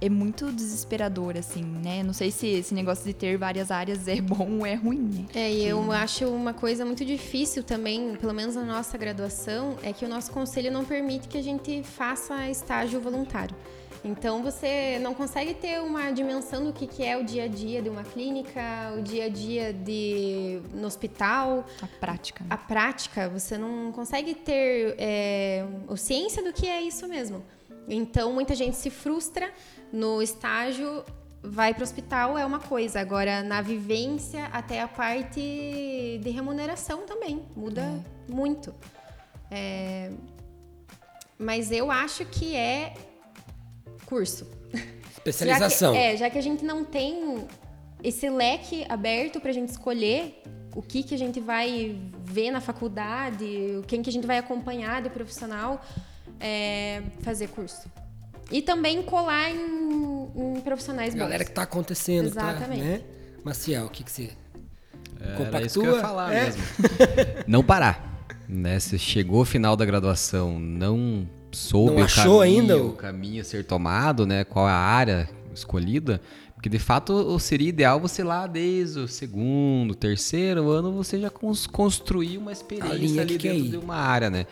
é 0.00 0.08
muito 0.08 0.50
desesperador, 0.52 1.36
assim, 1.38 1.62
né? 1.62 2.02
Não 2.02 2.12
sei 2.12 2.30
se 2.30 2.46
esse 2.46 2.74
negócio 2.74 3.04
de 3.04 3.14
ter 3.14 3.36
várias 3.38 3.70
áreas 3.70 4.06
é 4.08 4.20
bom 4.22 4.58
ou 4.58 4.66
é 4.66 4.74
ruim, 4.74 4.98
né? 4.98 5.26
É, 5.34 5.52
e 5.52 5.64
eu 5.64 5.90
acho 5.92 6.26
uma 6.28 6.52
coisa 6.52 6.84
muito 6.84 7.04
difícil 7.04 7.62
também, 7.62 8.16
pelo 8.16 8.34
menos 8.34 8.54
na 8.54 8.64
nossa 8.64 8.98
graduação, 8.98 9.76
é 9.82 9.92
que 9.92 10.04
o 10.04 10.08
nosso 10.08 10.30
conselho 10.32 10.70
não 10.70 10.84
permite 10.84 11.28
que 11.28 11.38
a 11.38 11.42
gente 11.42 11.82
faça 11.82 12.48
estágio 12.50 13.00
voluntário. 13.00 13.56
Então 14.04 14.42
você 14.42 14.98
não 15.00 15.14
consegue 15.14 15.54
ter 15.54 15.80
uma 15.80 16.10
dimensão 16.10 16.62
do 16.62 16.74
que, 16.74 16.86
que 16.86 17.02
é 17.02 17.16
o 17.16 17.24
dia 17.24 17.44
a 17.44 17.48
dia 17.48 17.80
de 17.80 17.88
uma 17.88 18.04
clínica, 18.04 18.60
o 18.98 19.02
dia 19.02 19.24
a 19.24 19.28
dia 19.30 19.72
de 19.72 20.60
no 20.74 20.86
hospital, 20.86 21.64
A 21.80 21.86
prática. 21.86 22.44
né? 22.44 22.48
a 22.50 22.56
prática, 22.58 23.30
você 23.30 23.56
não 23.56 23.90
consegue 23.92 24.34
ter 24.34 24.94
é, 24.98 25.64
ciência 25.96 26.42
do 26.44 26.52
que 26.52 26.66
é 26.66 26.82
isso 26.82 27.08
mesmo. 27.08 27.42
Então, 27.88 28.32
muita 28.32 28.54
gente 28.54 28.76
se 28.76 28.90
frustra 28.90 29.52
no 29.92 30.22
estágio, 30.22 31.04
vai 31.42 31.74
para 31.74 31.80
o 31.80 31.84
hospital, 31.84 32.38
é 32.38 32.44
uma 32.44 32.58
coisa. 32.58 33.00
Agora, 33.00 33.42
na 33.42 33.60
vivência, 33.60 34.46
até 34.46 34.80
a 34.80 34.88
parte 34.88 35.40
de 36.22 36.30
remuneração 36.30 37.02
também 37.02 37.42
muda 37.54 38.04
muito. 38.28 38.74
É, 39.50 40.10
mas 41.38 41.70
eu 41.70 41.90
acho 41.90 42.24
que 42.24 42.56
é 42.56 42.94
curso. 44.06 44.46
Especialização. 45.12 45.94
Já 45.94 46.00
que, 46.00 46.06
é, 46.06 46.16
já 46.16 46.30
que 46.30 46.38
a 46.38 46.42
gente 46.42 46.64
não 46.64 46.84
tem 46.84 47.46
esse 48.02 48.28
leque 48.28 48.84
aberto 48.88 49.40
pra 49.40 49.52
gente 49.52 49.70
escolher 49.70 50.42
o 50.74 50.82
que, 50.82 51.02
que 51.02 51.14
a 51.14 51.18
gente 51.18 51.40
vai 51.40 51.98
ver 52.24 52.50
na 52.50 52.60
faculdade, 52.60 53.46
quem 53.86 54.02
que 54.02 54.10
a 54.10 54.12
gente 54.12 54.26
vai 54.26 54.38
acompanhar 54.38 55.02
de 55.02 55.08
profissional, 55.08 55.80
é, 56.40 57.02
fazer 57.22 57.48
curso. 57.48 57.88
E 58.50 58.60
também 58.60 59.02
colar 59.02 59.50
em, 59.50 60.28
em 60.56 60.60
profissionais 60.60 61.14
bons. 61.14 61.20
Galera 61.20 61.44
que 61.44 61.50
tá 61.50 61.62
acontecendo, 61.62 62.30
tá, 62.30 62.50
Exatamente. 62.50 62.82
né? 62.82 63.00
Maciel, 63.42 63.86
o 63.86 63.90
que, 63.90 64.04
que 64.04 64.10
você 64.10 64.30
compactua? 65.36 65.56
Era 65.58 65.66
isso 65.66 65.80
que 65.80 65.86
eu 65.86 65.94
ia 65.96 66.00
falar 66.00 66.32
É. 66.32 66.44
mesmo. 66.44 66.62
não 67.46 67.62
parar. 67.64 68.26
Né? 68.48 68.78
Se 68.78 68.98
chegou 68.98 69.38
ao 69.40 69.44
final 69.44 69.76
da 69.76 69.84
graduação, 69.84 70.58
não 70.60 71.26
soube 71.50 71.92
Não 71.94 72.02
o 72.02 72.04
achou 72.04 72.40
caminho, 72.40 72.60
ainda 72.60 72.76
o- 72.78 72.88
o 72.90 72.92
caminho 72.92 73.40
a 73.40 73.44
ser 73.44 73.64
tomado, 73.64 74.26
né? 74.26 74.44
Qual 74.44 74.66
a 74.66 74.72
área 74.72 75.28
escolhida. 75.54 76.20
Porque 76.54 76.68
de 76.68 76.78
fato 76.78 77.38
seria 77.38 77.68
ideal 77.68 78.00
você 78.00 78.22
lá 78.22 78.46
desde 78.46 78.98
o 79.00 79.08
segundo, 79.08 79.94
terceiro 79.94 80.70
ano 80.70 80.92
você 80.92 81.18
já 81.20 81.30
cons- 81.30 81.66
construir 81.66 82.38
uma 82.38 82.52
experiência 82.52 83.20
ali 83.22 83.32
que 83.34 83.38
quer 83.38 83.52
dentro 83.52 83.66
ir. 83.66 83.70
de 83.70 83.76
uma 83.78 83.96
área, 83.96 84.28
né? 84.30 84.46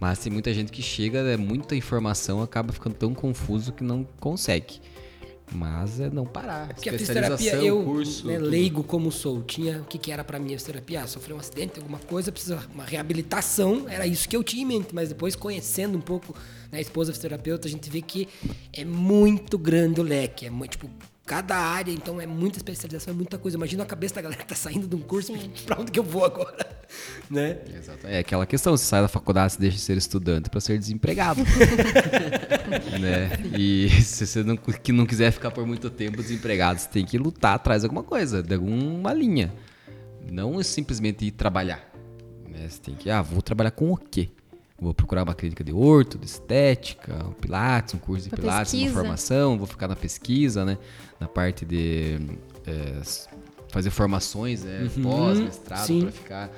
Mas 0.00 0.18
tem 0.18 0.32
muita 0.32 0.52
gente 0.54 0.70
que 0.70 0.82
chega, 0.82 1.18
é 1.18 1.36
muita 1.36 1.74
informação, 1.74 2.40
acaba 2.40 2.72
ficando 2.72 2.94
tão 2.94 3.12
confuso 3.14 3.72
que 3.72 3.82
não 3.82 4.06
consegue. 4.20 4.80
Mas 5.50 5.98
é 5.98 6.10
não 6.10 6.26
parar. 6.26 6.74
Porque 6.74 6.90
a 6.90 6.92
fisioterapia, 6.92 7.54
eu, 7.56 7.82
curso, 7.82 8.26
né, 8.26 8.38
leigo 8.38 8.84
como 8.84 9.10
sou, 9.10 9.42
tinha 9.42 9.80
o 9.80 9.84
que, 9.84 9.96
que 9.98 10.12
era 10.12 10.22
pra 10.22 10.38
mim 10.38 10.54
a 10.54 10.58
fisioterapia? 10.58 11.02
Ah, 11.02 11.06
sofreu 11.06 11.36
um 11.36 11.40
acidente, 11.40 11.78
alguma 11.78 11.98
coisa, 11.98 12.30
precisa 12.30 12.62
uma 12.74 12.84
reabilitação, 12.84 13.86
era 13.88 14.06
isso 14.06 14.28
que 14.28 14.36
eu 14.36 14.44
tinha 14.44 14.62
em 14.62 14.66
mente, 14.66 14.94
mas 14.94 15.08
depois 15.08 15.34
conhecendo 15.34 15.96
um 15.96 16.02
pouco 16.02 16.34
né, 16.70 16.78
a 16.78 16.80
esposa 16.80 17.12
fisioterapeuta, 17.12 17.66
a 17.66 17.70
gente 17.70 17.88
vê 17.88 18.02
que 18.02 18.28
é 18.72 18.84
muito 18.84 19.56
grande 19.56 20.00
o 20.00 20.04
leque, 20.04 20.46
é 20.46 20.50
muito, 20.50 20.72
tipo, 20.72 20.90
cada 21.28 21.56
área, 21.56 21.92
então 21.92 22.18
é 22.18 22.26
muita 22.26 22.56
especialização, 22.56 23.12
é 23.12 23.16
muita 23.16 23.36
coisa. 23.36 23.58
Imagina 23.58 23.82
a 23.82 23.86
cabeça 23.86 24.14
da 24.14 24.22
galera 24.22 24.40
que 24.40 24.48
tá 24.48 24.54
saindo 24.54 24.88
de 24.88 24.96
um 24.96 25.00
curso, 25.00 25.34
pra 25.66 25.78
onde 25.78 25.92
que 25.92 25.98
eu 25.98 26.02
vou 26.02 26.24
agora, 26.24 26.66
né? 27.30 27.58
Exato. 27.76 28.06
É 28.06 28.20
aquela 28.20 28.46
questão, 28.46 28.74
você 28.74 28.86
sai 28.86 29.02
da 29.02 29.08
faculdade, 29.08 29.52
você 29.52 29.58
deixa 29.60 29.76
de 29.76 29.82
ser 29.82 29.98
estudante 29.98 30.48
para 30.48 30.58
ser 30.58 30.78
desempregado. 30.78 31.42
né? 32.98 33.30
E 33.56 33.90
se 34.02 34.26
você 34.26 34.42
não, 34.42 34.56
que 34.56 34.90
não 34.90 35.04
quiser 35.04 35.30
ficar 35.30 35.50
por 35.50 35.66
muito 35.66 35.90
tempo 35.90 36.16
desempregado, 36.16 36.80
você 36.80 36.88
tem 36.88 37.04
que 37.04 37.18
lutar 37.18 37.56
atrás 37.56 37.82
de 37.82 37.86
alguma 37.86 38.02
coisa, 38.02 38.42
de 38.42 38.54
alguma 38.54 39.12
linha. 39.12 39.52
Não 40.32 40.58
é 40.58 40.62
simplesmente 40.62 41.26
ir 41.26 41.32
trabalhar. 41.32 41.92
Né? 42.48 42.68
Você 42.68 42.80
tem 42.80 42.94
que, 42.94 43.10
ah, 43.10 43.20
vou 43.20 43.42
trabalhar 43.42 43.70
com 43.70 43.92
o 43.92 43.96
quê? 43.98 44.30
Vou 44.80 44.94
procurar 44.94 45.24
uma 45.24 45.34
clínica 45.34 45.64
de 45.64 45.72
orto, 45.72 46.16
de 46.16 46.26
estética, 46.26 47.26
um 47.26 47.32
pilates, 47.32 47.94
um 47.94 47.98
curso 47.98 48.24
de 48.28 48.30
Uma 48.30 48.36
pilates, 48.40 48.72
uma 48.74 48.80
pesquisa. 48.80 48.94
formação, 49.00 49.58
vou 49.58 49.66
ficar 49.66 49.88
na 49.88 49.96
pesquisa, 49.96 50.64
né? 50.64 50.78
Na 51.18 51.26
parte 51.26 51.64
de 51.64 52.20
é, 52.64 53.00
fazer 53.72 53.90
formações, 53.90 54.62
né? 54.62 54.88
Pós, 55.02 55.40
mestrado, 55.40 56.00
para 56.00 56.12
ficar 56.12 56.50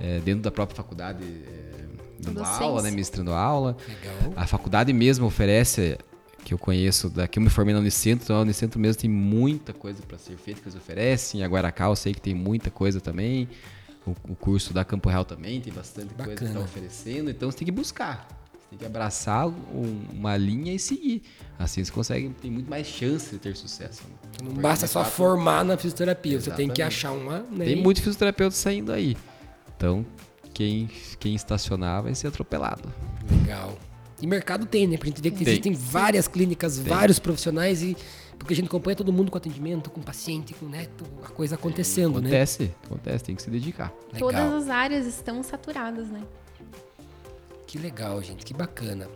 é, 0.00 0.20
dentro 0.20 0.40
da 0.42 0.50
própria 0.50 0.74
faculdade 0.74 1.22
é, 1.22 1.84
dando 2.18 2.36
Docência. 2.36 2.64
aula, 2.64 2.82
né? 2.82 2.90
Ministrando 2.90 3.32
aula. 3.32 3.76
Legal. 3.86 4.32
A 4.36 4.46
faculdade 4.46 4.90
mesmo 4.94 5.26
oferece, 5.26 5.98
que 6.44 6.54
eu 6.54 6.58
conheço, 6.58 7.10
da, 7.10 7.28
que 7.28 7.38
eu 7.38 7.42
me 7.42 7.50
formei 7.50 7.74
na 7.74 7.80
Unicentro, 7.80 8.24
então 8.24 8.36
a 8.36 8.40
Unicentro 8.40 8.80
mesmo 8.80 9.02
tem 9.02 9.10
muita 9.10 9.74
coisa 9.74 10.02
para 10.02 10.16
ser 10.16 10.36
feita 10.38 10.62
que 10.62 10.68
eles 10.68 10.76
oferecem. 10.76 11.42
A 11.44 11.46
Guaracal 11.46 11.92
eu 11.92 11.96
sei 11.96 12.14
que 12.14 12.22
tem 12.22 12.34
muita 12.34 12.70
coisa 12.70 13.02
também. 13.02 13.48
O, 14.06 14.14
o 14.32 14.36
curso 14.36 14.72
da 14.72 14.84
Campo 14.84 15.08
Real 15.08 15.24
também 15.24 15.60
tem 15.60 15.72
bastante 15.72 16.14
coisa 16.14 16.24
que 16.30 16.34
está 16.34 16.46
Bacana. 16.46 16.64
oferecendo. 16.64 17.30
Então 17.30 17.50
você 17.50 17.58
tem 17.58 17.66
que 17.66 17.72
buscar. 17.72 18.28
Você 18.52 18.70
tem 18.70 18.78
que 18.78 18.84
abraçar 18.86 19.48
um- 19.48 20.00
uma 20.12 20.36
linha 20.36 20.72
e 20.72 20.78
seguir. 20.78 21.22
Assim 21.58 21.82
você 21.84 21.90
consegue, 21.90 22.28
tem 22.40 22.50
muito 22.50 22.68
mais 22.70 22.86
chance 22.86 23.30
de 23.30 23.38
ter 23.38 23.56
sucesso. 23.56 24.02
né? 24.04 24.14
Não 24.40 24.46
Porque, 24.48 24.60
basta 24.60 24.86
de 24.86 24.92
só 24.92 25.02
fato, 25.02 25.12
formar 25.12 25.64
na 25.64 25.76
fisioterapia, 25.76 26.40
você 26.40 26.50
tem 26.50 26.68
que 26.68 26.80
Exatamente. 26.80 26.82
achar 26.82 27.12
uma. 27.12 27.40
Né, 27.50 27.64
Tem 27.64 27.76
muitos 27.82 28.02
fisioterapeutas 28.02 28.56
saindo 28.58 28.92
aí. 28.92 29.16
Então, 29.76 30.04
quem, 30.54 30.88
quem 31.18 31.34
estacionar 31.34 32.02
vai 32.02 32.14
ser 32.14 32.28
atropelado. 32.28 32.92
Legal. 33.30 33.76
E 34.22 34.26
mercado 34.26 34.64
tem, 34.66 34.86
né? 34.86 34.96
Pra 34.96 35.08
gente 35.08 35.20
ver 35.20 35.30
que 35.30 35.44
Tem. 35.44 35.48
existem 35.52 35.72
várias 35.74 36.26
clínicas, 36.26 36.78
vários 36.78 37.18
profissionais 37.18 37.82
e 37.82 37.94
porque 38.46 38.54
a 38.54 38.56
gente 38.56 38.66
acompanha 38.68 38.94
todo 38.94 39.12
mundo 39.12 39.28
com 39.28 39.36
atendimento, 39.36 39.90
com 39.90 40.00
paciente, 40.00 40.54
com 40.54 40.66
né, 40.66 40.86
tu- 40.96 41.04
a 41.24 41.28
coisa 41.28 41.56
acontecendo, 41.56 42.20
né? 42.20 42.28
Acontece, 42.28 42.72
acontece, 42.84 43.24
tem 43.24 43.34
que 43.34 43.42
se 43.42 43.50
dedicar. 43.50 43.92
Legal. 44.12 44.28
Todas 44.30 44.52
as 44.62 44.70
áreas 44.70 45.04
estão 45.04 45.42
saturadas, 45.42 46.06
né? 46.08 46.22
Que 47.66 47.76
legal, 47.76 48.22
gente, 48.22 48.44
que 48.44 48.54
bacana. 48.54 49.08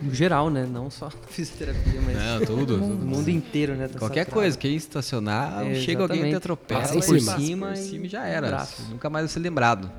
No 0.00 0.14
geral, 0.14 0.50
né? 0.50 0.64
Não 0.70 0.88
só 0.88 1.10
fisioterapia, 1.28 2.00
mas 2.00 2.16
Não, 2.16 2.46
tudo. 2.46 2.76
o 2.76 2.78
mundo 2.88 3.28
inteiro, 3.28 3.74
né? 3.74 3.88
tá 3.88 3.98
Qualquer 3.98 4.20
saturado. 4.20 4.30
coisa, 4.42 4.56
quem 4.58 4.76
estacionar, 4.76 5.66
É, 5.66 5.74
chega 5.76 6.02
alguém 6.02 6.22
que 6.22 6.28
te 6.30 6.36
atropela 6.36 6.80
Passa 6.82 6.94
por 6.94 7.02
cima. 7.02 7.36
cima, 7.38 7.66
Por 7.68 7.74
e, 7.74 7.76
cima 7.78 8.06
e 8.06 8.08
já 8.08 8.24
era. 8.24 8.46
abraço. 8.46 8.82
Nunca 8.88 9.10
mais 9.10 9.24
vai 9.24 9.32
ser 9.32 9.40
lembrado. 9.40 9.90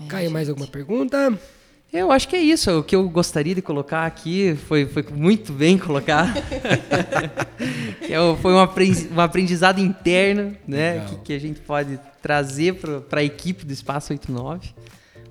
É, 0.00 0.06
Caio, 0.06 0.30
mais 0.30 0.48
alguma 0.48 0.68
pergunta? 0.68 1.36
Eu 1.92 2.12
acho 2.12 2.28
que 2.28 2.36
é 2.36 2.40
isso. 2.40 2.70
O 2.78 2.82
que 2.82 2.94
eu 2.94 3.08
gostaria 3.08 3.54
de 3.54 3.62
colocar 3.62 4.04
aqui 4.04 4.54
foi, 4.68 4.84
foi 4.86 5.04
muito 5.10 5.52
bem 5.52 5.78
colocado. 5.78 6.34
É 8.00 8.16
foi 8.40 8.52
um, 8.54 8.58
apren- 8.58 9.08
aprendizado 9.18 9.80
interno, 9.80 10.56
né? 10.66 11.04
Que, 11.08 11.16
que 11.16 11.32
a 11.34 11.38
gente 11.38 11.60
pode 11.60 11.98
trazer 12.22 12.74
para 13.08 13.20
a 13.20 13.24
equipe 13.24 13.66
do 13.66 13.72
Espaço 13.72 14.12
89, 14.12 14.70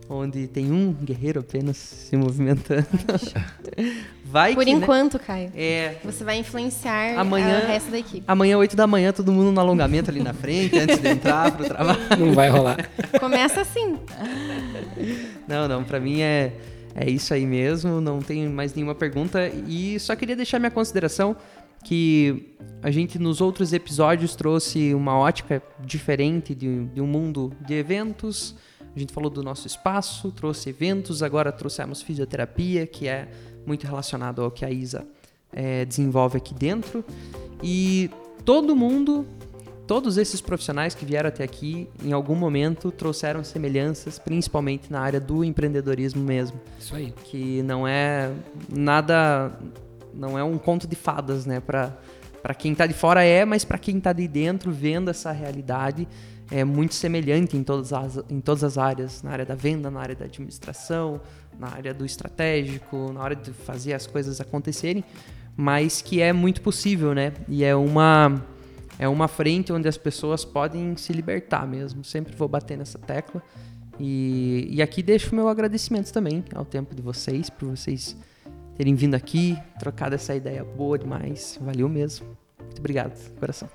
onde 0.09 0.47
tem 0.47 0.71
um 0.71 0.93
guerreiro 0.93 1.39
apenas 1.41 1.77
se 1.77 2.15
movimentando. 2.15 2.87
Vai 4.25 4.53
Por 4.55 4.65
que, 4.65 4.73
né? 4.73 4.77
enquanto, 4.81 5.17
Caio. 5.19 5.51
É. 5.55 5.95
Você 6.03 6.21
vai 6.23 6.37
influenciar 6.37 7.17
Amanhã- 7.17 7.61
ah, 7.61 7.65
o 7.65 7.67
resto 7.67 7.89
da 7.91 7.97
equipe. 7.97 8.23
Amanhã, 8.27 8.57
8 8.57 8.75
da 8.75 8.85
manhã, 8.85 9.13
todo 9.13 9.31
mundo 9.31 9.53
no 9.53 9.59
alongamento 9.61 10.09
ali 10.11 10.21
na 10.21 10.33
frente, 10.33 10.75
antes 10.79 10.99
de 10.99 11.07
entrar 11.07 11.51
pro 11.55 11.65
trabalho. 11.65 11.99
Não 12.19 12.33
vai 12.33 12.49
rolar. 12.49 12.89
Começa 13.19 13.61
assim. 13.61 13.97
Não, 15.47 15.67
não, 15.67 15.83
pra 15.83 15.99
mim 15.99 16.19
é, 16.21 16.51
é 16.93 17.09
isso 17.09 17.33
aí 17.33 17.45
mesmo, 17.45 18.01
não 18.01 18.19
tem 18.21 18.49
mais 18.49 18.73
nenhuma 18.73 18.95
pergunta. 18.95 19.47
E 19.67 19.97
só 19.99 20.13
queria 20.15 20.35
deixar 20.35 20.59
minha 20.59 20.71
consideração 20.71 21.35
que 21.85 22.53
a 22.83 22.91
gente 22.91 23.17
nos 23.17 23.39
outros 23.39 23.71
episódios 23.71 24.35
trouxe 24.35 24.93
uma 24.93 25.17
ótica 25.17 25.61
diferente 25.79 26.53
de, 26.53 26.85
de 26.87 26.99
um 26.99 27.07
mundo 27.07 27.53
de 27.65 27.75
eventos. 27.75 28.55
A 28.97 28.99
gente 28.99 29.13
falou 29.13 29.29
do 29.29 29.43
nosso 29.43 29.67
espaço, 29.67 30.31
trouxe 30.31 30.69
eventos, 30.71 31.21
agora 31.21 31.51
trouxemos 31.51 32.01
fisioterapia, 32.01 32.87
que 32.87 33.07
é 33.07 33.27
muito 33.63 33.85
relacionado 33.85 34.41
ao 34.41 34.49
que 34.49 34.65
a 34.65 34.71
Isa 34.71 35.05
eh, 35.53 35.85
desenvolve 35.85 36.37
aqui 36.37 36.51
dentro. 36.51 37.05
E 37.61 38.09
todo 38.43 38.75
mundo 38.75 39.25
Todos 39.85 40.17
esses 40.17 40.41
profissionais 40.41 40.93
que 40.93 41.05
vieram 41.05 41.29
até 41.29 41.45
aqui, 41.45 41.87
em 42.03 42.11
algum 42.11 42.35
momento, 42.35 42.91
trouxeram 42.91 43.41
semelhanças, 43.41 44.19
principalmente 44.19 44.91
na 44.91 44.99
área 44.99 45.17
do 45.17 45.45
empreendedorismo 45.45 46.21
mesmo, 46.21 46.59
Isso 46.77 46.93
aí. 46.93 47.13
que 47.23 47.61
não 47.63 47.87
é 47.87 48.29
nada, 48.67 49.57
não 50.13 50.37
é 50.37 50.43
um 50.43 50.57
conto 50.57 50.85
de 50.85 50.95
fadas, 50.97 51.45
né? 51.45 51.61
Para 51.61 51.97
para 52.41 52.53
quem 52.53 52.73
tá 52.75 52.85
de 52.85 52.93
fora 52.93 53.23
é, 53.23 53.43
mas 53.43 53.65
para 53.65 53.77
quem 53.77 53.99
tá 53.99 54.13
de 54.13 54.27
dentro, 54.27 54.71
vendo 54.71 55.09
essa 55.09 55.31
realidade, 55.31 56.07
é 56.49 56.63
muito 56.63 56.95
semelhante 56.95 57.57
em 57.57 57.63
todas 57.63 57.91
as 57.91 58.17
em 58.29 58.39
todas 58.39 58.63
as 58.63 58.77
áreas, 58.77 59.21
na 59.21 59.31
área 59.31 59.45
da 59.45 59.55
venda, 59.55 59.91
na 59.91 59.99
área 59.99 60.15
da 60.15 60.25
administração, 60.25 61.19
na 61.59 61.67
área 61.67 61.93
do 61.93 62.05
estratégico, 62.05 63.11
na 63.13 63.21
hora 63.21 63.35
de 63.35 63.51
fazer 63.51 63.93
as 63.93 64.07
coisas 64.07 64.39
acontecerem, 64.39 65.03
mas 65.55 66.01
que 66.01 66.21
é 66.21 66.31
muito 66.31 66.61
possível, 66.61 67.13
né? 67.13 67.33
E 67.47 67.63
é 67.63 67.75
uma 67.75 68.41
é 68.99 69.07
uma 69.07 69.27
frente 69.27 69.71
onde 69.71 69.87
as 69.87 69.97
pessoas 69.97 70.43
podem 70.43 70.95
se 70.97 71.13
libertar 71.13 71.67
mesmo. 71.67 72.03
Sempre 72.03 72.35
vou 72.35 72.47
bater 72.47 72.77
nessa 72.77 72.97
tecla. 72.97 73.43
E, 73.99 74.67
e 74.71 74.81
aqui 74.81 75.01
deixo 75.03 75.35
meu 75.35 75.47
agradecimento 75.47 76.11
também 76.11 76.43
ao 76.53 76.65
tempo 76.65 76.95
de 76.95 77.01
vocês, 77.01 77.49
por 77.49 77.69
vocês 77.69 78.15
terem 78.75 78.95
vindo 78.95 79.15
aqui, 79.15 79.57
trocado 79.79 80.15
essa 80.15 80.35
ideia 80.35 80.63
boa 80.63 80.97
demais. 80.97 81.57
Valeu 81.61 81.89
mesmo. 81.89 82.46
Muito 82.77 82.79
obrigado, 82.79 83.39
coração. 83.39 83.67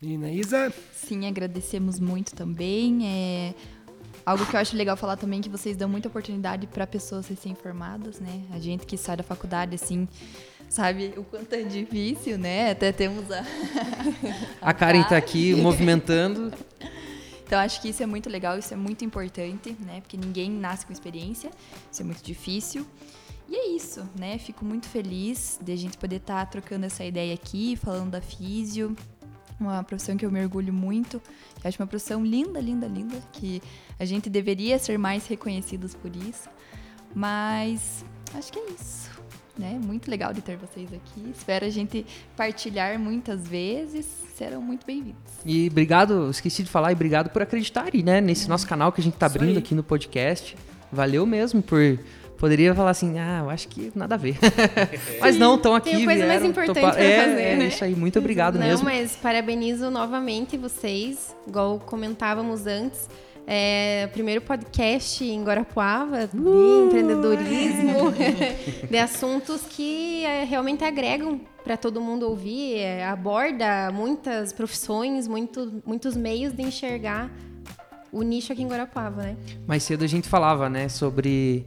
Menina 0.00 0.30
Isa, 0.30 0.70
Sim, 0.92 1.26
agradecemos 1.26 1.98
muito 1.98 2.34
também. 2.34 3.08
É 3.08 3.54
algo 4.26 4.44
que 4.44 4.54
eu 4.54 4.60
acho 4.60 4.76
legal 4.76 4.94
falar 4.94 5.16
também 5.16 5.40
que 5.40 5.48
vocês 5.48 5.74
dão 5.74 5.88
muita 5.88 6.08
oportunidade 6.08 6.66
para 6.66 6.86
pessoas 6.86 7.26
recém-formadas, 7.28 8.20
né? 8.20 8.42
A 8.50 8.58
gente 8.58 8.84
que 8.84 8.98
sai 8.98 9.16
da 9.16 9.22
faculdade 9.22 9.74
assim, 9.74 10.06
sabe 10.68 11.14
o 11.16 11.24
quanto 11.24 11.50
é 11.54 11.62
difícil, 11.62 12.36
né? 12.36 12.72
Até 12.72 12.92
temos 12.92 13.24
a 13.30 13.42
A 14.60 14.74
Karen 14.74 15.04
tá 15.04 15.16
aqui 15.16 15.54
movimentando. 15.56 16.52
Então 17.46 17.58
acho 17.58 17.80
que 17.80 17.88
isso 17.88 18.02
é 18.02 18.06
muito 18.06 18.28
legal, 18.28 18.58
isso 18.58 18.74
é 18.74 18.76
muito 18.76 19.02
importante, 19.02 19.74
né? 19.80 20.02
Porque 20.02 20.18
ninguém 20.18 20.50
nasce 20.50 20.84
com 20.84 20.92
experiência, 20.92 21.50
isso 21.90 22.02
é 22.02 22.04
muito 22.04 22.22
difícil. 22.22 22.86
E 23.48 23.54
é 23.54 23.68
isso, 23.68 24.08
né? 24.18 24.38
Fico 24.38 24.64
muito 24.64 24.86
feliz 24.88 25.58
de 25.62 25.72
a 25.72 25.76
gente 25.76 25.96
poder 25.96 26.16
estar 26.16 26.44
trocando 26.46 26.86
essa 26.86 27.04
ideia 27.04 27.32
aqui, 27.32 27.76
falando 27.76 28.10
da 28.10 28.20
físio, 28.20 28.96
uma 29.58 29.82
profissão 29.84 30.16
que 30.16 30.26
eu 30.26 30.30
mergulho 30.30 30.72
muito, 30.72 31.22
que 31.60 31.66
acho 31.66 31.80
uma 31.80 31.86
profissão 31.86 32.24
linda, 32.24 32.60
linda, 32.60 32.86
linda, 32.86 33.16
que 33.32 33.62
a 33.98 34.04
gente 34.04 34.28
deveria 34.28 34.78
ser 34.78 34.98
mais 34.98 35.26
reconhecidos 35.26 35.94
por 35.94 36.14
isso. 36.14 36.48
Mas 37.14 38.04
acho 38.34 38.52
que 38.52 38.58
é 38.58 38.66
isso. 38.70 39.10
Né? 39.56 39.80
Muito 39.82 40.10
legal 40.10 40.34
de 40.34 40.42
ter 40.42 40.56
vocês 40.58 40.92
aqui. 40.92 41.30
Espero 41.34 41.64
a 41.64 41.70
gente 41.70 42.04
partilhar 42.36 42.98
muitas 42.98 43.48
vezes. 43.48 44.04
Serão 44.36 44.60
muito 44.60 44.84
bem-vindos. 44.84 45.16
E 45.46 45.68
obrigado, 45.70 46.28
esqueci 46.28 46.62
de 46.62 46.68
falar, 46.68 46.90
e 46.90 46.94
obrigado 46.94 47.30
por 47.30 47.40
acreditarem, 47.40 48.02
né? 48.02 48.20
Nesse 48.20 48.50
nosso 48.50 48.66
canal 48.66 48.92
que 48.92 49.00
a 49.00 49.04
gente 49.04 49.16
tá 49.16 49.26
Isso 49.26 49.36
abrindo 49.36 49.56
aí. 49.56 49.62
aqui 49.62 49.74
no 49.74 49.82
podcast. 49.82 50.54
Valeu 50.92 51.24
mesmo 51.24 51.62
por. 51.62 51.98
Poderia 52.38 52.74
falar 52.74 52.90
assim, 52.90 53.18
ah, 53.18 53.40
eu 53.44 53.50
acho 53.50 53.68
que 53.68 53.90
nada 53.94 54.14
a 54.14 54.18
ver. 54.18 54.36
Mas 55.20 55.36
não, 55.38 55.54
estão 55.56 55.74
aqui. 55.74 55.90
Tem 55.90 56.04
coisa 56.04 56.26
mais 56.26 56.40
vieram 56.40 56.46
importante 56.46 56.74
topar- 56.76 56.94
pra 56.94 57.02
é, 57.02 57.24
fazer, 57.24 57.42
é 57.42 57.56
né? 57.56 57.66
isso 57.66 57.84
aí, 57.84 57.94
muito 57.94 58.18
obrigado 58.18 58.58
Não, 58.58 58.66
mesmo. 58.66 58.84
mas 58.84 59.16
parabenizo 59.16 59.90
novamente 59.90 60.56
vocês, 60.56 61.34
igual 61.48 61.78
comentávamos 61.80 62.66
antes. 62.66 63.08
É, 63.48 64.08
primeiro 64.12 64.40
podcast 64.40 65.24
em 65.24 65.42
Guarapuava 65.44 66.26
de 66.26 66.36
Uh! 66.36 66.86
empreendedorismo, 66.86 68.12
de 68.90 68.98
assuntos 68.98 69.62
que 69.68 70.24
é, 70.24 70.42
realmente 70.44 70.82
agregam 70.84 71.40
para 71.62 71.76
todo 71.76 72.00
mundo 72.00 72.28
ouvir, 72.28 72.78
é, 72.78 73.06
aborda 73.06 73.90
muitas 73.92 74.52
profissões, 74.52 75.28
muito, 75.28 75.80
muitos 75.86 76.16
meios 76.16 76.52
de 76.52 76.62
enxergar 76.62 77.30
o 78.12 78.22
nicho 78.22 78.52
aqui 78.52 78.62
em 78.62 78.68
Guarapuava, 78.68 79.22
né? 79.22 79.36
Mais 79.66 79.82
cedo 79.84 80.04
a 80.04 80.08
gente 80.08 80.28
falava, 80.28 80.68
né, 80.68 80.88
sobre. 80.88 81.64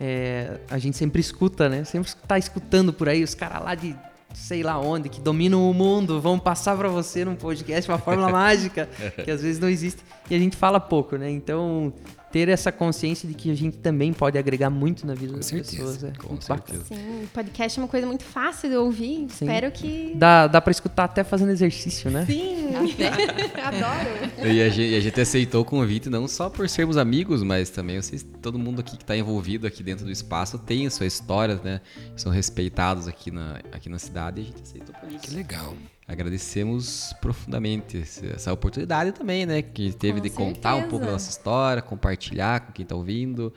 É, 0.00 0.58
a 0.70 0.78
gente 0.78 0.96
sempre 0.96 1.20
escuta, 1.20 1.68
né? 1.68 1.84
Sempre 1.84 2.10
tá 2.26 2.38
escutando 2.38 2.90
por 2.90 3.06
aí 3.06 3.22
os 3.22 3.34
caras 3.34 3.62
lá 3.62 3.74
de 3.74 3.94
sei 4.32 4.62
lá 4.62 4.78
onde, 4.78 5.08
que 5.08 5.20
dominam 5.20 5.68
o 5.68 5.74
mundo, 5.74 6.20
vão 6.20 6.38
passar 6.38 6.76
pra 6.76 6.88
você 6.88 7.24
num 7.24 7.34
podcast 7.34 7.90
uma 7.90 7.98
fórmula 7.98 8.30
mágica, 8.32 8.88
que 9.24 9.30
às 9.30 9.42
vezes 9.42 9.60
não 9.60 9.68
existe. 9.68 10.02
E 10.30 10.34
a 10.34 10.38
gente 10.38 10.56
fala 10.56 10.80
pouco, 10.80 11.16
né? 11.16 11.28
Então, 11.30 11.92
ter 12.30 12.48
essa 12.48 12.70
consciência 12.70 13.28
de 13.28 13.34
que 13.34 13.50
a 13.50 13.54
gente 13.54 13.78
também 13.78 14.12
pode 14.12 14.38
agregar 14.38 14.70
muito 14.70 15.06
na 15.06 15.14
vida 15.14 15.34
das 15.34 15.46
certeza, 15.46 15.76
pessoas. 15.76 16.04
É 16.04 16.12
com 16.12 16.40
certeza. 16.40 16.84
Sim, 16.84 17.28
podcast 17.32 17.78
é 17.78 17.82
uma 17.82 17.88
coisa 17.88 18.06
muito 18.06 18.24
fácil 18.24 18.70
de 18.70 18.76
ouvir. 18.76 19.26
Sim. 19.30 19.46
Espero 19.46 19.70
que. 19.70 20.12
Dá, 20.14 20.46
dá 20.46 20.60
pra 20.60 20.70
escutar 20.70 21.04
até 21.04 21.24
fazendo 21.24 21.50
exercício, 21.50 22.10
né? 22.10 22.24
Sim, 22.26 22.68
adoro. 23.62 24.48
E 24.48 24.62
a 24.62 24.68
gente, 24.68 24.94
a 24.94 25.00
gente 25.00 25.20
aceitou 25.20 25.62
o 25.62 25.64
convite 25.64 26.08
não 26.08 26.28
só 26.28 26.48
por 26.48 26.68
sermos 26.68 26.96
amigos, 26.96 27.42
mas 27.42 27.70
também 27.70 28.00
vocês, 28.00 28.24
todo 28.40 28.58
mundo 28.58 28.80
aqui 28.80 28.96
que 28.96 29.02
está 29.02 29.16
envolvido 29.16 29.66
aqui 29.66 29.82
dentro 29.82 30.04
do 30.04 30.10
espaço 30.10 30.58
tem 30.58 30.86
a 30.86 30.90
sua 30.90 31.06
história, 31.06 31.60
né? 31.62 31.80
São 32.16 32.30
respeitados 32.30 33.08
aqui 33.08 33.30
na, 33.30 33.60
aqui 33.72 33.88
na 33.88 33.98
cidade 33.98 34.40
e 34.40 34.44
a 34.44 34.46
gente 34.46 34.62
aceitou 34.62 34.94
por 34.94 35.10
isso. 35.10 35.20
que 35.20 35.34
legal. 35.34 35.74
Agradecemos 36.10 37.14
profundamente 37.20 38.02
essa 38.34 38.52
oportunidade 38.52 39.12
também, 39.12 39.46
né? 39.46 39.62
Que 39.62 39.92
teve 39.92 40.18
Com 40.18 40.24
de 40.24 40.30
contar 40.30 40.70
um 40.74 40.78
certeza. 40.78 40.90
pouco 40.90 41.06
da 41.06 41.12
nossa 41.12 41.30
história, 41.30 41.80
compartilhar 41.80 42.60
com 42.60 42.72
quem 42.72 42.82
está 42.82 42.96
ouvindo 42.96 43.52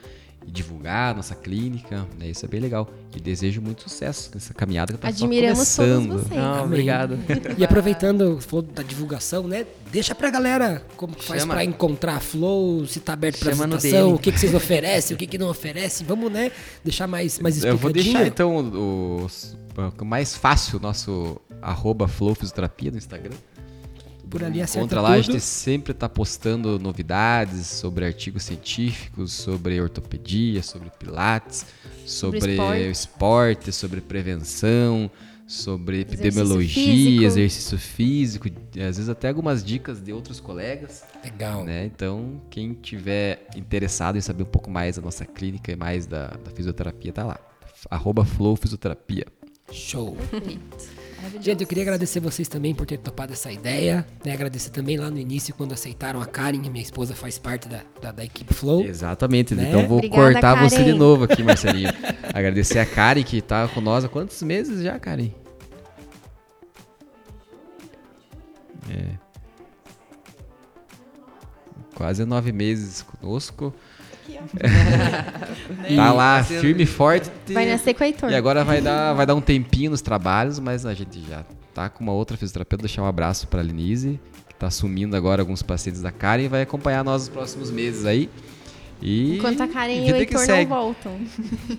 e 0.46 0.52
divulgar 0.52 1.14
a 1.14 1.14
nossa 1.16 1.34
clínica. 1.34 2.06
Né? 2.20 2.28
Isso 2.28 2.46
é 2.46 2.48
bem 2.48 2.60
legal. 2.60 2.88
E 3.16 3.20
desejo 3.20 3.60
muito 3.60 3.82
sucesso 3.82 4.30
nessa 4.36 4.54
caminhada 4.54 4.94
que 4.94 4.98
está 4.98 5.08
só 5.12 5.26
Admiramos 5.26 5.76
todos 5.76 5.94
começando. 6.06 6.20
vocês. 6.20 6.40
Não, 6.40 6.54
Amém. 6.54 6.66
obrigado. 6.66 7.18
E 7.58 7.64
aproveitando, 7.66 8.40
falou 8.40 8.62
da 8.62 8.84
divulgação, 8.84 9.48
né? 9.48 9.66
Deixa 9.92 10.14
pra 10.14 10.30
galera 10.30 10.86
como 10.96 11.16
que 11.16 11.24
faz 11.26 11.44
pra 11.46 11.64
encontrar 11.64 12.18
a 12.18 12.20
Flow, 12.20 12.86
se 12.86 13.00
tá 13.00 13.14
aberto 13.14 13.40
pra 13.40 13.52
Chama 13.52 13.66
no 13.66 13.78
visitação, 13.78 14.08
DM. 14.10 14.16
o 14.16 14.20
que, 14.20 14.32
que 14.32 14.40
vocês 14.40 14.54
oferecem, 14.54 15.16
o 15.16 15.18
que, 15.18 15.26
que 15.26 15.38
não 15.40 15.50
oferecem. 15.50 16.06
Vamos, 16.06 16.32
né? 16.32 16.52
Deixar 16.84 17.08
mais, 17.08 17.40
mais 17.40 17.64
Eu 17.64 17.78
vou 17.78 17.92
deixar 17.92 18.28
então 18.28 18.58
o, 18.58 19.28
o 20.00 20.06
mais 20.06 20.36
fácil, 20.36 20.80
nosso 20.80 21.40
arroba 21.64 22.08
Flow 22.08 22.36
Fisioterapia 22.36 22.92
no 22.92 22.98
Instagram. 22.98 23.36
Por 24.30 24.44
ali 24.44 24.62
acerta 24.62 24.80
Encontra 24.80 25.02
lá, 25.02 25.14
a 25.14 25.16
tudo. 25.18 25.26
gente 25.34 25.42
sempre 25.42 25.92
está 25.92 26.10
postando 26.10 26.80
novidades 26.80 27.68
sobre 27.68 28.04
artigos 28.06 28.44
científicos, 28.44 29.32
sobre 29.32 29.80
ortopedia, 29.80 30.64
sobre 30.64 30.90
pilates, 30.90 31.66
sobre, 32.06 32.40
Sobre 32.40 32.54
esporte. 32.54 32.90
esporte, 32.90 33.72
sobre 33.72 34.02
prevenção, 34.02 35.12
sobre 35.46 35.98
Exercício 35.98 36.20
epidemiologia, 36.30 36.84
físico. 36.84 37.24
exercício 37.26 37.78
físico, 37.78 38.48
e 38.76 38.82
às 38.82 38.98
vezes 38.98 39.08
até 39.10 39.28
algumas 39.28 39.64
dicas 39.64 40.02
de 40.02 40.12
outros 40.12 40.40
colegas. 40.40 41.04
Legal. 41.24 41.64
Né? 41.64 41.86
Então, 41.86 42.42
quem 42.50 42.74
tiver 42.74 43.48
interessado 43.56 44.18
em 44.18 44.22
saber 44.22 44.44
um 44.44 44.48
pouco 44.48 44.72
mais 44.72 44.96
da 44.96 45.02
nossa 45.04 45.26
clínica 45.26 45.72
e 45.72 45.76
mais 45.76 46.08
da, 46.08 46.30
da 46.30 46.50
fisioterapia, 46.50 47.14
tá 47.14 47.24
lá. 47.24 47.40
Arroba 47.92 48.26
Flow 48.26 48.56
Fisioterapia. 48.56 49.26
Show. 49.72 50.16
Perfeito. 50.32 51.03
Gente, 51.42 51.62
eu 51.62 51.68
queria 51.68 51.84
agradecer 51.84 52.20
vocês 52.20 52.48
também 52.48 52.74
por 52.76 52.86
ter 52.86 52.98
topado 52.98 53.34
essa 53.34 53.52
ideia. 53.52 54.06
Né? 54.26 54.34
Agradecer 54.34 54.70
também 54.70 54.98
lá 54.98 55.10
no 55.10 55.18
início, 55.18 55.54
quando 55.54 55.74
aceitaram 55.74 56.22
a 56.22 56.26
Karen, 56.26 56.58
minha 56.70 56.82
esposa 56.82 57.16
faz 57.16 57.38
parte 57.38 57.68
da, 57.68 57.82
da, 58.02 58.12
da 58.12 58.24
equipe 58.24 58.54
Flow. 58.54 58.84
Exatamente. 58.84 59.56
Né? 59.56 59.70
Então 59.70 59.88
vou 59.88 59.98
Obrigada, 59.98 60.34
cortar 60.34 60.56
você 60.56 60.78
de 60.78 60.86
Karen. 60.86 60.98
novo 60.98 61.24
aqui, 61.24 61.44
Marcelinho. 61.44 61.90
Agradecer 62.34 62.80
a 62.80 62.86
Karen 62.86 63.24
que 63.24 63.42
tá 63.42 63.68
com 63.68 63.82
nós 63.82 64.04
há 64.04 64.10
quantos 64.10 64.42
meses 64.44 64.84
já, 64.84 65.00
Karen? 65.00 65.32
É. 68.90 69.24
Quase 71.96 72.26
nove 72.26 72.52
meses 72.52 73.02
conosco. 73.02 73.74
tá 75.96 76.14
lá, 76.14 76.44
firme 76.44 76.84
e 76.84 76.86
forte. 76.86 77.30
Vai 77.50 77.66
nascer 77.66 77.94
com 77.94 78.04
o 78.04 78.08
Heitor. 78.08 78.30
E 78.32 78.36
agora 78.36 78.64
vai 78.64 78.82
dar, 78.82 79.14
vai 79.14 79.26
dar 79.26 79.36
um 79.36 79.42
tempinho 79.42 79.92
nos 79.92 80.02
trabalhos, 80.02 80.60
mas 80.60 80.86
a 80.86 80.94
gente 80.94 81.22
já 81.28 81.44
tá 81.74 81.90
com 81.90 82.04
uma 82.04 82.14
outra 82.14 82.38
fisioterapeuta. 82.38 82.84
Deixar 82.84 83.04
um 83.04 83.08
abraço 83.08 83.48
pra 83.48 83.62
Lenise, 83.62 84.20
que 84.48 84.56
tá 84.56 84.68
assumindo 84.68 85.16
agora 85.16 85.42
alguns 85.42 85.62
pacientes 85.62 86.02
da 86.02 86.12
Karen 86.12 86.44
e 86.44 86.48
vai 86.48 86.62
acompanhar 86.62 87.04
nós 87.04 87.24
nos 87.24 87.30
próximos 87.30 87.72
meses 87.72 88.06
aí. 88.06 88.30
E 89.02 89.36
Enquanto 89.36 89.62
a 89.62 89.68
Karen 89.68 89.96
e 89.96 90.02
o 90.02 90.06
vida 90.06 90.26
que 90.26 90.38
Heitor 90.38 90.48
não 90.48 90.66
voltam. 90.66 91.18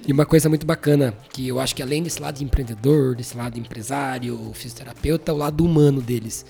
E 0.07 0.13
uma 0.13 0.27
coisa 0.27 0.49
muito 0.49 0.67
bacana, 0.67 1.15
que 1.33 1.49
eu 1.49 1.59
acho 1.59 1.75
que 1.75 1.83
além 1.83 2.03
desse 2.03 2.21
lado 2.21 2.37
de 2.37 2.45
empreendedor, 2.45 3.17
desse 3.17 3.35
lado 3.37 3.55
de 3.55 3.61
empresário, 3.61 4.51
fisioterapeuta, 4.53 5.33
o 5.33 5.37
lado 5.37 5.65
humano 5.65 6.03
deles. 6.03 6.45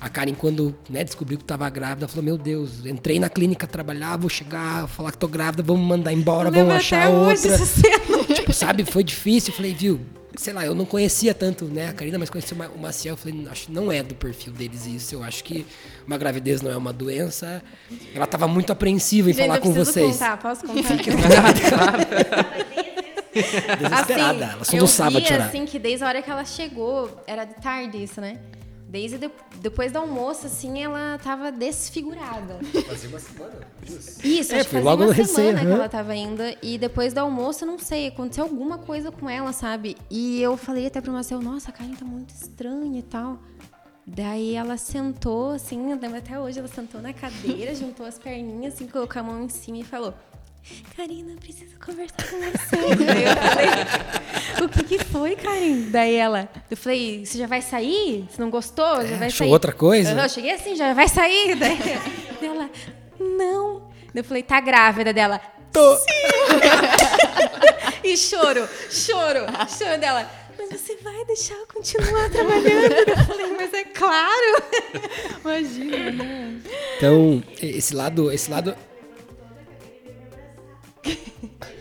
A 0.00 0.08
Karen, 0.08 0.32
quando 0.34 0.74
né, 0.88 1.02
descobriu 1.02 1.36
que 1.38 1.44
estava 1.44 1.68
grávida, 1.68 2.06
falou: 2.06 2.24
Meu 2.24 2.38
Deus, 2.38 2.86
entrei 2.86 3.18
na 3.18 3.28
clínica 3.28 3.66
trabalhar, 3.66 4.16
vou 4.16 4.30
chegar, 4.30 4.86
falar 4.86 5.10
que 5.12 5.18
tô 5.18 5.26
grávida, 5.26 5.62
vamos 5.62 5.84
mandar 5.86 6.12
embora, 6.12 6.50
vamos 6.50 6.72
achar 6.74 7.08
outra. 7.10 7.58
tipo, 8.34 8.52
sabe, 8.52 8.84
foi 8.84 9.02
difícil. 9.02 9.50
Eu 9.52 9.56
falei, 9.56 9.74
viu, 9.74 9.98
sei 10.36 10.52
lá, 10.52 10.64
eu 10.64 10.72
não 10.72 10.84
conhecia 10.84 11.34
tanto 11.34 11.64
né, 11.64 11.88
a 11.88 11.92
Karina, 11.92 12.16
mas 12.16 12.30
conheci 12.30 12.52
o 12.52 12.56
Ma- 12.56 12.68
o 12.68 12.78
Maciel. 12.78 13.14
Eu 13.14 13.16
falei, 13.16 13.44
acho 13.50 13.66
que 13.66 13.72
não 13.72 13.90
é 13.90 14.00
do 14.04 14.14
perfil 14.14 14.52
deles 14.52 14.86
isso. 14.86 15.16
Eu 15.16 15.24
acho 15.24 15.42
que 15.42 15.66
uma 16.06 16.16
gravidez 16.16 16.62
não 16.62 16.70
é 16.70 16.76
uma 16.76 16.92
doença. 16.92 17.60
Ela 18.14 18.24
estava 18.24 18.46
muito 18.46 18.70
apreensiva 18.72 19.30
em 19.30 19.32
Gente, 19.32 19.46
falar 19.46 19.56
eu 19.58 19.62
com 19.62 19.72
vocês. 19.72 20.12
contar, 20.12 20.36
posso 20.36 20.64
contar? 20.64 20.78
Desesperada. 23.34 24.44
ela 24.44 24.62
Assim, 24.62 24.76
eu 24.76 24.86
soluçava 24.86 25.10
vi, 25.10 25.22
de 25.22 25.28
chorar. 25.28 25.46
assim, 25.46 25.64
que 25.66 25.78
desde 25.78 26.04
a 26.04 26.08
hora 26.08 26.22
que 26.22 26.30
ela 26.30 26.44
chegou, 26.44 27.20
era 27.26 27.44
de 27.44 27.54
tarde 27.54 28.02
isso, 28.02 28.20
né? 28.20 28.38
Desde 28.88 29.18
de- 29.18 29.30
depois 29.60 29.92
do 29.92 29.98
almoço, 29.98 30.46
assim, 30.46 30.82
ela 30.82 31.18
tava 31.22 31.52
desfigurada. 31.52 32.58
Fazia 32.86 33.08
uma 33.10 33.18
semana. 33.20 33.54
Isso, 34.24 34.52
É, 34.54 34.60
acho 34.60 34.64
que 34.64 34.70
foi 34.70 34.80
fazia 34.80 34.80
logo 34.82 35.04
uma 35.04 35.12
recém, 35.12 35.34
semana 35.34 35.60
que 35.60 35.66
ela 35.72 35.88
tava 35.90 36.12
ainda. 36.12 36.56
E 36.62 36.78
depois 36.78 37.12
do 37.12 37.18
almoço, 37.18 37.66
não 37.66 37.78
sei, 37.78 38.06
aconteceu 38.06 38.44
alguma 38.44 38.78
coisa 38.78 39.12
com 39.12 39.28
ela, 39.28 39.52
sabe? 39.52 39.94
E 40.10 40.40
eu 40.40 40.56
falei 40.56 40.86
até 40.86 41.02
pro 41.02 41.12
Marcel, 41.12 41.42
nossa, 41.42 41.68
a 41.68 41.72
Karen 41.72 41.92
tá 41.92 42.04
muito 42.06 42.30
estranha 42.30 42.98
e 42.98 43.02
tal. 43.02 43.38
Daí 44.06 44.54
ela 44.54 44.78
sentou, 44.78 45.50
assim, 45.50 45.90
eu 45.92 45.98
lembro 46.00 46.16
até 46.16 46.40
hoje, 46.40 46.58
ela 46.58 46.66
sentou 46.68 47.02
na 47.02 47.12
cadeira, 47.12 47.74
juntou 47.76 48.06
as 48.06 48.18
perninhas, 48.18 48.72
assim, 48.72 48.86
colocou 48.86 49.20
a 49.20 49.22
mão 49.22 49.42
em 49.44 49.48
cima 49.50 49.76
e 49.78 49.84
falou... 49.84 50.14
Karina, 50.96 51.32
eu 51.32 51.36
preciso 51.36 51.76
conversar 51.84 52.16
com 52.28 52.36
você. 52.38 52.94
Daí 53.04 53.24
eu 53.24 53.36
falei, 53.36 54.64
o 54.64 54.68
que 54.68 54.82
que 54.84 55.04
foi, 55.04 55.36
Karen? 55.36 55.90
Daí 55.90 56.14
ela, 56.16 56.48
eu 56.70 56.76
falei, 56.76 57.24
você 57.24 57.38
já 57.38 57.46
vai 57.46 57.62
sair? 57.62 58.26
Você 58.30 58.40
não 58.40 58.50
gostou? 58.50 59.06
Já 59.06 59.16
vai 59.16 59.28
É, 59.28 59.30
sair? 59.30 59.48
outra 59.48 59.72
coisa? 59.72 60.10
Eu 60.12 60.28
cheguei 60.28 60.52
assim, 60.52 60.74
já 60.74 60.92
vai 60.94 61.08
sair. 61.08 61.54
Daí 61.58 61.78
ela, 62.42 62.68
não. 63.20 63.88
Eu 64.14 64.24
falei, 64.24 64.42
tá 64.42 64.60
grávida 64.60 65.12
dela. 65.12 65.40
Tô. 65.72 65.96
E 68.02 68.16
choro, 68.16 68.66
choro, 68.90 69.40
choro 69.76 69.98
dela. 70.00 70.28
Mas 70.56 70.80
você 70.80 70.96
vai 71.02 71.24
deixar 71.26 71.54
eu 71.54 71.66
continuar 71.66 72.30
trabalhando? 72.30 72.92
Eu 73.06 73.16
falei, 73.26 73.46
mas 73.56 73.74
é 73.74 73.84
claro. 73.84 74.62
Imagina, 75.40 76.10
né? 76.24 76.58
Então, 76.96 77.42
esse 77.60 77.94
lado, 77.94 78.32
esse 78.32 78.50
lado. 78.50 78.74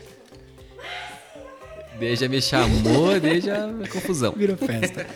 Deixa 2.00 2.30
me 2.30 2.40
chamou, 2.42 3.20
deixa 3.20 3.66
a 3.66 3.88
confusão. 3.88 4.32
Virou 4.34 4.56
festa. 4.56 5.08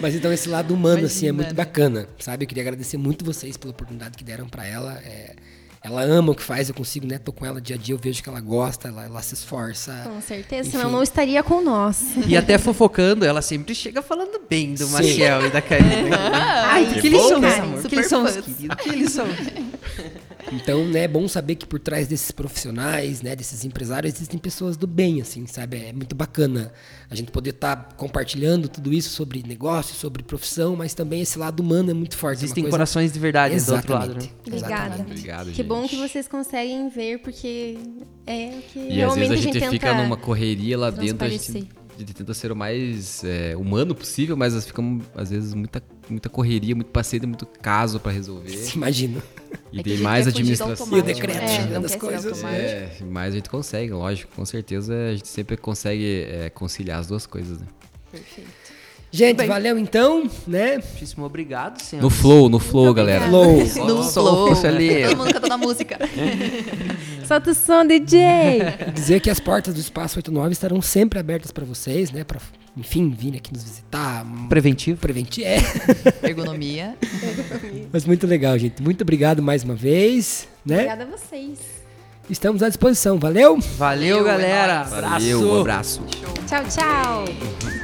Mas 0.00 0.14
então 0.14 0.32
esse 0.32 0.48
lado 0.48 0.72
humano, 0.72 1.06
assim, 1.06 1.26
é 1.26 1.32
muito 1.32 1.52
bacana, 1.52 2.08
sabe? 2.18 2.44
Eu 2.44 2.48
queria 2.48 2.62
agradecer 2.62 2.96
muito 2.96 3.24
vocês 3.24 3.56
pela 3.56 3.72
oportunidade 3.72 4.16
que 4.16 4.22
deram 4.22 4.48
pra 4.48 4.64
ela. 4.64 5.00
É, 5.04 5.34
ela 5.82 6.02
ama 6.02 6.30
o 6.30 6.34
que 6.34 6.42
faz, 6.42 6.68
eu 6.68 6.74
consigo, 6.76 7.06
né? 7.08 7.18
Tô 7.18 7.32
com 7.32 7.44
ela 7.44 7.60
dia 7.60 7.74
a 7.74 7.78
dia, 7.78 7.92
eu 7.92 7.98
vejo 7.98 8.22
que 8.22 8.28
ela 8.28 8.40
gosta, 8.40 8.86
ela, 8.86 9.04
ela 9.04 9.20
se 9.20 9.34
esforça. 9.34 9.92
Com 10.04 10.20
certeza, 10.20 10.68
Enfim. 10.68 10.78
senão 10.78 10.92
não 10.92 11.02
estaria 11.02 11.42
com 11.42 11.60
nós. 11.60 12.00
E 12.24 12.36
até 12.36 12.56
fofocando, 12.56 13.24
ela 13.24 13.42
sempre 13.42 13.74
chega 13.74 14.00
falando 14.00 14.40
bem 14.48 14.74
do 14.74 14.86
Sim. 14.86 14.92
Maciel 14.92 15.46
e 15.46 15.50
da 15.50 15.60
Karina. 15.62 16.16
Ai, 16.66 17.00
que 17.00 17.08
eles 17.08 17.20
bom, 17.20 17.28
são, 17.28 17.40
né? 17.40 17.54
amor. 17.56 17.76
Que 17.76 17.82
Super 17.82 17.96
eles 17.96 18.06
são 18.08 18.24
queridos. 18.24 18.76
Que 18.76 18.88
eles 18.90 19.12
são. 19.12 19.26
Então, 20.50 20.84
né, 20.86 21.04
é 21.04 21.08
bom 21.08 21.28
saber 21.28 21.54
que 21.54 21.64
por 21.66 21.78
trás 21.78 22.08
desses 22.08 22.30
profissionais, 22.30 23.22
né, 23.22 23.36
desses 23.36 23.64
empresários, 23.64 24.14
existem 24.14 24.38
pessoas 24.38 24.76
do 24.76 24.86
bem, 24.86 25.20
assim, 25.20 25.46
sabe? 25.46 25.76
É 25.76 25.92
muito 25.92 26.14
bacana 26.14 26.72
a 27.08 27.14
gente 27.14 27.30
poder 27.30 27.50
estar 27.50 27.90
compartilhando 27.96 28.68
tudo 28.68 28.92
isso 28.92 29.10
sobre 29.10 29.42
negócio, 29.46 29.94
sobre 29.94 30.22
profissão, 30.22 30.74
mas 30.74 30.94
também 30.94 31.20
esse 31.20 31.38
lado 31.38 31.60
humano 31.60 31.90
é 31.90 31.94
muito 31.94 32.16
forte. 32.16 32.40
é 32.40 32.44
Existem 32.44 32.64
coisa- 32.64 32.76
corações 32.76 33.12
de 33.12 33.18
verdade 33.18 33.58
do 33.60 33.72
outro 33.74 33.92
lado, 33.92 34.14
né? 34.14 34.20
Exatamente. 34.20 34.34
Obrigada. 34.46 34.84
Exatamente. 34.86 35.10
Obrigado, 35.12 35.46
Que 35.46 35.54
gente. 35.54 35.66
bom 35.66 35.86
que 35.88 35.96
vocês 35.96 36.26
conseguem 36.28 36.88
ver, 36.88 37.18
porque 37.20 37.78
é 38.26 38.46
o 38.58 38.62
que 38.62 38.78
E 38.78 38.88
às 38.90 38.94
realmente 38.96 39.18
vezes 39.20 39.32
a 39.32 39.42
gente, 39.42 39.52
tenta... 39.58 39.70
fica 39.70 39.94
numa 39.94 40.16
correria 40.16 40.76
lá 40.76 40.90
dentro, 40.90 41.24
a 41.26 41.30
gente, 41.30 41.68
gente 41.98 42.14
tenta 42.14 42.34
ser 42.34 42.50
o 42.52 42.56
mais 42.56 43.22
é, 43.24 43.56
humano 43.56 43.94
possível, 43.94 44.36
mas 44.36 44.64
fica 44.66 44.82
às 45.14 45.30
vezes 45.30 45.54
muita, 45.54 45.82
muita 46.08 46.28
correria, 46.28 46.74
muito 46.74 46.90
paciente, 46.90 47.26
muito 47.26 47.46
caso 47.46 48.00
pra 48.00 48.10
resolver. 48.12 48.56
Imagina. 48.74 49.22
E 49.72 49.80
É 49.80 49.82
tem 49.82 49.98
mais 49.98 50.26
administração. 50.26 50.86
E 50.90 51.00
o 51.00 51.02
decreto 51.02 51.38
né? 51.38 51.48
chegando 51.48 51.72
Não 51.74 51.84
as 51.84 51.92
quer 51.92 52.00
ser 52.00 52.30
coisas. 52.30 52.44
É, 52.44 52.98
mais 53.04 53.32
a 53.32 53.36
gente 53.36 53.48
consegue, 53.48 53.92
lógico. 53.92 54.32
Com 54.34 54.44
certeza 54.44 54.94
a 54.94 55.14
gente 55.14 55.28
sempre 55.28 55.56
consegue 55.56 56.26
é, 56.28 56.50
conciliar 56.50 57.00
as 57.00 57.06
duas 57.06 57.26
coisas, 57.26 57.60
né? 57.60 57.66
Perfeito. 58.10 58.50
Gente, 59.14 59.44
valeu 59.44 59.78
então, 59.78 60.28
né? 60.46 60.78
Muitíssimo 60.78 61.26
obrigado, 61.26 61.78
senhor. 61.82 62.00
No 62.00 62.08
flow, 62.08 62.48
no 62.48 62.58
flow, 62.58 62.94
galera. 62.94 63.28
Flow. 63.28 63.58
No 63.86 64.02
Só 64.02 64.22
flow. 64.22 64.52
isso 64.54 64.66
ali. 64.66 65.02
Todo 65.02 65.16
mundo 65.18 65.34
cantando 65.34 65.52
a 65.52 65.58
música. 65.58 65.98
Solta 67.28 67.50
o 67.50 67.54
som, 67.54 67.86
DJ! 67.86 68.60
Dizer 68.94 69.20
que 69.20 69.28
as 69.28 69.38
portas 69.38 69.74
do 69.74 69.80
Espaço 69.80 70.18
89 70.18 70.52
estarão 70.52 70.80
sempre 70.80 71.18
abertas 71.18 71.52
para 71.52 71.62
vocês, 71.64 72.10
né? 72.10 72.24
Para, 72.24 72.40
enfim, 72.74 73.10
virem 73.10 73.36
aqui 73.38 73.52
nos 73.52 73.62
visitar. 73.62 74.24
Preventivo. 74.48 74.98
Preventir. 74.98 75.44
É. 75.44 75.58
Ergonomia. 76.26 76.96
Mas 77.92 78.06
muito 78.06 78.26
legal, 78.26 78.58
gente. 78.58 78.82
Muito 78.82 79.02
obrigado 79.02 79.42
mais 79.42 79.62
uma 79.62 79.74
vez, 79.74 80.48
né? 80.64 80.76
Obrigada 80.84 81.04
a 81.04 81.06
vocês. 81.06 81.58
Estamos 82.30 82.62
à 82.62 82.68
disposição. 82.68 83.18
Valeu? 83.18 83.58
Valeu, 83.76 83.76
Valeu, 83.76 84.20
é 84.20 84.24
galera. 84.24 84.78
nóis. 84.78 84.92
Abraço. 84.94 85.10
Valeu, 85.12 85.40
um 85.52 85.60
abraço. 85.60 86.02
Tchau, 86.48 86.64
tchau. 86.64 87.81